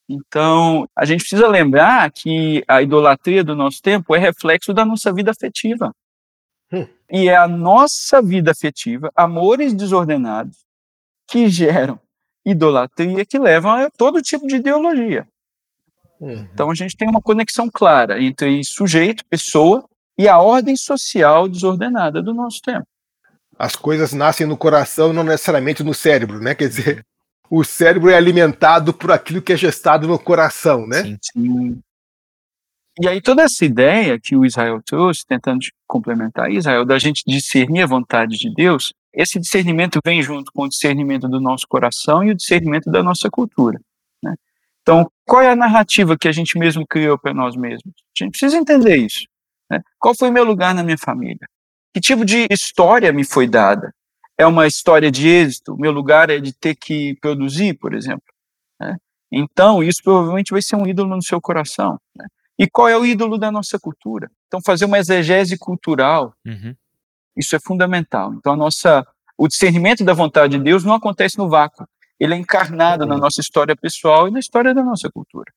Então, 0.09 0.89
a 0.95 1.05
gente 1.05 1.21
precisa 1.21 1.49
lembrar 1.49 2.11
que 2.13 2.63
a 2.69 2.81
idolatria 2.81 3.43
do 3.43 3.57
nosso 3.57 3.83
tempo 3.83 4.15
é 4.15 4.19
reflexo 4.19 4.73
da 4.73 4.85
nossa 4.85 5.13
vida 5.13 5.33
afetiva. 5.33 5.93
Hum. 6.73 6.87
E 7.11 7.29
é 7.29 7.37
a 7.37 7.47
nossa 7.47 8.21
vida 8.21 8.51
afetiva, 8.51 9.13
amores 9.15 9.73
desordenados, 9.73 10.59
que 11.29 11.49
geram 11.49 11.99
idolatria, 12.45 13.25
que 13.25 13.39
levam 13.39 13.73
a 13.73 13.91
todo 13.91 14.23
tipo 14.23 14.47
de 14.47 14.57
ideologia. 14.57 15.27
Uhum. 16.21 16.49
Então 16.53 16.71
a 16.71 16.75
gente 16.75 16.97
tem 16.97 17.09
uma 17.09 17.21
conexão 17.21 17.69
clara 17.69 18.23
entre 18.23 18.63
sujeito, 18.65 19.25
pessoa, 19.27 19.85
e 20.19 20.29
a 20.29 20.39
ordem 20.39 20.77
social 20.77 21.49
desordenada 21.49 22.23
do 22.23 22.33
nosso 22.33 22.61
tempo. 22.63 22.87
As 23.59 23.77
coisas 23.77 24.13
nascem 24.13 24.47
no 24.47 24.57
coração, 24.57 25.13
não 25.13 25.25
necessariamente 25.25 25.83
no 25.83 25.95
cérebro, 25.95 26.41
né? 26.41 26.55
Quer 26.55 26.69
dizer, 26.69 27.07
o 27.51 27.65
cérebro 27.65 28.11
é 28.11 28.17
alimentado 28.17 28.93
por 28.93 29.11
aquilo 29.11 29.43
que 29.43 29.53
é 29.53 29.57
gestado 29.57 30.07
no 30.07 30.19
coração, 30.19 30.87
né? 30.87 31.03
Sim, 31.03 31.19
sim. 31.21 31.81
E 32.99 33.07
aí 33.07 33.21
toda 33.21 33.43
essa 33.43 33.65
ideia 33.65 34.19
que 34.19 34.35
o 34.35 34.45
Israel 34.45 34.81
trouxe, 34.83 35.27
tentando 35.27 35.61
complementar 35.87 36.51
Israel, 36.51 36.85
da 36.85 36.99
gente 36.99 37.23
discernir 37.27 37.83
a 37.83 37.87
vontade 37.87 38.39
de 38.39 38.53
Deus, 38.55 38.95
esse 39.13 39.39
discernimento 39.39 39.99
vem 40.05 40.23
junto 40.23 40.51
com 40.53 40.65
o 40.65 40.69
discernimento 40.69 41.29
do 41.29 41.41
nosso 41.41 41.67
coração 41.69 42.25
e 42.25 42.31
o 42.31 42.35
discernimento 42.35 42.91
da 42.91 43.03
nossa 43.03 43.31
cultura. 43.31 43.79
Né? 44.23 44.35
Então, 44.81 45.11
qual 45.27 45.43
é 45.43 45.51
a 45.51 45.57
narrativa 45.57 46.17
que 46.17 46.29
a 46.29 46.33
gente 46.33 46.59
mesmo 46.59 46.87
criou 46.87 47.19
para 47.19 47.35
nós 47.35 47.55
mesmos? 47.55 47.93
A 48.19 48.25
gente 48.25 48.31
precisa 48.31 48.57
entender 48.57 48.97
isso. 48.97 49.27
Né? 49.71 49.81
Qual 49.99 50.15
foi 50.15 50.31
o 50.31 50.33
meu 50.33 50.45
lugar 50.45 50.75
na 50.75 50.83
minha 50.83 50.99
família? 50.99 51.47
Que 51.93 52.01
tipo 52.01 52.25
de 52.25 52.47
história 52.51 53.13
me 53.13 53.25
foi 53.25 53.47
dada? 53.47 53.93
É 54.39 54.47
uma 54.47 54.67
história 54.67 55.11
de 55.11 55.29
êxito? 55.29 55.77
Meu 55.77 55.93
lugar 55.93 56.31
é 56.31 56.39
de 56.39 56.53
ter 56.53 56.75
que 56.75 57.15
produzir, 57.21 57.75
por 57.75 57.95
exemplo? 57.95 58.25
Né? 58.81 58.97
Então, 59.31 59.83
isso 59.83 60.03
provavelmente 60.03 60.51
vai 60.51 60.63
ser 60.63 60.77
um 60.77 60.87
ídolo 60.87 61.17
no 61.17 61.23
seu 61.23 61.41
coração. 61.41 61.99
Né? 62.15 62.27
E 62.59 62.69
qual 62.69 62.89
é 62.89 62.97
o 62.97 63.05
ídolo 63.05 63.37
da 63.37 63.51
nossa 63.51 63.79
cultura? 63.79 64.31
Então, 64.47 64.61
fazer 64.65 64.87
uma 64.87 64.99
exegese 64.99 65.59
cultural, 65.59 66.35
uhum. 66.45 66.75
isso 67.37 67.55
é 67.55 67.61
fundamental. 67.61 68.33
Então, 68.35 68.55
a 68.55 68.57
nossa, 68.57 69.07
o 69.37 69.47
discernimento 69.47 70.05
da 70.05 70.15
vontade 70.15 70.57
de 70.57 70.65
Deus 70.65 70.83
não 70.83 70.95
acontece 70.95 71.37
no 71.37 71.49
vácuo. 71.49 71.87
Ele 72.19 72.33
é 72.33 72.37
encarnado 72.37 73.05
uhum. 73.05 73.11
na 73.11 73.19
nossa 73.19 73.41
história 73.43 73.77
pessoal 73.77 74.27
e 74.27 74.31
na 74.31 74.39
história 74.39 74.75
da 74.75 74.83
nossa 74.83 75.11
cultura. 75.11 75.53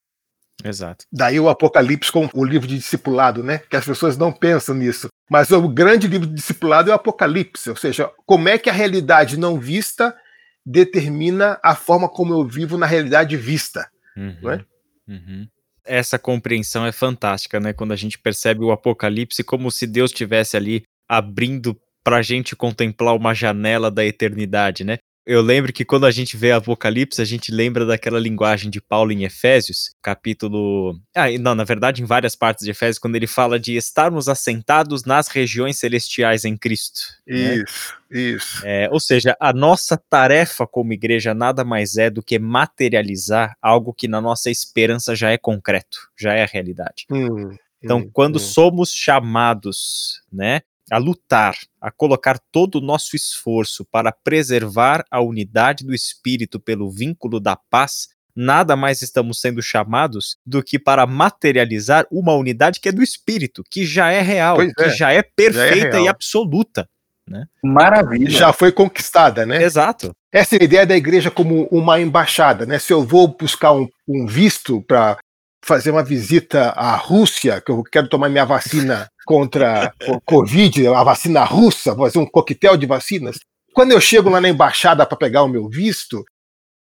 Exato. 0.62 1.05
Daí 1.09 1.39
o 1.39 1.47
Apocalipse 1.47 2.12
com 2.12 2.29
o 2.33 2.43
livro 2.43 2.67
de 2.67 2.77
discipulado, 2.77 3.41
né? 3.41 3.59
Que 3.59 3.77
as 3.77 3.85
pessoas 3.85 4.17
não 4.17 4.29
pensam 4.29 4.75
nisso. 4.75 5.07
Mas 5.31 5.51
o 5.51 5.69
grande 5.69 6.05
livro 6.05 6.27
de 6.27 6.33
discipulado 6.33 6.89
é 6.89 6.93
o 6.93 6.95
Apocalipse, 6.97 7.69
ou 7.69 7.77
seja, 7.77 8.12
como 8.25 8.49
é 8.49 8.57
que 8.57 8.69
a 8.69 8.73
realidade 8.73 9.38
não 9.38 9.57
vista 9.57 10.13
determina 10.65 11.57
a 11.63 11.75
forma 11.75 12.09
como 12.09 12.33
eu 12.33 12.45
vivo 12.45 12.77
na 12.77 12.85
realidade 12.85 13.38
vista. 13.38 13.89
Uhum. 14.17 14.38
Não 14.41 14.51
é? 14.51 14.65
Uhum 15.07 15.47
essa 15.89 16.19
compreensão 16.19 16.86
é 16.86 16.91
fantástica, 16.91 17.60
né? 17.60 17.73
Quando 17.73 17.91
a 17.91 17.95
gente 17.95 18.17
percebe 18.17 18.63
o 18.63 18.71
Apocalipse 18.71 19.43
como 19.43 19.71
se 19.71 19.88
Deus 19.88 20.12
estivesse 20.12 20.56
ali 20.56 20.84
abrindo 21.10 21.75
para 22.04 22.17
a 22.17 22.21
gente 22.21 22.56
contemplar 22.56 23.15
uma 23.15 23.34
janela 23.34 23.89
da 23.89 24.06
eternidade, 24.06 24.84
né? 24.84 24.97
Eu 25.29 25.43
lembro 25.43 25.71
que 25.71 25.85
quando 25.85 26.07
a 26.07 26.11
gente 26.11 26.35
vê 26.35 26.51
Apocalipse, 26.51 27.21
a 27.21 27.25
gente 27.25 27.51
lembra 27.51 27.85
daquela 27.85 28.19
linguagem 28.19 28.67
de 28.67 28.81
Paulo 28.81 29.11
em 29.11 29.25
Efésios, 29.25 29.91
capítulo. 30.01 30.99
Ah, 31.15 31.29
não, 31.39 31.53
na 31.53 31.63
verdade, 31.63 32.01
em 32.01 32.05
várias 32.05 32.35
partes 32.35 32.65
de 32.65 32.71
Efésios, 32.71 32.97
quando 32.97 33.15
ele 33.15 33.27
fala 33.27 33.59
de 33.59 33.75
estarmos 33.75 34.27
assentados 34.27 35.05
nas 35.05 35.27
regiões 35.27 35.77
celestiais 35.77 36.45
em 36.45 36.57
Cristo. 36.57 37.01
Isso, 37.27 37.93
né? 38.09 38.19
isso. 38.19 38.61
É, 38.65 38.89
ou 38.91 38.99
seja, 38.99 39.37
a 39.39 39.53
nossa 39.53 40.01
tarefa 40.09 40.65
como 40.65 40.93
igreja 40.93 41.31
nada 41.35 41.63
mais 41.63 41.95
é 41.95 42.09
do 42.09 42.23
que 42.23 42.39
materializar 42.39 43.55
algo 43.61 43.93
que 43.93 44.07
na 44.07 44.19
nossa 44.19 44.49
esperança 44.49 45.15
já 45.15 45.29
é 45.29 45.37
concreto, 45.37 46.09
já 46.17 46.33
é 46.33 46.41
a 46.41 46.47
realidade. 46.47 47.05
Hum, 47.11 47.55
então, 47.83 47.99
hum, 47.99 48.09
quando 48.11 48.37
hum. 48.37 48.39
somos 48.39 48.91
chamados, 48.91 50.23
né, 50.33 50.63
a 50.91 50.97
lutar, 50.97 51.56
a 51.80 51.91
colocar 51.91 52.39
todo 52.52 52.75
o 52.75 52.82
nosso 52.82 53.15
esforço 53.15 53.86
para 53.86 54.12
preservar 54.12 55.06
a 55.10 55.21
unidade 55.21 55.86
do 55.86 55.93
espírito 55.93 56.60
pelo 56.60 56.89
vínculo 56.89 57.39
da 57.39 57.56
paz, 57.56 58.10
nada 58.36 58.75
mais 58.75 59.02
estamos 59.02 59.41
sendo 59.41 59.62
chamados 59.62 60.38
do 60.45 60.63
que 60.63 60.80
para 60.80 61.06
materializar 61.06 62.06
uma 62.12 62.34
unidade 62.34 62.80
que 62.80 62.89
é 62.89 62.91
do 62.91 63.04
espírito, 63.04 63.63
que 63.69 63.86
já 63.86 64.12
é 64.12 64.21
real, 64.21 64.56
pois 64.56 64.73
que 64.73 64.84
é. 64.84 64.89
já 64.89 65.12
é 65.12 65.21
perfeita 65.21 65.97
já 65.97 65.99
é 65.99 66.04
e 66.04 66.08
absoluta. 66.08 66.89
Né? 67.28 67.45
Maravilha. 67.63 68.30
Já 68.30 68.52
foi 68.52 68.71
conquistada, 68.71 69.45
né? 69.45 69.62
Exato. 69.62 70.15
Essa 70.32 70.56
é 70.56 70.62
a 70.62 70.63
ideia 70.63 70.86
da 70.86 70.97
igreja 70.97 71.30
como 71.30 71.67
uma 71.69 71.99
embaixada, 71.99 72.65
né? 72.65 72.80
Se 72.80 72.91
eu 72.91 73.04
vou 73.04 73.28
buscar 73.28 73.71
um, 73.73 73.88
um 74.08 74.25
visto 74.25 74.82
para 74.82 75.17
fazer 75.63 75.91
uma 75.91 76.03
visita 76.03 76.69
à 76.71 76.95
Rússia, 76.95 77.61
que 77.61 77.71
eu 77.71 77.83
quero 77.83 78.07
tomar 78.07 78.29
minha 78.29 78.45
vacina 78.45 79.09
contra 79.25 79.93
o 80.07 80.19
Covid, 80.21 80.87
a 80.87 81.03
vacina 81.03 81.43
russa, 81.43 81.95
fazer 81.95 82.19
um 82.19 82.25
coquetel 82.25 82.77
de 82.77 82.85
vacinas. 82.85 83.39
Quando 83.73 83.91
eu 83.91 84.01
chego 84.01 84.29
lá 84.29 84.41
na 84.41 84.49
embaixada 84.49 85.05
para 85.05 85.17
pegar 85.17 85.43
o 85.43 85.47
meu 85.47 85.69
visto, 85.69 86.23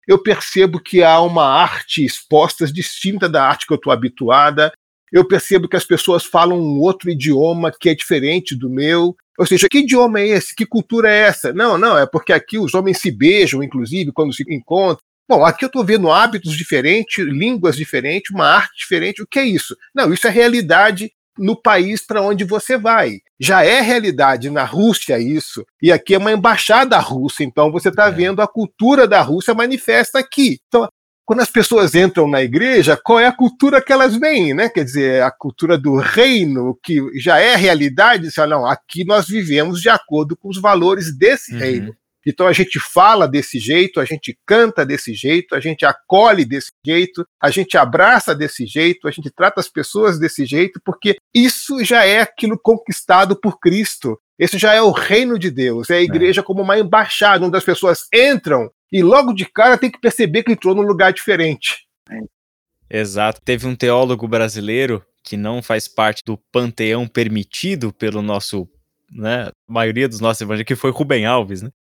eu 0.07 0.22
percebo 0.22 0.81
que 0.81 1.03
há 1.03 1.20
uma 1.20 1.46
arte 1.46 2.05
exposta 2.05 2.66
distinta 2.66 3.29
da 3.29 3.46
arte 3.46 3.66
que 3.66 3.72
eu 3.72 3.77
estou 3.77 3.92
habituada. 3.92 4.72
Eu 5.12 5.27
percebo 5.27 5.68
que 5.68 5.77
as 5.77 5.85
pessoas 5.85 6.24
falam 6.24 6.59
um 6.59 6.81
outro 6.81 7.09
idioma 7.09 7.72
que 7.79 7.88
é 7.88 7.94
diferente 7.94 8.55
do 8.55 8.68
meu. 8.68 9.16
Ou 9.38 9.46
seja, 9.46 9.68
que 9.68 9.79
idioma 9.79 10.20
é 10.20 10.29
esse? 10.29 10.55
Que 10.55 10.66
cultura 10.66 11.11
é 11.11 11.20
essa? 11.20 11.53
Não, 11.53 11.79
não, 11.79 11.96
é 11.96 12.07
porque 12.07 12.33
aqui 12.33 12.59
os 12.59 12.74
homens 12.74 12.98
se 12.98 13.11
beijam, 13.11 13.62
inclusive, 13.62 14.12
quando 14.12 14.35
se 14.35 14.44
encontram. 14.48 15.05
Bom, 15.29 15.45
aqui 15.45 15.65
eu 15.65 15.69
estou 15.69 15.85
vendo 15.85 16.11
hábitos 16.11 16.57
diferentes, 16.57 17.25
línguas 17.25 17.77
diferentes, 17.77 18.31
uma 18.31 18.47
arte 18.47 18.79
diferente. 18.79 19.23
O 19.23 19.27
que 19.27 19.39
é 19.39 19.45
isso? 19.45 19.77
Não, 19.95 20.13
isso 20.13 20.27
é 20.27 20.31
realidade 20.31 21.11
no 21.39 21.61
país 21.61 22.07
para 22.07 22.23
onde 22.23 22.45
você 22.45 22.77
vai. 22.77 23.21
Já 23.41 23.65
é 23.65 23.81
realidade 23.81 24.51
na 24.51 24.65
Rússia 24.65 25.19
isso, 25.19 25.67
e 25.83 25.91
aqui 25.91 26.15
é 26.15 26.19
uma 26.19 26.33
embaixada 26.33 26.99
russa, 26.99 27.43
então 27.43 27.73
você 27.73 27.89
está 27.89 28.07
é. 28.07 28.11
vendo 28.11 28.41
a 28.41 28.47
cultura 28.47 29.09
da 29.09 29.21
Rússia 29.21 29.55
manifesta 29.55 30.19
aqui. 30.19 30.61
Então, 30.69 30.89
quando 31.25 31.41
as 31.41 31.51
pessoas 31.51 31.95
entram 31.95 32.29
na 32.29 32.43
igreja, 32.43 33.01
qual 33.03 33.19
é 33.19 33.27
a 33.27 33.33
cultura 33.33 33.83
que 33.83 33.93
elas 33.93 34.15
veem, 34.15 34.53
né? 34.53 34.69
Quer 34.69 34.85
dizer, 34.85 35.23
a 35.23 35.31
cultura 35.31 35.79
do 35.79 35.97
reino, 35.97 36.79
que 36.83 37.01
já 37.19 37.39
é 37.39 37.57
realidade, 37.57 38.29
não, 38.47 38.67
aqui 38.67 39.05
nós 39.05 39.27
vivemos 39.27 39.81
de 39.81 39.89
acordo 39.89 40.37
com 40.37 40.49
os 40.49 40.61
valores 40.61 41.17
desse 41.17 41.55
uhum. 41.55 41.59
reino. 41.59 41.97
Então 42.27 42.47
a 42.47 42.53
gente 42.53 42.79
fala 42.81 43.29
desse 43.29 43.59
jeito, 43.59 44.01
a 44.01 44.05
gente 44.05 44.39
canta 44.47 44.85
desse 44.85 45.15
jeito, 45.15 45.55
a 45.55 45.61
gente 45.61 45.85
acolhe 45.85 46.45
desse 46.45 46.73
jeito, 46.85 47.27
a 47.41 47.51
gente 47.51 47.77
abraça 47.77 48.35
desse 48.35 48.67
jeito, 48.67 49.07
a 49.07 49.11
gente 49.11 49.31
trata 49.31 49.61
as 49.61 49.69
pessoas 49.69 50.19
desse 50.19 50.45
jeito, 50.47 50.81
porque 50.85 51.17
isso 51.35 51.85
já 51.85 52.05
é 52.05 52.21
aquilo 52.21 52.59
conquistado 52.59 53.37
por 53.37 53.59
Cristo. 53.59 54.19
Esse 54.39 54.59
já 54.59 54.75
é 54.75 54.83
o 54.83 54.91
reino 54.91 55.39
de 55.39 55.51
Deus, 55.51 55.91
é 55.91 55.99
a 55.99 56.03
igreja 56.03 56.41
é. 56.41 56.45
como 56.45 56.63
uma 56.63 56.79
embaixada, 56.79 57.47
onde 57.47 57.57
as 57.57 57.65
pessoas 57.65 58.07
entram 58.13 58.71
e 58.91 59.03
logo 59.03 59.33
de 59.33 59.45
cara 59.45 59.79
tem 59.79 59.91
que 59.91 60.01
perceber 60.01 60.43
que 60.43 60.53
entrou 60.53 60.75
num 60.75 60.83
lugar 60.83 61.13
diferente. 61.13 61.85
Exato. 62.89 63.41
Teve 63.45 63.67
um 63.67 63.75
teólogo 63.75 64.29
brasileiro 64.29 65.05
que 65.23 65.37
não 65.37 65.63
faz 65.63 65.89
parte 65.89 66.23
do 66.25 66.39
panteão 66.53 67.09
permitido 67.09 67.93
pelo 67.93 68.21
nosso, 68.21 68.69
né, 69.11 69.51
maioria 69.67 70.09
dos 70.09 70.21
nossos 70.21 70.43
evangélicos, 70.43 70.69
que 70.69 70.81
foi 70.81 70.91
Rubem 70.91 71.25
Alves, 71.25 71.63
né? 71.63 71.71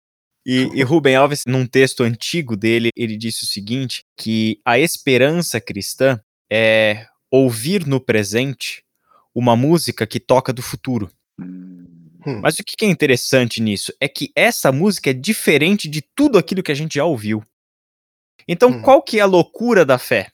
E, 0.46 0.70
e 0.74 0.82
Rubem 0.82 1.16
Alves, 1.16 1.42
num 1.46 1.66
texto 1.66 2.02
antigo 2.02 2.56
dele, 2.56 2.90
ele 2.94 3.16
disse 3.16 3.44
o 3.44 3.46
seguinte: 3.46 4.04
que 4.16 4.60
a 4.64 4.78
esperança 4.78 5.60
cristã 5.60 6.20
é 6.50 7.06
ouvir 7.30 7.86
no 7.86 8.00
presente 8.00 8.84
uma 9.34 9.56
música 9.56 10.06
que 10.06 10.20
toca 10.20 10.52
do 10.52 10.62
futuro. 10.62 11.10
Hum. 11.40 12.40
Mas 12.42 12.58
o 12.58 12.64
que 12.64 12.84
é 12.84 12.88
interessante 12.88 13.60
nisso 13.60 13.92
é 14.00 14.08
que 14.08 14.30
essa 14.34 14.72
música 14.72 15.10
é 15.10 15.12
diferente 15.12 15.88
de 15.88 16.02
tudo 16.14 16.38
aquilo 16.38 16.62
que 16.62 16.72
a 16.72 16.74
gente 16.74 16.94
já 16.94 17.04
ouviu. 17.04 17.42
Então, 18.46 18.70
hum. 18.70 18.82
qual 18.82 19.02
que 19.02 19.18
é 19.18 19.22
a 19.22 19.26
loucura 19.26 19.84
da 19.84 19.98
fé? 19.98 20.30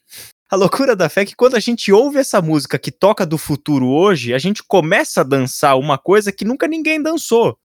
A 0.50 0.56
loucura 0.56 0.96
da 0.96 1.08
fé 1.08 1.22
é 1.22 1.26
que 1.26 1.36
quando 1.36 1.54
a 1.54 1.60
gente 1.60 1.92
ouve 1.92 2.18
essa 2.18 2.42
música 2.42 2.78
que 2.78 2.90
toca 2.90 3.24
do 3.24 3.38
futuro 3.38 3.88
hoje, 3.88 4.34
a 4.34 4.38
gente 4.38 4.62
começa 4.64 5.20
a 5.20 5.24
dançar 5.24 5.78
uma 5.78 5.96
coisa 5.96 6.32
que 6.32 6.44
nunca 6.44 6.66
ninguém 6.66 7.00
dançou. 7.00 7.56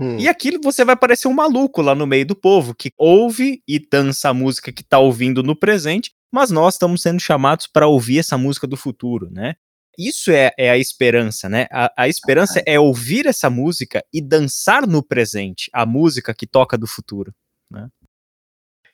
Hum. 0.00 0.16
E 0.18 0.26
aquilo 0.26 0.58
você 0.62 0.82
vai 0.82 0.96
parecer 0.96 1.28
um 1.28 1.34
maluco 1.34 1.82
lá 1.82 1.94
no 1.94 2.06
meio 2.06 2.24
do 2.24 2.34
povo, 2.34 2.74
que 2.74 2.90
ouve 2.96 3.62
e 3.68 3.78
dança 3.78 4.30
a 4.30 4.34
música 4.34 4.72
que 4.72 4.80
está 4.80 4.98
ouvindo 4.98 5.42
no 5.42 5.54
presente, 5.54 6.10
mas 6.32 6.50
nós 6.50 6.74
estamos 6.74 7.02
sendo 7.02 7.20
chamados 7.20 7.66
para 7.66 7.86
ouvir 7.86 8.18
essa 8.18 8.38
música 8.38 8.66
do 8.66 8.78
futuro, 8.78 9.28
né? 9.30 9.54
Isso 9.98 10.30
é, 10.30 10.50
é 10.58 10.70
a 10.70 10.78
esperança, 10.78 11.50
né? 11.50 11.66
A, 11.70 11.92
a 12.04 12.08
esperança 12.08 12.60
ah. 12.60 12.62
é 12.64 12.80
ouvir 12.80 13.26
essa 13.26 13.50
música 13.50 14.02
e 14.10 14.22
dançar 14.22 14.86
no 14.86 15.02
presente 15.02 15.68
a 15.74 15.84
música 15.84 16.32
que 16.32 16.46
toca 16.46 16.78
do 16.78 16.86
futuro, 16.86 17.34
né? 17.70 17.88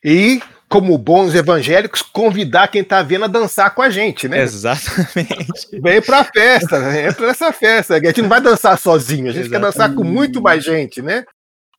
E, 0.03 0.41
como 0.69 0.97
bons 0.97 1.33
evangélicos, 1.33 2.01
convidar 2.01 2.67
quem 2.67 2.81
está 2.81 3.01
vendo 3.01 3.25
a 3.25 3.27
dançar 3.27 3.73
com 3.73 3.81
a 3.81 3.89
gente, 3.89 4.27
né? 4.27 4.41
Exatamente. 4.41 5.67
Vem 5.81 6.01
para 6.01 6.19
a 6.19 6.23
festa, 6.23 6.79
né? 6.79 7.07
entra 7.07 7.27
nessa 7.27 7.51
festa. 7.51 7.95
A 7.95 8.03
gente 8.03 8.21
não 8.21 8.29
vai 8.29 8.41
dançar 8.41 8.77
sozinho, 8.77 9.29
a 9.29 9.31
gente 9.31 9.47
Exatamente. 9.47 9.51
quer 9.51 9.59
dançar 9.59 9.95
com 9.95 10.03
muito 10.03 10.41
mais 10.41 10.63
gente, 10.63 11.01
né? 11.01 11.23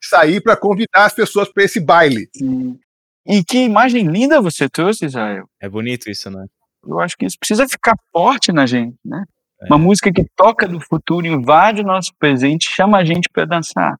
Sair 0.02 0.40
para 0.40 0.56
convidar 0.56 1.04
as 1.04 1.14
pessoas 1.14 1.52
para 1.52 1.64
esse 1.64 1.80
baile. 1.80 2.28
Sim. 2.36 2.78
E 3.26 3.44
que 3.44 3.58
imagem 3.58 4.06
linda 4.06 4.40
você 4.40 4.68
trouxe, 4.68 5.04
Israel. 5.04 5.44
É 5.60 5.68
bonito 5.68 6.08
isso, 6.08 6.30
né? 6.30 6.46
Eu 6.86 6.98
acho 7.00 7.16
que 7.16 7.26
isso 7.26 7.36
precisa 7.38 7.68
ficar 7.68 7.94
forte 8.10 8.52
na 8.52 8.64
gente, 8.64 8.96
né? 9.04 9.24
É. 9.60 9.66
Uma 9.66 9.78
música 9.78 10.12
que 10.12 10.24
toca 10.36 10.66
do 10.66 10.80
futuro, 10.80 11.26
invade 11.26 11.82
o 11.82 11.84
nosso 11.84 12.12
presente, 12.18 12.70
chama 12.70 12.98
a 12.98 13.04
gente 13.04 13.28
para 13.28 13.44
dançar. 13.44 13.96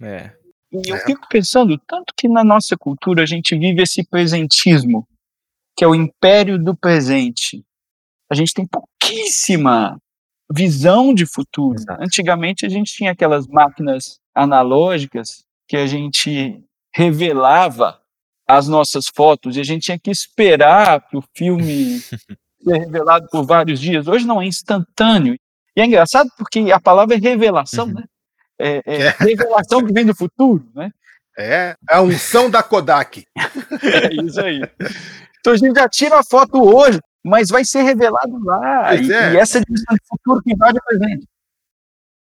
É. 0.00 0.32
E 0.72 0.90
eu 0.90 0.96
é. 0.96 1.04
fico 1.04 1.26
pensando, 1.28 1.78
tanto 1.86 2.14
que 2.16 2.26
na 2.28 2.42
nossa 2.42 2.76
cultura 2.76 3.22
a 3.22 3.26
gente 3.26 3.56
vive 3.56 3.82
esse 3.82 4.02
presentismo, 4.04 5.06
que 5.76 5.84
é 5.84 5.86
o 5.86 5.94
império 5.94 6.58
do 6.58 6.74
presente. 6.74 7.62
A 8.30 8.34
gente 8.34 8.54
tem 8.54 8.66
pouquíssima 8.66 9.98
visão 10.50 11.12
de 11.12 11.26
futuro. 11.26 11.78
Exato. 11.78 12.02
Antigamente 12.02 12.64
a 12.64 12.68
gente 12.68 12.92
tinha 12.92 13.12
aquelas 13.12 13.46
máquinas 13.46 14.18
analógicas 14.34 15.44
que 15.68 15.76
a 15.76 15.86
gente 15.86 16.62
revelava 16.94 18.00
as 18.48 18.68
nossas 18.68 19.06
fotos 19.14 19.56
e 19.56 19.60
a 19.60 19.64
gente 19.64 19.84
tinha 19.84 19.98
que 19.98 20.10
esperar 20.10 21.00
para 21.00 21.18
o 21.18 21.24
filme 21.34 22.00
ser 22.62 22.78
revelado 22.78 23.28
por 23.30 23.44
vários 23.44 23.80
dias. 23.80 24.06
Hoje 24.06 24.26
não 24.26 24.40
é 24.40 24.46
instantâneo. 24.46 25.36
E 25.76 25.80
é 25.80 25.86
engraçado 25.86 26.30
porque 26.36 26.70
a 26.70 26.80
palavra 26.80 27.16
é 27.16 27.18
revelação, 27.18 27.86
uhum. 27.86 27.94
né? 27.94 28.04
É, 28.62 28.82
é, 28.86 29.02
é, 29.06 29.16
revelação 29.18 29.84
que 29.84 29.92
vem 29.92 30.06
do 30.06 30.14
futuro, 30.14 30.64
né? 30.72 30.90
É, 31.36 31.74
é 31.90 31.94
a 31.94 32.00
unção 32.00 32.48
da 32.48 32.62
Kodak. 32.62 33.24
É 33.82 34.14
isso 34.22 34.40
aí. 34.40 34.60
Então 35.40 35.52
a 35.52 35.56
gente 35.56 35.74
já 35.74 35.88
tira 35.88 36.20
a 36.20 36.22
foto 36.22 36.62
hoje, 36.62 37.00
mas 37.24 37.48
vai 37.48 37.64
ser 37.64 37.82
revelado 37.82 38.38
lá. 38.44 38.94
E, 38.94 39.12
é. 39.12 39.32
e, 39.32 39.36
essa 39.36 39.58
é 39.58 39.62
dimensão 39.62 39.96
do 39.96 40.06
futuro 40.06 40.42
que 40.42 40.52
invade 40.52 40.78
o 40.78 40.84
presente. 40.84 41.26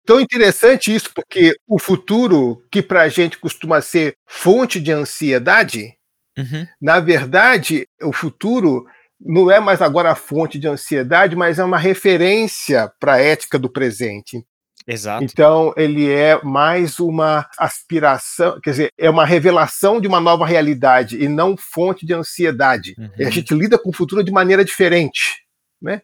Tão 0.06 0.20
interessante 0.20 0.94
isso, 0.94 1.10
porque 1.12 1.56
o 1.66 1.78
futuro, 1.78 2.62
que 2.70 2.80
para 2.80 3.02
a 3.02 3.08
gente 3.08 3.38
costuma 3.38 3.80
ser 3.80 4.14
fonte 4.26 4.80
de 4.80 4.92
ansiedade, 4.92 5.94
uhum. 6.38 6.66
na 6.80 7.00
verdade, 7.00 7.86
o 8.02 8.12
futuro 8.12 8.86
não 9.20 9.50
é 9.50 9.58
mais 9.58 9.82
agora 9.82 10.12
a 10.12 10.14
fonte 10.14 10.58
de 10.58 10.68
ansiedade, 10.68 11.34
mas 11.34 11.58
é 11.58 11.64
uma 11.64 11.78
referência 11.78 12.90
para 13.00 13.14
a 13.14 13.20
ética 13.20 13.58
do 13.58 13.68
presente. 13.68 14.44
Exato. 14.88 15.22
Então, 15.22 15.74
ele 15.76 16.10
é 16.10 16.42
mais 16.42 16.98
uma 16.98 17.46
aspiração, 17.58 18.58
quer 18.58 18.70
dizer, 18.70 18.92
é 18.96 19.10
uma 19.10 19.26
revelação 19.26 20.00
de 20.00 20.08
uma 20.08 20.18
nova 20.18 20.46
realidade 20.46 21.22
e 21.22 21.28
não 21.28 21.58
fonte 21.58 22.06
de 22.06 22.14
ansiedade. 22.14 22.94
Uhum. 22.96 23.10
E 23.18 23.24
a 23.24 23.30
gente 23.30 23.52
lida 23.52 23.78
com 23.78 23.90
o 23.90 23.92
futuro 23.92 24.24
de 24.24 24.32
maneira 24.32 24.64
diferente, 24.64 25.42
né? 25.80 26.00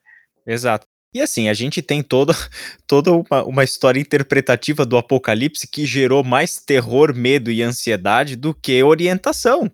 Exato. 0.46 0.86
E 1.14 1.22
assim, 1.22 1.48
a 1.48 1.54
gente 1.54 1.80
tem 1.80 2.02
toda, 2.02 2.34
toda 2.86 3.10
uma, 3.10 3.44
uma 3.44 3.64
história 3.64 3.98
interpretativa 3.98 4.84
do 4.84 4.98
Apocalipse 4.98 5.66
que 5.66 5.86
gerou 5.86 6.22
mais 6.22 6.58
terror, 6.58 7.14
medo 7.14 7.50
e 7.50 7.62
ansiedade 7.62 8.36
do 8.36 8.52
que 8.52 8.82
orientação 8.82 9.70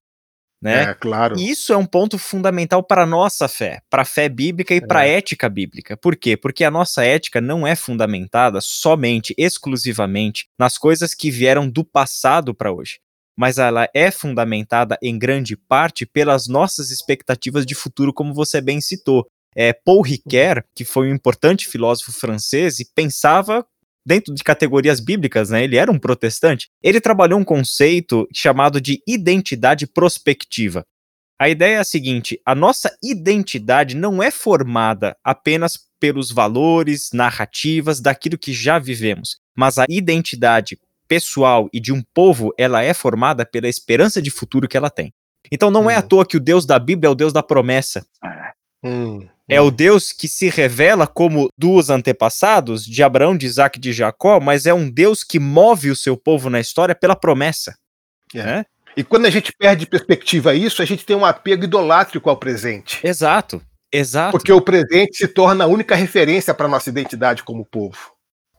né? 0.63 0.83
É, 0.91 0.95
claro. 0.95 1.39
E 1.39 1.49
isso 1.49 1.73
é 1.73 1.77
um 1.77 1.87
ponto 1.87 2.19
fundamental 2.19 2.83
para 2.83 3.05
a 3.05 3.07
nossa 3.07 3.49
fé, 3.49 3.81
para 3.89 4.03
a 4.03 4.05
fé 4.05 4.29
bíblica 4.29 4.75
e 4.75 4.79
é. 4.79 4.87
para 4.87 5.01
a 5.01 5.07
ética 5.07 5.49
bíblica. 5.49 5.97
Por 5.97 6.17
quê? 6.17 6.37
Porque 6.37 6.65
a 6.65 6.71
nossa 6.71 7.03
ética 7.03 7.41
não 7.41 7.67
é 7.67 7.75
fundamentada 7.75 8.61
somente, 8.61 9.35
exclusivamente, 9.39 10.47
nas 10.59 10.77
coisas 10.77 11.15
que 11.15 11.31
vieram 11.31 11.69
do 11.69 11.85
passado 11.85 12.55
para 12.55 12.73
hoje, 12.73 12.99
mas 13.37 13.59
ela 13.59 13.89
é 13.95 14.11
fundamentada 14.11 14.99
em 15.03 15.19
grande 15.19 15.57
parte 15.57 16.05
pelas 16.05 16.47
nossas 16.47 16.91
expectativas 16.91 17.65
de 17.65 17.75
futuro, 17.75 18.13
como 18.13 18.35
você 18.35 18.61
bem 18.61 18.81
citou. 18.81 19.27
É, 19.57 19.73
Paul 19.73 20.03
Ricoeur, 20.03 20.63
que 20.75 20.85
foi 20.85 21.11
um 21.11 21.15
importante 21.15 21.67
filósofo 21.67 22.13
francês, 22.13 22.79
e 22.79 22.85
pensava 22.95 23.67
dentro 24.05 24.35
de 24.35 24.43
categorias 24.43 25.01
bíblicas, 25.01 25.51
né? 25.51 25.65
Ele 25.65 25.77
era 25.77 25.91
um 25.91 25.99
protestante. 25.99 26.69
Ele 26.83 27.01
trabalhou 27.01 27.39
um 27.39 27.45
conceito 27.45 28.27
chamado 28.35 28.81
de 28.81 29.03
identidade 29.07 29.87
prospectiva. 29.87 30.85
A 31.39 31.49
ideia 31.49 31.77
é 31.77 31.79
a 31.79 31.85
seguinte: 31.85 32.41
a 32.45 32.55
nossa 32.55 32.95
identidade 33.03 33.97
não 33.97 34.23
é 34.23 34.31
formada 34.31 35.17
apenas 35.25 35.79
pelos 35.99 36.31
valores, 36.31 37.11
narrativas 37.13 38.01
daquilo 38.01 38.39
que 38.39 38.53
já 38.53 38.79
vivemos, 38.79 39.39
mas 39.55 39.79
a 39.79 39.85
identidade 39.89 40.79
pessoal 41.07 41.69
e 41.73 41.81
de 41.81 41.93
um 41.93 42.03
povo, 42.15 42.55
ela 42.57 42.83
é 42.83 42.95
formada 42.95 43.45
pela 43.45 43.69
esperança 43.69 44.23
de 44.23 44.31
futuro 44.31 44.69
que 44.69 44.77
ela 44.77 44.89
tem. 44.89 45.13
Então 45.51 45.71
não 45.71 45.87
hum. 45.87 45.91
é 45.91 45.97
à 45.97 45.99
hum. 45.99 46.09
toa 46.09 46.27
que 46.27 46.37
o 46.37 46.41
Deus 46.41 46.65
da 46.65 46.79
Bíblia 46.79 47.09
é 47.09 47.11
o 47.11 47.17
Deus 47.17 47.33
da 47.33 47.43
promessa. 47.43 48.07
Hum. 48.85 49.29
É 49.51 49.61
o 49.61 49.71
Deus 49.71 50.13
que 50.13 50.29
se 50.29 50.49
revela 50.49 51.07
como 51.07 51.49
dos 51.59 51.91
antepassados, 51.91 52.85
de 52.85 53.03
Abraão, 53.03 53.37
de 53.37 53.47
Isaac 53.47 53.79
e 53.79 53.81
de 53.81 53.93
Jacó, 53.93 54.39
mas 54.39 54.65
é 54.65 54.73
um 54.73 54.89
Deus 54.89 55.25
que 55.25 55.41
move 55.41 55.91
o 55.91 55.97
seu 55.97 56.17
povo 56.17 56.49
na 56.49 56.61
história 56.61 56.95
pela 56.95 57.17
promessa. 57.17 57.75
É. 58.35 58.43
Né? 58.43 58.65
E 58.97 59.05
quando 59.05 59.27
a 59.27 59.31
gente 59.31 59.53
perde 59.53 59.87
perspectiva 59.87 60.51
a 60.51 60.55
isso, 60.55 60.83
a 60.83 60.85
gente 60.85 61.05
tem 61.05 61.17
um 61.17 61.25
apego 61.25 61.65
idolátrico 61.65 62.31
ao 62.31 62.37
presente. 62.37 63.01
Exato, 63.05 63.61
exato. 63.93 64.33
Porque 64.33 64.53
o 64.53 64.61
presente 64.61 65.17
se 65.17 65.29
torna 65.29 65.65
a 65.65 65.67
única 65.67 65.95
referência 65.95 66.55
para 66.55 66.69
nossa 66.69 66.91
identidade 66.91 67.43
como 67.43 67.65
povo. 67.65 67.99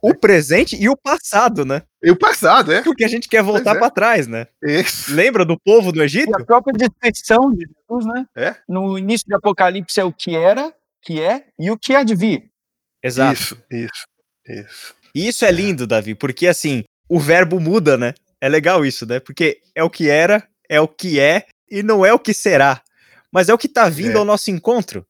O 0.02 0.16
presente 0.16 0.76
e 0.76 0.90
o 0.90 0.98
passado, 0.98 1.64
né? 1.64 1.84
E 2.02 2.10
o 2.10 2.18
passado, 2.18 2.72
é. 2.72 2.82
Porque 2.82 3.04
a 3.04 3.08
gente 3.08 3.30
quer 3.30 3.44
voltar 3.44 3.76
é. 3.76 3.80
para 3.80 3.92
trás, 3.92 4.26
né? 4.26 4.48
Isso. 4.62 5.14
Lembra 5.14 5.46
do 5.46 5.60
povo 5.60 5.92
do 5.92 6.02
Egito? 6.02 6.32
E 6.32 6.42
a 6.42 6.44
própria 6.44 6.74
descrição 6.74 7.52
de 7.54 7.68
Jesus, 7.68 8.06
né? 8.08 8.26
É. 8.36 8.56
No 8.68 8.98
início 8.98 9.28
do 9.30 9.36
Apocalipse 9.36 10.00
é 10.00 10.04
o 10.04 10.12
que 10.12 10.36
era, 10.36 10.74
que 11.02 11.22
é 11.22 11.46
e 11.60 11.72
o 11.72 11.78
que 11.78 11.96
há 11.96 12.04
de 12.04 12.16
vir. 12.16 12.50
Exato. 13.04 13.34
Isso, 13.34 13.58
isso, 13.72 14.06
isso. 14.48 14.96
E 15.14 15.28
isso 15.28 15.46
é 15.46 15.52
lindo, 15.52 15.86
Davi, 15.86 16.16
porque 16.16 16.48
assim, 16.48 16.84
o 17.10 17.20
verbo 17.20 17.60
muda, 17.60 17.98
né? 17.98 18.14
É 18.40 18.48
legal 18.48 18.86
isso, 18.86 19.06
né? 19.06 19.20
Porque 19.20 19.62
é 19.76 19.84
o 19.84 19.90
que 19.90 20.10
era, 20.10 20.48
é 20.70 20.80
o 20.80 20.88
que 20.88 21.20
é 21.20 21.46
e 21.70 21.84
não 21.84 22.06
é 22.06 22.14
o 22.14 22.20
que 22.20 22.34
será, 22.34 22.82
mas 23.32 23.50
é 23.50 23.54
o 23.54 23.58
que 23.58 23.68
está 23.68 23.90
vindo 23.90 24.16
é. 24.16 24.18
ao 24.18 24.26
nosso 24.26 24.50
encontro. 24.50 25.06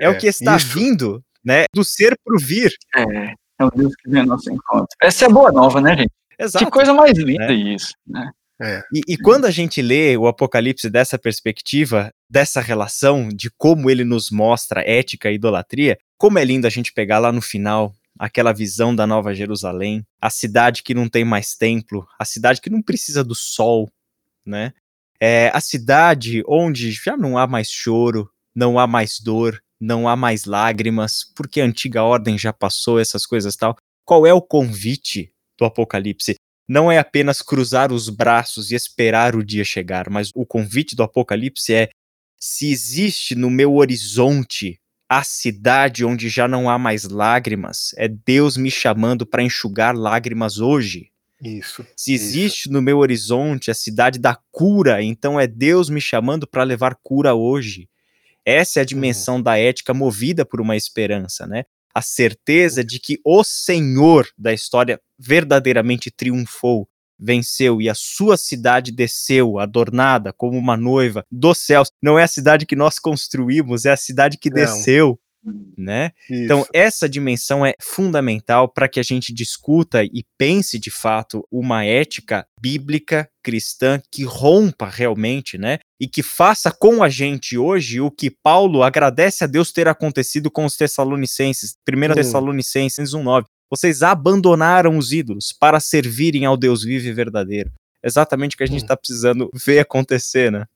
É, 0.00 0.06
é 0.06 0.08
o 0.08 0.18
que 0.18 0.26
está 0.26 0.56
isso. 0.56 0.66
vindo, 0.66 1.22
né? 1.44 1.64
Do 1.74 1.84
ser 1.84 2.16
pro 2.24 2.38
vir. 2.38 2.72
É, 2.94 3.34
é 3.58 3.64
o 3.64 3.70
Deus 3.70 3.94
que 3.96 4.08
vem 4.08 4.20
ao 4.20 4.26
nosso 4.26 4.52
encontro. 4.52 4.88
Essa 5.00 5.24
é 5.24 5.28
a 5.28 5.32
boa 5.32 5.52
nova, 5.52 5.80
né, 5.80 5.96
gente? 5.96 6.12
Exato. 6.38 6.64
Que 6.64 6.70
coisa 6.70 6.92
mais 6.92 7.16
linda 7.16 7.52
é. 7.52 7.52
isso, 7.52 7.92
né? 8.06 8.30
É. 8.62 8.80
E, 8.92 9.14
e, 9.14 9.18
quando 9.18 9.44
a 9.44 9.50
gente 9.50 9.82
lê 9.82 10.16
o 10.16 10.28
Apocalipse 10.28 10.88
dessa 10.88 11.18
perspectiva, 11.18 12.12
dessa 12.30 12.60
relação 12.60 13.28
de 13.28 13.50
como 13.50 13.90
ele 13.90 14.04
nos 14.04 14.30
mostra 14.30 14.88
ética 14.88 15.30
e 15.30 15.34
idolatria, 15.34 15.98
como 16.16 16.38
é 16.38 16.44
lindo 16.44 16.66
a 16.66 16.70
gente 16.70 16.92
pegar 16.92 17.18
lá 17.18 17.32
no 17.32 17.42
final 17.42 17.92
aquela 18.18 18.52
visão 18.52 18.94
da 18.94 19.06
Nova 19.06 19.34
Jerusalém, 19.34 20.06
a 20.20 20.30
cidade 20.30 20.82
que 20.82 20.94
não 20.94 21.08
tem 21.08 21.24
mais 21.24 21.56
templo, 21.56 22.06
a 22.18 22.24
cidade 22.24 22.60
que 22.60 22.70
não 22.70 22.80
precisa 22.80 23.24
do 23.24 23.34
sol, 23.34 23.90
né? 24.46 24.72
É 25.20 25.50
a 25.52 25.60
cidade 25.60 26.42
onde 26.46 26.92
já 26.92 27.16
não 27.16 27.36
há 27.36 27.46
mais 27.46 27.68
choro, 27.68 28.30
não 28.54 28.78
há 28.78 28.86
mais 28.86 29.18
dor, 29.18 29.60
não 29.80 30.08
há 30.08 30.14
mais 30.14 30.44
lágrimas, 30.44 31.24
porque 31.34 31.60
a 31.60 31.64
antiga 31.64 32.04
ordem 32.04 32.38
já 32.38 32.52
passou, 32.52 33.00
essas 33.00 33.26
coisas 33.26 33.56
tal. 33.56 33.76
Qual 34.04 34.26
é 34.26 34.32
o 34.32 34.42
convite 34.42 35.32
do 35.58 35.64
Apocalipse? 35.64 36.36
Não 36.68 36.90
é 36.90 36.98
apenas 36.98 37.42
cruzar 37.42 37.92
os 37.92 38.08
braços 38.08 38.70
e 38.70 38.74
esperar 38.74 39.34
o 39.34 39.44
dia 39.44 39.64
chegar, 39.64 40.08
mas 40.08 40.30
o 40.34 40.46
convite 40.46 40.94
do 40.94 41.02
Apocalipse 41.02 41.74
é: 41.74 41.90
se 42.38 42.70
existe 42.70 43.34
no 43.34 43.50
meu 43.50 43.74
horizonte 43.74 44.78
a 45.08 45.22
cidade 45.22 46.04
onde 46.04 46.28
já 46.28 46.48
não 46.48 46.70
há 46.70 46.78
mais 46.78 47.04
lágrimas, 47.04 47.90
é 47.96 48.08
Deus 48.08 48.56
me 48.56 48.70
chamando 48.70 49.26
para 49.26 49.42
enxugar 49.42 49.94
lágrimas 49.94 50.58
hoje. 50.58 51.10
Isso. 51.42 51.84
Se 51.96 52.14
existe 52.14 52.60
isso. 52.62 52.72
no 52.72 52.80
meu 52.80 52.98
horizonte 52.98 53.70
a 53.70 53.74
cidade 53.74 54.18
da 54.18 54.38
cura, 54.50 55.02
então 55.02 55.38
é 55.38 55.46
Deus 55.46 55.90
me 55.90 56.00
chamando 56.00 56.46
para 56.46 56.62
levar 56.62 56.94
cura 57.02 57.34
hoje. 57.34 57.88
Essa 58.44 58.78
é 58.78 58.80
a 58.80 58.82
uhum. 58.82 58.86
dimensão 58.86 59.36
uhum. 59.36 59.42
da 59.42 59.58
ética 59.58 59.92
movida 59.92 60.44
por 60.44 60.60
uma 60.60 60.76
esperança, 60.76 61.46
né? 61.46 61.64
A 61.94 62.02
certeza 62.02 62.84
de 62.84 62.98
que 62.98 63.18
o 63.24 63.44
Senhor 63.44 64.28
da 64.36 64.52
história 64.52 65.00
verdadeiramente 65.18 66.10
triunfou, 66.10 66.88
venceu 67.18 67.80
e 67.80 67.88
a 67.88 67.94
sua 67.94 68.36
cidade 68.36 68.90
desceu, 68.90 69.58
adornada 69.58 70.32
como 70.32 70.58
uma 70.58 70.76
noiva 70.76 71.24
dos 71.30 71.58
céus. 71.58 71.90
Não 72.02 72.18
é 72.18 72.24
a 72.24 72.28
cidade 72.28 72.66
que 72.66 72.74
nós 72.74 72.98
construímos, 72.98 73.84
é 73.84 73.92
a 73.92 73.96
cidade 73.96 74.38
que 74.38 74.50
Não. 74.50 74.56
desceu 74.56 75.18
né? 75.76 76.12
Isso. 76.30 76.44
Então 76.44 76.66
essa 76.72 77.08
dimensão 77.08 77.64
é 77.66 77.74
fundamental 77.80 78.68
para 78.68 78.88
que 78.88 79.00
a 79.00 79.02
gente 79.02 79.32
discuta 79.32 80.04
e 80.04 80.24
pense 80.38 80.78
de 80.78 80.90
fato 80.90 81.46
uma 81.50 81.84
ética 81.84 82.46
bíblica 82.60 83.28
cristã 83.42 84.00
que 84.10 84.22
rompa 84.24 84.88
realmente, 84.88 85.58
né? 85.58 85.78
E 86.00 86.06
que 86.06 86.22
faça 86.22 86.70
com 86.70 87.02
a 87.02 87.08
gente 87.08 87.58
hoje 87.58 88.00
o 88.00 88.10
que 88.10 88.30
Paulo 88.30 88.82
agradece 88.82 89.44
a 89.44 89.46
Deus 89.46 89.72
ter 89.72 89.88
acontecido 89.88 90.50
com 90.50 90.64
os 90.64 90.76
Tessalonicenses, 90.76 91.74
1 91.88 92.10
hum. 92.10 92.14
Tessalonicenses 92.14 93.12
1:9. 93.12 93.44
Vocês 93.70 94.02
abandonaram 94.02 94.96
os 94.98 95.12
ídolos 95.12 95.52
para 95.58 95.80
servirem 95.80 96.44
ao 96.44 96.56
Deus 96.56 96.84
vivo 96.84 97.08
e 97.08 97.12
verdadeiro. 97.12 97.72
Exatamente 98.04 98.54
o 98.54 98.58
que 98.58 98.64
a 98.64 98.66
gente 98.66 98.82
está 98.82 98.94
hum. 98.94 98.98
precisando 98.98 99.50
ver 99.54 99.80
acontecer, 99.80 100.52
né? 100.52 100.66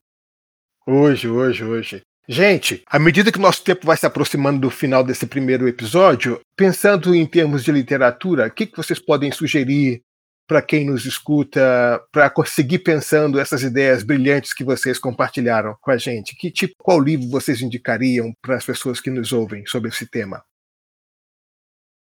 Hoje, 0.85 1.27
hoje, 1.27 1.63
hoje. 1.63 2.06
Gente, 2.29 2.83
à 2.87 2.99
medida 2.99 3.31
que 3.31 3.39
nosso 3.39 3.63
tempo 3.63 3.85
vai 3.85 3.95
se 3.95 4.05
aproximando 4.05 4.59
do 4.59 4.69
final 4.69 5.01
desse 5.01 5.25
primeiro 5.25 5.65
episódio, 5.65 6.41
pensando 6.57 7.15
em 7.15 7.25
termos 7.25 7.63
de 7.63 7.71
literatura, 7.71 8.47
o 8.47 8.51
que, 8.51 8.65
que 8.65 8.75
vocês 8.75 8.99
podem 8.99 9.31
sugerir 9.31 10.01
para 10.45 10.61
quem 10.61 10.85
nos 10.85 11.05
escuta, 11.05 12.01
para 12.11 12.29
conseguir 12.29 12.79
pensando 12.79 13.39
essas 13.39 13.63
ideias 13.63 14.03
brilhantes 14.03 14.53
que 14.53 14.63
vocês 14.65 14.99
compartilharam 14.99 15.77
com 15.81 15.89
a 15.89 15.97
gente? 15.97 16.35
Que 16.35 16.51
tipo, 16.51 16.73
qual 16.77 16.99
livro 16.99 17.29
vocês 17.29 17.61
indicariam 17.61 18.33
para 18.41 18.57
as 18.57 18.65
pessoas 18.65 18.99
que 18.99 19.09
nos 19.09 19.31
ouvem 19.31 19.65
sobre 19.65 19.89
esse 19.89 20.05
tema? 20.05 20.43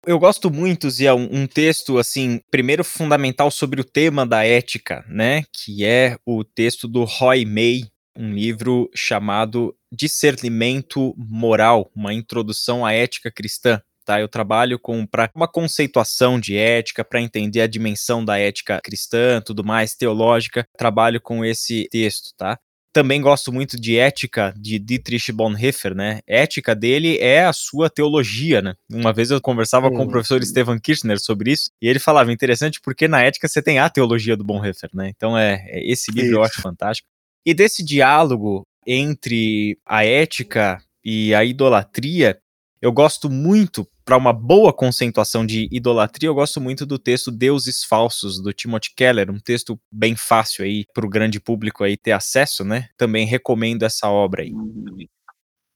Eu 0.06 0.18
gosto 0.18 0.50
muito, 0.50 0.88
um, 0.88 1.42
um 1.42 1.48
texto, 1.48 1.98
assim, 1.98 2.40
primeiro 2.50 2.82
fundamental 2.82 3.52
sobre 3.52 3.82
o 3.82 3.84
tema 3.84 4.26
da 4.26 4.46
ética, 4.46 5.04
né? 5.10 5.44
Que 5.52 5.84
é 5.84 6.18
o 6.26 6.46
texto 6.46 6.88
do 6.88 7.04
Roy 7.04 7.44
May, 7.44 7.82
um 8.18 8.34
livro 8.34 8.90
chamado 8.96 9.77
Discernimento 9.92 11.14
Moral, 11.18 11.90
uma 11.96 12.14
introdução 12.14 12.86
à 12.86 12.94
ética 12.94 13.32
cristã. 13.32 13.82
tá? 14.06 14.20
Eu 14.20 14.28
trabalho 14.28 14.80
com 14.80 15.06
para 15.06 15.30
uma 15.36 15.48
conceituação 15.48 16.40
de 16.40 16.56
ética, 16.56 17.04
para 17.04 17.22
entender 17.22 17.62
a 17.62 17.68
dimensão 17.68 18.24
da 18.24 18.38
ética 18.38 18.80
cristã, 18.84 19.42
tudo 19.42 19.64
mais, 19.64 19.96
teológica. 19.96 20.66
Trabalho 20.78 21.22
com 21.22 21.44
esse 21.44 21.88
texto, 21.92 22.34
tá? 22.38 22.58
Também 22.94 23.22
gosto 23.22 23.54
muito 23.54 23.80
de 23.80 23.96
ética 23.96 24.52
de 24.58 24.80
Dietrich 24.80 25.32
Bonhoeffer, 25.32 25.94
né? 25.94 26.22
Ética 26.26 26.74
dele 26.74 27.18
é 27.20 27.46
a 27.46 27.54
sua 27.54 27.92
teologia, 27.92 28.60
né? 28.60 28.74
Uma 28.92 29.14
vez 29.14 29.30
eu 29.30 29.40
conversava 29.40 29.92
com 29.92 30.04
o 30.04 30.10
professor 30.10 30.44
Stefan 30.44 30.80
Kirchner 30.80 31.20
sobre 31.20 31.52
isso 31.52 31.70
e 31.80 31.88
ele 31.88 32.00
falava 32.00 32.32
interessante 32.32 32.82
porque 32.82 33.08
na 33.08 33.22
ética 33.22 33.48
você 33.48 33.62
tem 33.62 33.78
a 33.78 33.88
teologia 33.88 34.36
do 34.36 34.44
Bonhoeffer, 34.44 34.90
né? 34.94 35.10
Então 35.16 35.38
é, 35.38 35.64
é 35.68 35.92
esse 35.92 36.12
livro 36.12 36.30
isso. 36.32 36.40
eu 36.40 36.44
acho 36.44 36.60
fantástico. 36.60 37.08
E 37.46 37.54
desse 37.54 37.86
diálogo 37.86 38.66
entre 38.88 39.78
a 39.86 40.06
ética 40.06 40.82
e 41.04 41.36
a 41.36 41.44
idolatria, 41.44 42.40
eu 42.82 42.92
gosto 42.92 43.30
muito, 43.30 43.86
para 44.06 44.16
uma 44.16 44.32
boa 44.32 44.72
conceituação 44.72 45.46
de 45.46 45.68
idolatria, 45.70 46.30
eu 46.30 46.34
gosto 46.34 46.62
muito 46.62 46.86
do 46.86 46.98
texto 46.98 47.30
Deuses 47.30 47.84
Falsos, 47.84 48.42
do 48.42 48.54
Timothy 48.54 48.94
Keller, 48.96 49.30
um 49.30 49.40
texto 49.40 49.78
bem 49.92 50.16
fácil 50.16 50.64
aí 50.64 50.86
para 50.94 51.06
o 51.06 51.10
grande 51.10 51.42
público 51.42 51.84
aí 51.84 51.98
ter 51.98 52.14
acesso, 52.14 52.64
né? 52.64 52.88
Também 52.96 53.26
recomendo 53.26 53.84
essa 53.84 54.08
obra 54.10 54.44
aí. 54.44 54.54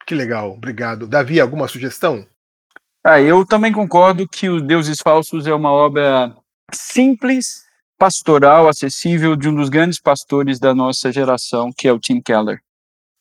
Que 0.07 0.15
legal, 0.15 0.53
obrigado. 0.53 1.07
Davi, 1.07 1.41
alguma 1.41 1.67
sugestão? 1.67 2.25
Ah, 3.03 3.19
eu 3.19 3.45
também 3.45 3.73
concordo 3.73 4.27
que 4.27 4.47
o 4.47 4.61
Deuses 4.61 4.99
Falsos 5.01 5.45
é 5.45 5.53
uma 5.53 5.71
obra 5.71 6.33
simples, 6.71 7.63
pastoral, 7.97 8.69
acessível 8.69 9.35
de 9.35 9.49
um 9.49 9.55
dos 9.55 9.69
grandes 9.69 9.99
pastores 9.99 10.59
da 10.59 10.73
nossa 10.73 11.11
geração, 11.11 11.71
que 11.75 11.87
é 11.87 11.91
o 11.91 11.99
Tim 11.99 12.21
Keller. 12.21 12.61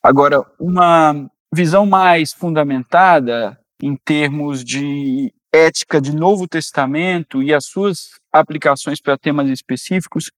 Agora, 0.03 0.41
uma 0.59 1.31
visão 1.55 1.85
mais 1.85 2.33
fundamentada 2.33 3.59
em 3.83 3.97
termos 3.97 4.65
de 4.65 5.33
ética 5.53 6.01
de 6.01 6.15
Novo 6.15 6.47
Testamento 6.47 7.43
e 7.43 7.53
as 7.53 7.67
suas 7.67 8.11
aplicações 8.33 9.01
para 9.01 9.19
temas 9.19 9.49
específicos. 9.51 10.31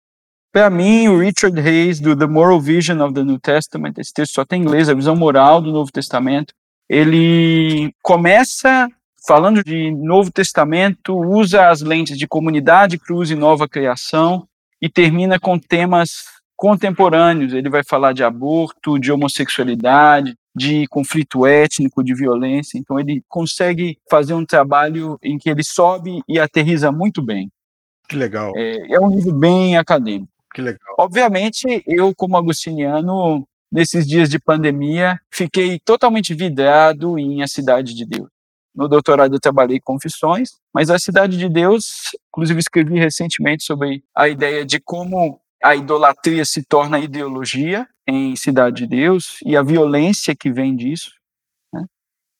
Para 0.53 0.69
mim, 0.69 1.09
o 1.09 1.19
Richard 1.19 1.59
Hayes, 1.61 2.01
do 2.01 2.17
The 2.17 2.27
Moral 2.27 2.61
Vision 2.61 3.01
of 3.01 3.15
the 3.15 3.23
New 3.23 3.39
Testament, 3.39 3.95
esse 3.99 4.13
texto 4.13 4.35
só 4.35 4.45
tem 4.45 4.61
em 4.61 4.65
inglês, 4.65 4.89
a 4.89 4.95
visão 4.95 5.17
moral 5.17 5.61
do 5.61 5.73
Novo 5.73 5.91
Testamento, 5.91 6.53
ele 6.89 7.95
começa 8.03 8.89
falando 9.27 9.63
de 9.63 9.91
Novo 9.93 10.31
Testamento, 10.31 11.17
usa 11.17 11.69
as 11.69 11.81
lentes 11.81 12.19
de 12.19 12.27
comunidade, 12.27 12.99
cruz 12.99 13.31
e 13.31 13.35
nova 13.35 13.69
criação, 13.69 14.47
e 14.81 14.89
termina 14.89 15.39
com 15.39 15.59
temas 15.59 16.25
contemporâneos. 16.63 17.53
Ele 17.53 17.69
vai 17.69 17.83
falar 17.83 18.13
de 18.13 18.23
aborto, 18.23 18.97
de 18.97 19.11
homossexualidade, 19.11 20.37
de 20.55 20.87
conflito 20.87 21.45
étnico, 21.45 22.05
de 22.05 22.15
violência. 22.15 22.79
Então, 22.79 23.01
ele 23.01 23.21
consegue 23.29 23.99
fazer 24.09 24.35
um 24.35 24.47
trabalho 24.47 25.19
em 25.21 25.39
que 25.39 25.51
ele 25.51 25.65
sobe 25.65 26.23
e 26.29 26.39
aterriza 26.39 26.93
muito 26.93 27.21
bem. 27.21 27.51
Que 28.09 28.15
legal. 28.15 28.53
É, 28.55 28.95
é 28.95 29.01
um 29.01 29.11
livro 29.11 29.33
bem 29.33 29.77
acadêmico. 29.77 30.29
Que 30.55 30.63
legal. 30.63 30.95
Obviamente, 31.01 31.83
eu, 31.85 32.15
como 32.15 32.37
agostiniano, 32.37 33.45
nesses 33.71 34.07
dias 34.07 34.29
de 34.29 34.39
pandemia, 34.39 35.19
fiquei 35.33 35.81
totalmente 35.85 36.33
vidrado 36.33 37.19
em 37.19 37.43
A 37.43 37.49
Cidade 37.49 37.93
de 37.93 38.07
Deus. 38.07 38.29
No 38.73 38.87
doutorado 38.87 39.35
eu 39.35 39.41
trabalhei 39.41 39.81
confissões, 39.81 40.53
mas 40.73 40.91
A 40.91 40.99
Cidade 40.99 41.37
de 41.37 41.49
Deus, 41.49 42.13
inclusive 42.29 42.61
escrevi 42.61 43.01
recentemente 43.01 43.65
sobre 43.65 44.05
a 44.15 44.29
ideia 44.29 44.65
de 44.65 44.79
como 44.79 45.42
a 45.63 45.77
idolatria 45.77 46.45
se 46.45 46.63
torna 46.65 46.99
ideologia 46.99 47.87
em 48.07 48.35
Cidade 48.35 48.83
de 48.83 48.87
Deus 48.87 49.37
e 49.45 49.57
a 49.57 49.63
violência 49.63 50.35
que 50.35 50.51
vem 50.51 50.75
disso. 50.75 51.13
Né? 51.73 51.85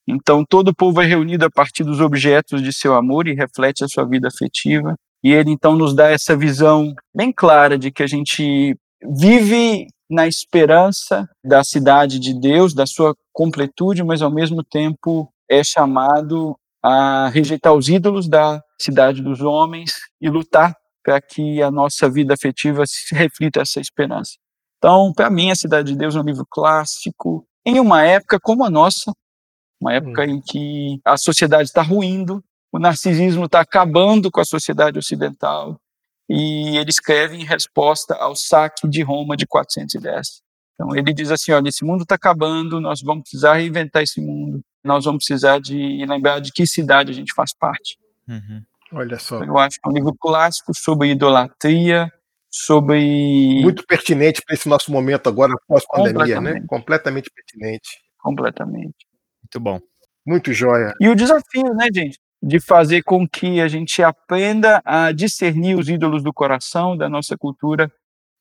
Então, 0.07 0.43
todo 0.47 0.69
o 0.69 0.75
povo 0.75 1.01
é 1.01 1.05
reunido 1.05 1.45
a 1.45 1.49
partir 1.49 1.83
dos 1.83 2.01
objetos 2.01 2.61
de 2.61 2.73
seu 2.73 2.93
amor 2.95 3.27
e 3.27 3.33
reflete 3.33 3.83
a 3.83 3.87
sua 3.87 4.05
vida 4.05 4.27
afetiva. 4.27 4.95
E 5.23 5.31
ele, 5.31 5.51
então, 5.51 5.75
nos 5.75 5.95
dá 5.95 6.09
essa 6.09 6.35
visão 6.35 6.93
bem 7.15 7.31
clara 7.31 7.77
de 7.77 7.91
que 7.91 8.03
a 8.03 8.07
gente 8.07 8.75
vive 9.01 9.87
na 10.09 10.27
esperança 10.27 11.27
da 11.43 11.63
cidade 11.63 12.19
de 12.19 12.37
Deus, 12.37 12.73
da 12.73 12.85
sua 12.85 13.15
completude, 13.31 14.03
mas 14.03 14.21
ao 14.21 14.31
mesmo 14.31 14.63
tempo 14.63 15.29
é 15.49 15.63
chamado 15.63 16.55
a 16.83 17.29
rejeitar 17.29 17.73
os 17.73 17.87
ídolos 17.87 18.27
da 18.27 18.61
cidade 18.79 19.21
dos 19.21 19.39
homens 19.41 19.93
e 20.19 20.29
lutar 20.29 20.75
para 21.03 21.21
que 21.21 21.61
a 21.61 21.69
nossa 21.69 22.09
vida 22.09 22.33
afetiva 22.33 22.83
se 22.85 23.13
reflita 23.13 23.61
essa 23.61 23.79
esperança. 23.79 24.33
Então, 24.77 25.13
para 25.13 25.29
mim, 25.29 25.51
A 25.51 25.55
Cidade 25.55 25.91
de 25.91 25.97
Deus 25.97 26.15
é 26.15 26.19
um 26.19 26.23
livro 26.23 26.45
clássico, 26.49 27.45
em 27.65 27.79
uma 27.79 28.03
época 28.03 28.39
como 28.41 28.65
a 28.65 28.69
nossa, 28.69 29.13
uma 29.81 29.93
época 29.93 30.23
hum. 30.23 30.25
em 30.25 30.41
que 30.41 30.99
a 31.05 31.17
sociedade 31.17 31.69
está 31.69 31.81
ruindo, 31.81 32.43
o 32.71 32.79
narcisismo 32.79 33.45
está 33.45 33.61
acabando 33.61 34.31
com 34.31 34.41
a 34.41 34.45
sociedade 34.45 34.97
ocidental, 34.97 35.79
e 36.29 36.77
ele 36.77 36.89
escreve 36.89 37.37
em 37.37 37.45
resposta 37.45 38.15
ao 38.15 38.35
saque 38.35 38.87
de 38.87 39.03
Roma 39.03 39.35
de 39.35 39.45
410. 39.45 40.41
Então, 40.73 40.95
ele 40.95 41.13
diz 41.13 41.31
assim: 41.31 41.51
olha, 41.51 41.69
esse 41.69 41.85
mundo 41.85 42.03
está 42.03 42.15
acabando, 42.15 42.79
nós 42.81 43.01
vamos 43.01 43.23
precisar 43.23 43.55
reinventar 43.55 44.01
esse 44.01 44.19
mundo, 44.19 44.61
nós 44.83 45.05
vamos 45.05 45.25
precisar 45.25 45.59
de 45.59 46.05
lembrar 46.05 46.39
de 46.39 46.51
que 46.51 46.65
cidade 46.65 47.11
a 47.11 47.13
gente 47.13 47.33
faz 47.33 47.53
parte. 47.53 47.97
Uhum. 48.27 48.63
Olha 48.93 49.17
só. 49.17 49.43
Eu 49.43 49.57
acho 49.57 49.79
que 49.81 49.87
é 49.87 49.91
um 49.91 49.95
livro 49.95 50.15
clássico 50.19 50.71
sobre 50.75 51.09
idolatria, 51.09 52.11
sobre. 52.51 53.61
Muito 53.61 53.85
pertinente 53.85 54.41
para 54.45 54.53
esse 54.53 54.69
nosso 54.69 54.91
momento 54.91 55.27
agora, 55.27 55.53
pós-pandemia, 55.67 56.39
né? 56.39 56.63
Completamente 56.67 57.29
pertinente. 57.31 57.89
Completamente. 58.19 59.07
Muito 59.41 59.59
bom. 59.59 59.79
Muito 60.25 60.53
jóia. 60.53 60.93
E 60.99 61.09
o 61.09 61.15
desafio, 61.15 61.73
né, 61.73 61.87
gente? 61.93 62.19
De 62.41 62.59
fazer 62.59 63.03
com 63.03 63.27
que 63.27 63.59
a 63.59 63.67
gente 63.67 64.03
aprenda 64.03 64.81
a 64.85 65.11
discernir 65.11 65.75
os 65.75 65.89
ídolos 65.89 66.23
do 66.23 66.33
coração, 66.33 66.95
da 66.95 67.09
nossa 67.09 67.37
cultura, 67.37 67.91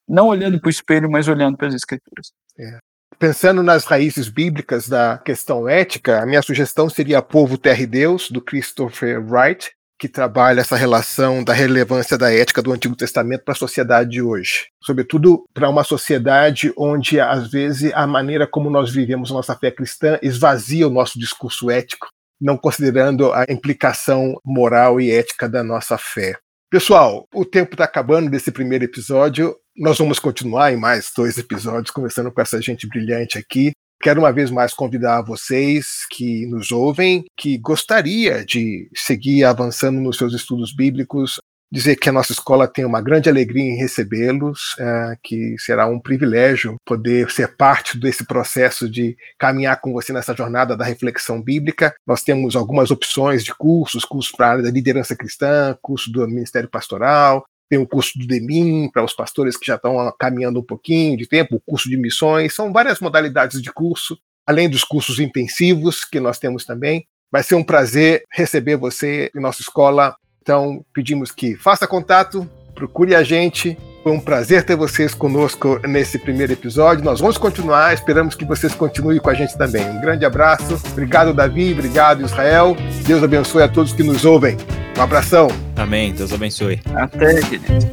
não 0.09 0.29
olhando 0.29 0.61
para 0.61 0.69
o 0.69 0.71
espelho, 0.71 1.11
mas 1.11 1.29
olhando 1.29 1.57
para 1.57 1.69
as 1.69 1.75
escrituras. 1.75 2.33
É. 2.59 2.79
Pensando 3.19 3.63
nas 3.63 3.85
raízes 3.85 4.29
bíblicas 4.29 4.89
da 4.89 5.19
questão 5.19 5.69
ética, 5.69 6.21
a 6.21 6.27
minha 6.27 6.43
sugestão 6.43 6.89
seria 6.89 7.23
Povo, 7.23 7.57
Terra 7.57 7.83
e 7.83 7.87
Deus, 7.87 8.31
do 8.31 8.41
Christopher 8.41 9.25
Wright, 9.25 9.71
que 10.03 10.09
trabalha 10.09 10.63
essa 10.63 10.75
relação 10.75 11.45
da 11.45 11.53
relevância 11.53 12.19
da 12.19 12.35
ética 12.35 12.61
do 12.61 12.73
Antigo 12.73 12.97
Testamento 12.97 13.45
para 13.45 13.53
a 13.53 13.57
sociedade 13.57 14.11
de 14.11 14.21
hoje. 14.21 14.67
Sobretudo 14.83 15.45
para 15.55 15.69
uma 15.69 15.85
sociedade 15.85 16.73
onde, 16.77 17.21
às 17.21 17.49
vezes, 17.53 17.93
a 17.95 18.05
maneira 18.05 18.45
como 18.45 18.69
nós 18.69 18.91
vivemos 18.91 19.31
a 19.31 19.35
nossa 19.35 19.55
fé 19.55 19.71
cristã 19.71 20.19
esvazia 20.21 20.89
o 20.89 20.91
nosso 20.91 21.21
discurso 21.21 21.71
ético, 21.71 22.09
não 22.41 22.57
considerando 22.57 23.33
a 23.33 23.45
implicação 23.49 24.35
moral 24.45 25.01
e 25.01 25.09
ética 25.09 25.49
da 25.49 25.63
nossa 25.63 25.97
fé. 25.97 26.37
Pessoal, 26.69 27.29
o 27.33 27.45
tempo 27.45 27.75
está 27.75 27.85
acabando 27.85 28.29
desse 28.29 28.51
primeiro 28.51 28.85
episódio. 28.85 29.55
Nós 29.77 29.99
vamos 29.99 30.19
continuar 30.19 30.73
em 30.73 30.77
mais 30.77 31.13
dois 31.17 31.39
episódios, 31.39 31.93
conversando 31.93 32.33
com 32.33 32.41
essa 32.41 32.61
gente 32.61 32.89
brilhante 32.89 33.39
aqui. 33.39 33.71
Quero 34.03 34.21
uma 34.21 34.33
vez 34.33 34.51
mais 34.51 34.75
convidar 34.75 35.23
vocês 35.23 36.05
que 36.11 36.45
nos 36.49 36.73
ouvem, 36.73 37.25
que 37.37 37.57
gostaria 37.57 38.45
de 38.45 38.91
seguir 38.93 39.45
avançando 39.45 40.01
nos 40.01 40.17
seus 40.17 40.35
estudos 40.35 40.75
bíblicos, 40.75 41.39
dizer 41.73 41.95
que 41.95 42.09
a 42.09 42.13
nossa 42.13 42.33
escola 42.33 42.67
tem 42.67 42.85
uma 42.85 43.01
grande 43.01 43.31
alegria 43.31 43.63
em 43.63 43.77
recebê-los, 43.77 44.75
é, 44.77 45.17
que 45.23 45.55
será 45.57 45.87
um 45.87 46.01
privilégio 46.01 46.75
poder 46.85 47.31
ser 47.31 47.57
parte 47.57 47.97
desse 47.97 48.27
processo 48.27 48.91
de 48.91 49.17
caminhar 49.39 49.81
com 49.81 49.93
você 49.93 50.13
nessa 50.13 50.35
jornada 50.35 50.77
da 50.77 50.85
reflexão 50.85 51.41
bíblica. 51.41 51.95
Nós 52.05 52.25
temos 52.25 52.57
algumas 52.57 52.91
opções 52.91 53.45
de 53.45 53.55
cursos, 53.55 54.05
cursos 54.05 54.33
para 54.33 54.49
a 54.49 54.51
área 54.51 54.65
da 54.65 54.71
liderança 54.71 55.15
cristã, 55.15 55.79
curso 55.81 56.11
do 56.11 56.27
Ministério 56.27 56.69
Pastoral, 56.69 57.45
tem 57.73 57.79
o 57.79 57.87
curso 57.87 58.19
do 58.19 58.27
DEMIN 58.27 58.91
para 58.93 59.03
os 59.03 59.15
pastores 59.15 59.57
que 59.57 59.65
já 59.65 59.77
estão 59.77 60.15
caminhando 60.21 60.61
um 60.61 60.63
pouquinho 60.63 61.17
de 61.17 61.27
tempo, 61.27 61.57
o 61.57 61.61
curso 61.61 61.89
de 61.89 61.97
missões, 61.97 62.55
são 62.55 62.71
várias 62.71 63.01
modalidades 63.01 63.63
de 63.63 63.73
curso, 63.73 64.19
além 64.47 64.69
dos 64.69 64.85
cursos 64.85 65.19
intensivos 65.19 66.05
que 66.05 66.21
nós 66.21 66.39
temos 66.39 66.67
também. 66.67 67.07
Vai 67.31 67.43
ser 67.43 67.55
um 67.55 67.65
prazer 67.65 68.25
receber 68.31 68.77
você 68.77 69.31
em 69.35 69.41
nossa 69.41 69.63
escola. 69.63 70.15
Então, 70.43 70.85
pedimos 70.93 71.33
que 71.33 71.57
faça 71.57 71.87
contato, 71.87 72.47
procure 72.75 73.15
a 73.15 73.23
gente. 73.23 73.79
Foi 74.03 74.11
um 74.11 74.19
prazer 74.19 74.65
ter 74.65 74.75
vocês 74.75 75.15
conosco 75.15 75.79
nesse 75.87 76.19
primeiro 76.19 76.53
episódio. 76.53 77.05
Nós 77.05 77.21
vamos 77.21 77.39
continuar, 77.39 77.95
esperamos 77.95 78.35
que 78.35 78.45
vocês 78.45 78.75
continuem 78.75 79.21
com 79.21 79.31
a 79.31 79.35
gente 79.35 79.57
também. 79.57 79.89
Um 79.89 80.01
grande 80.01 80.25
abraço. 80.25 80.77
Obrigado, 80.91 81.33
Davi. 81.33 81.73
Obrigado, 81.73 82.25
Israel. 82.25 82.77
Deus 83.07 83.23
abençoe 83.23 83.63
a 83.63 83.69
todos 83.69 83.93
que 83.93 84.03
nos 84.03 84.25
ouvem. 84.25 84.57
Um 84.99 85.03
abração. 85.03 85.47
Amém. 85.77 86.13
Deus 86.13 86.33
abençoe. 86.33 86.81
Até, 86.95 87.41
querido. 87.43 87.93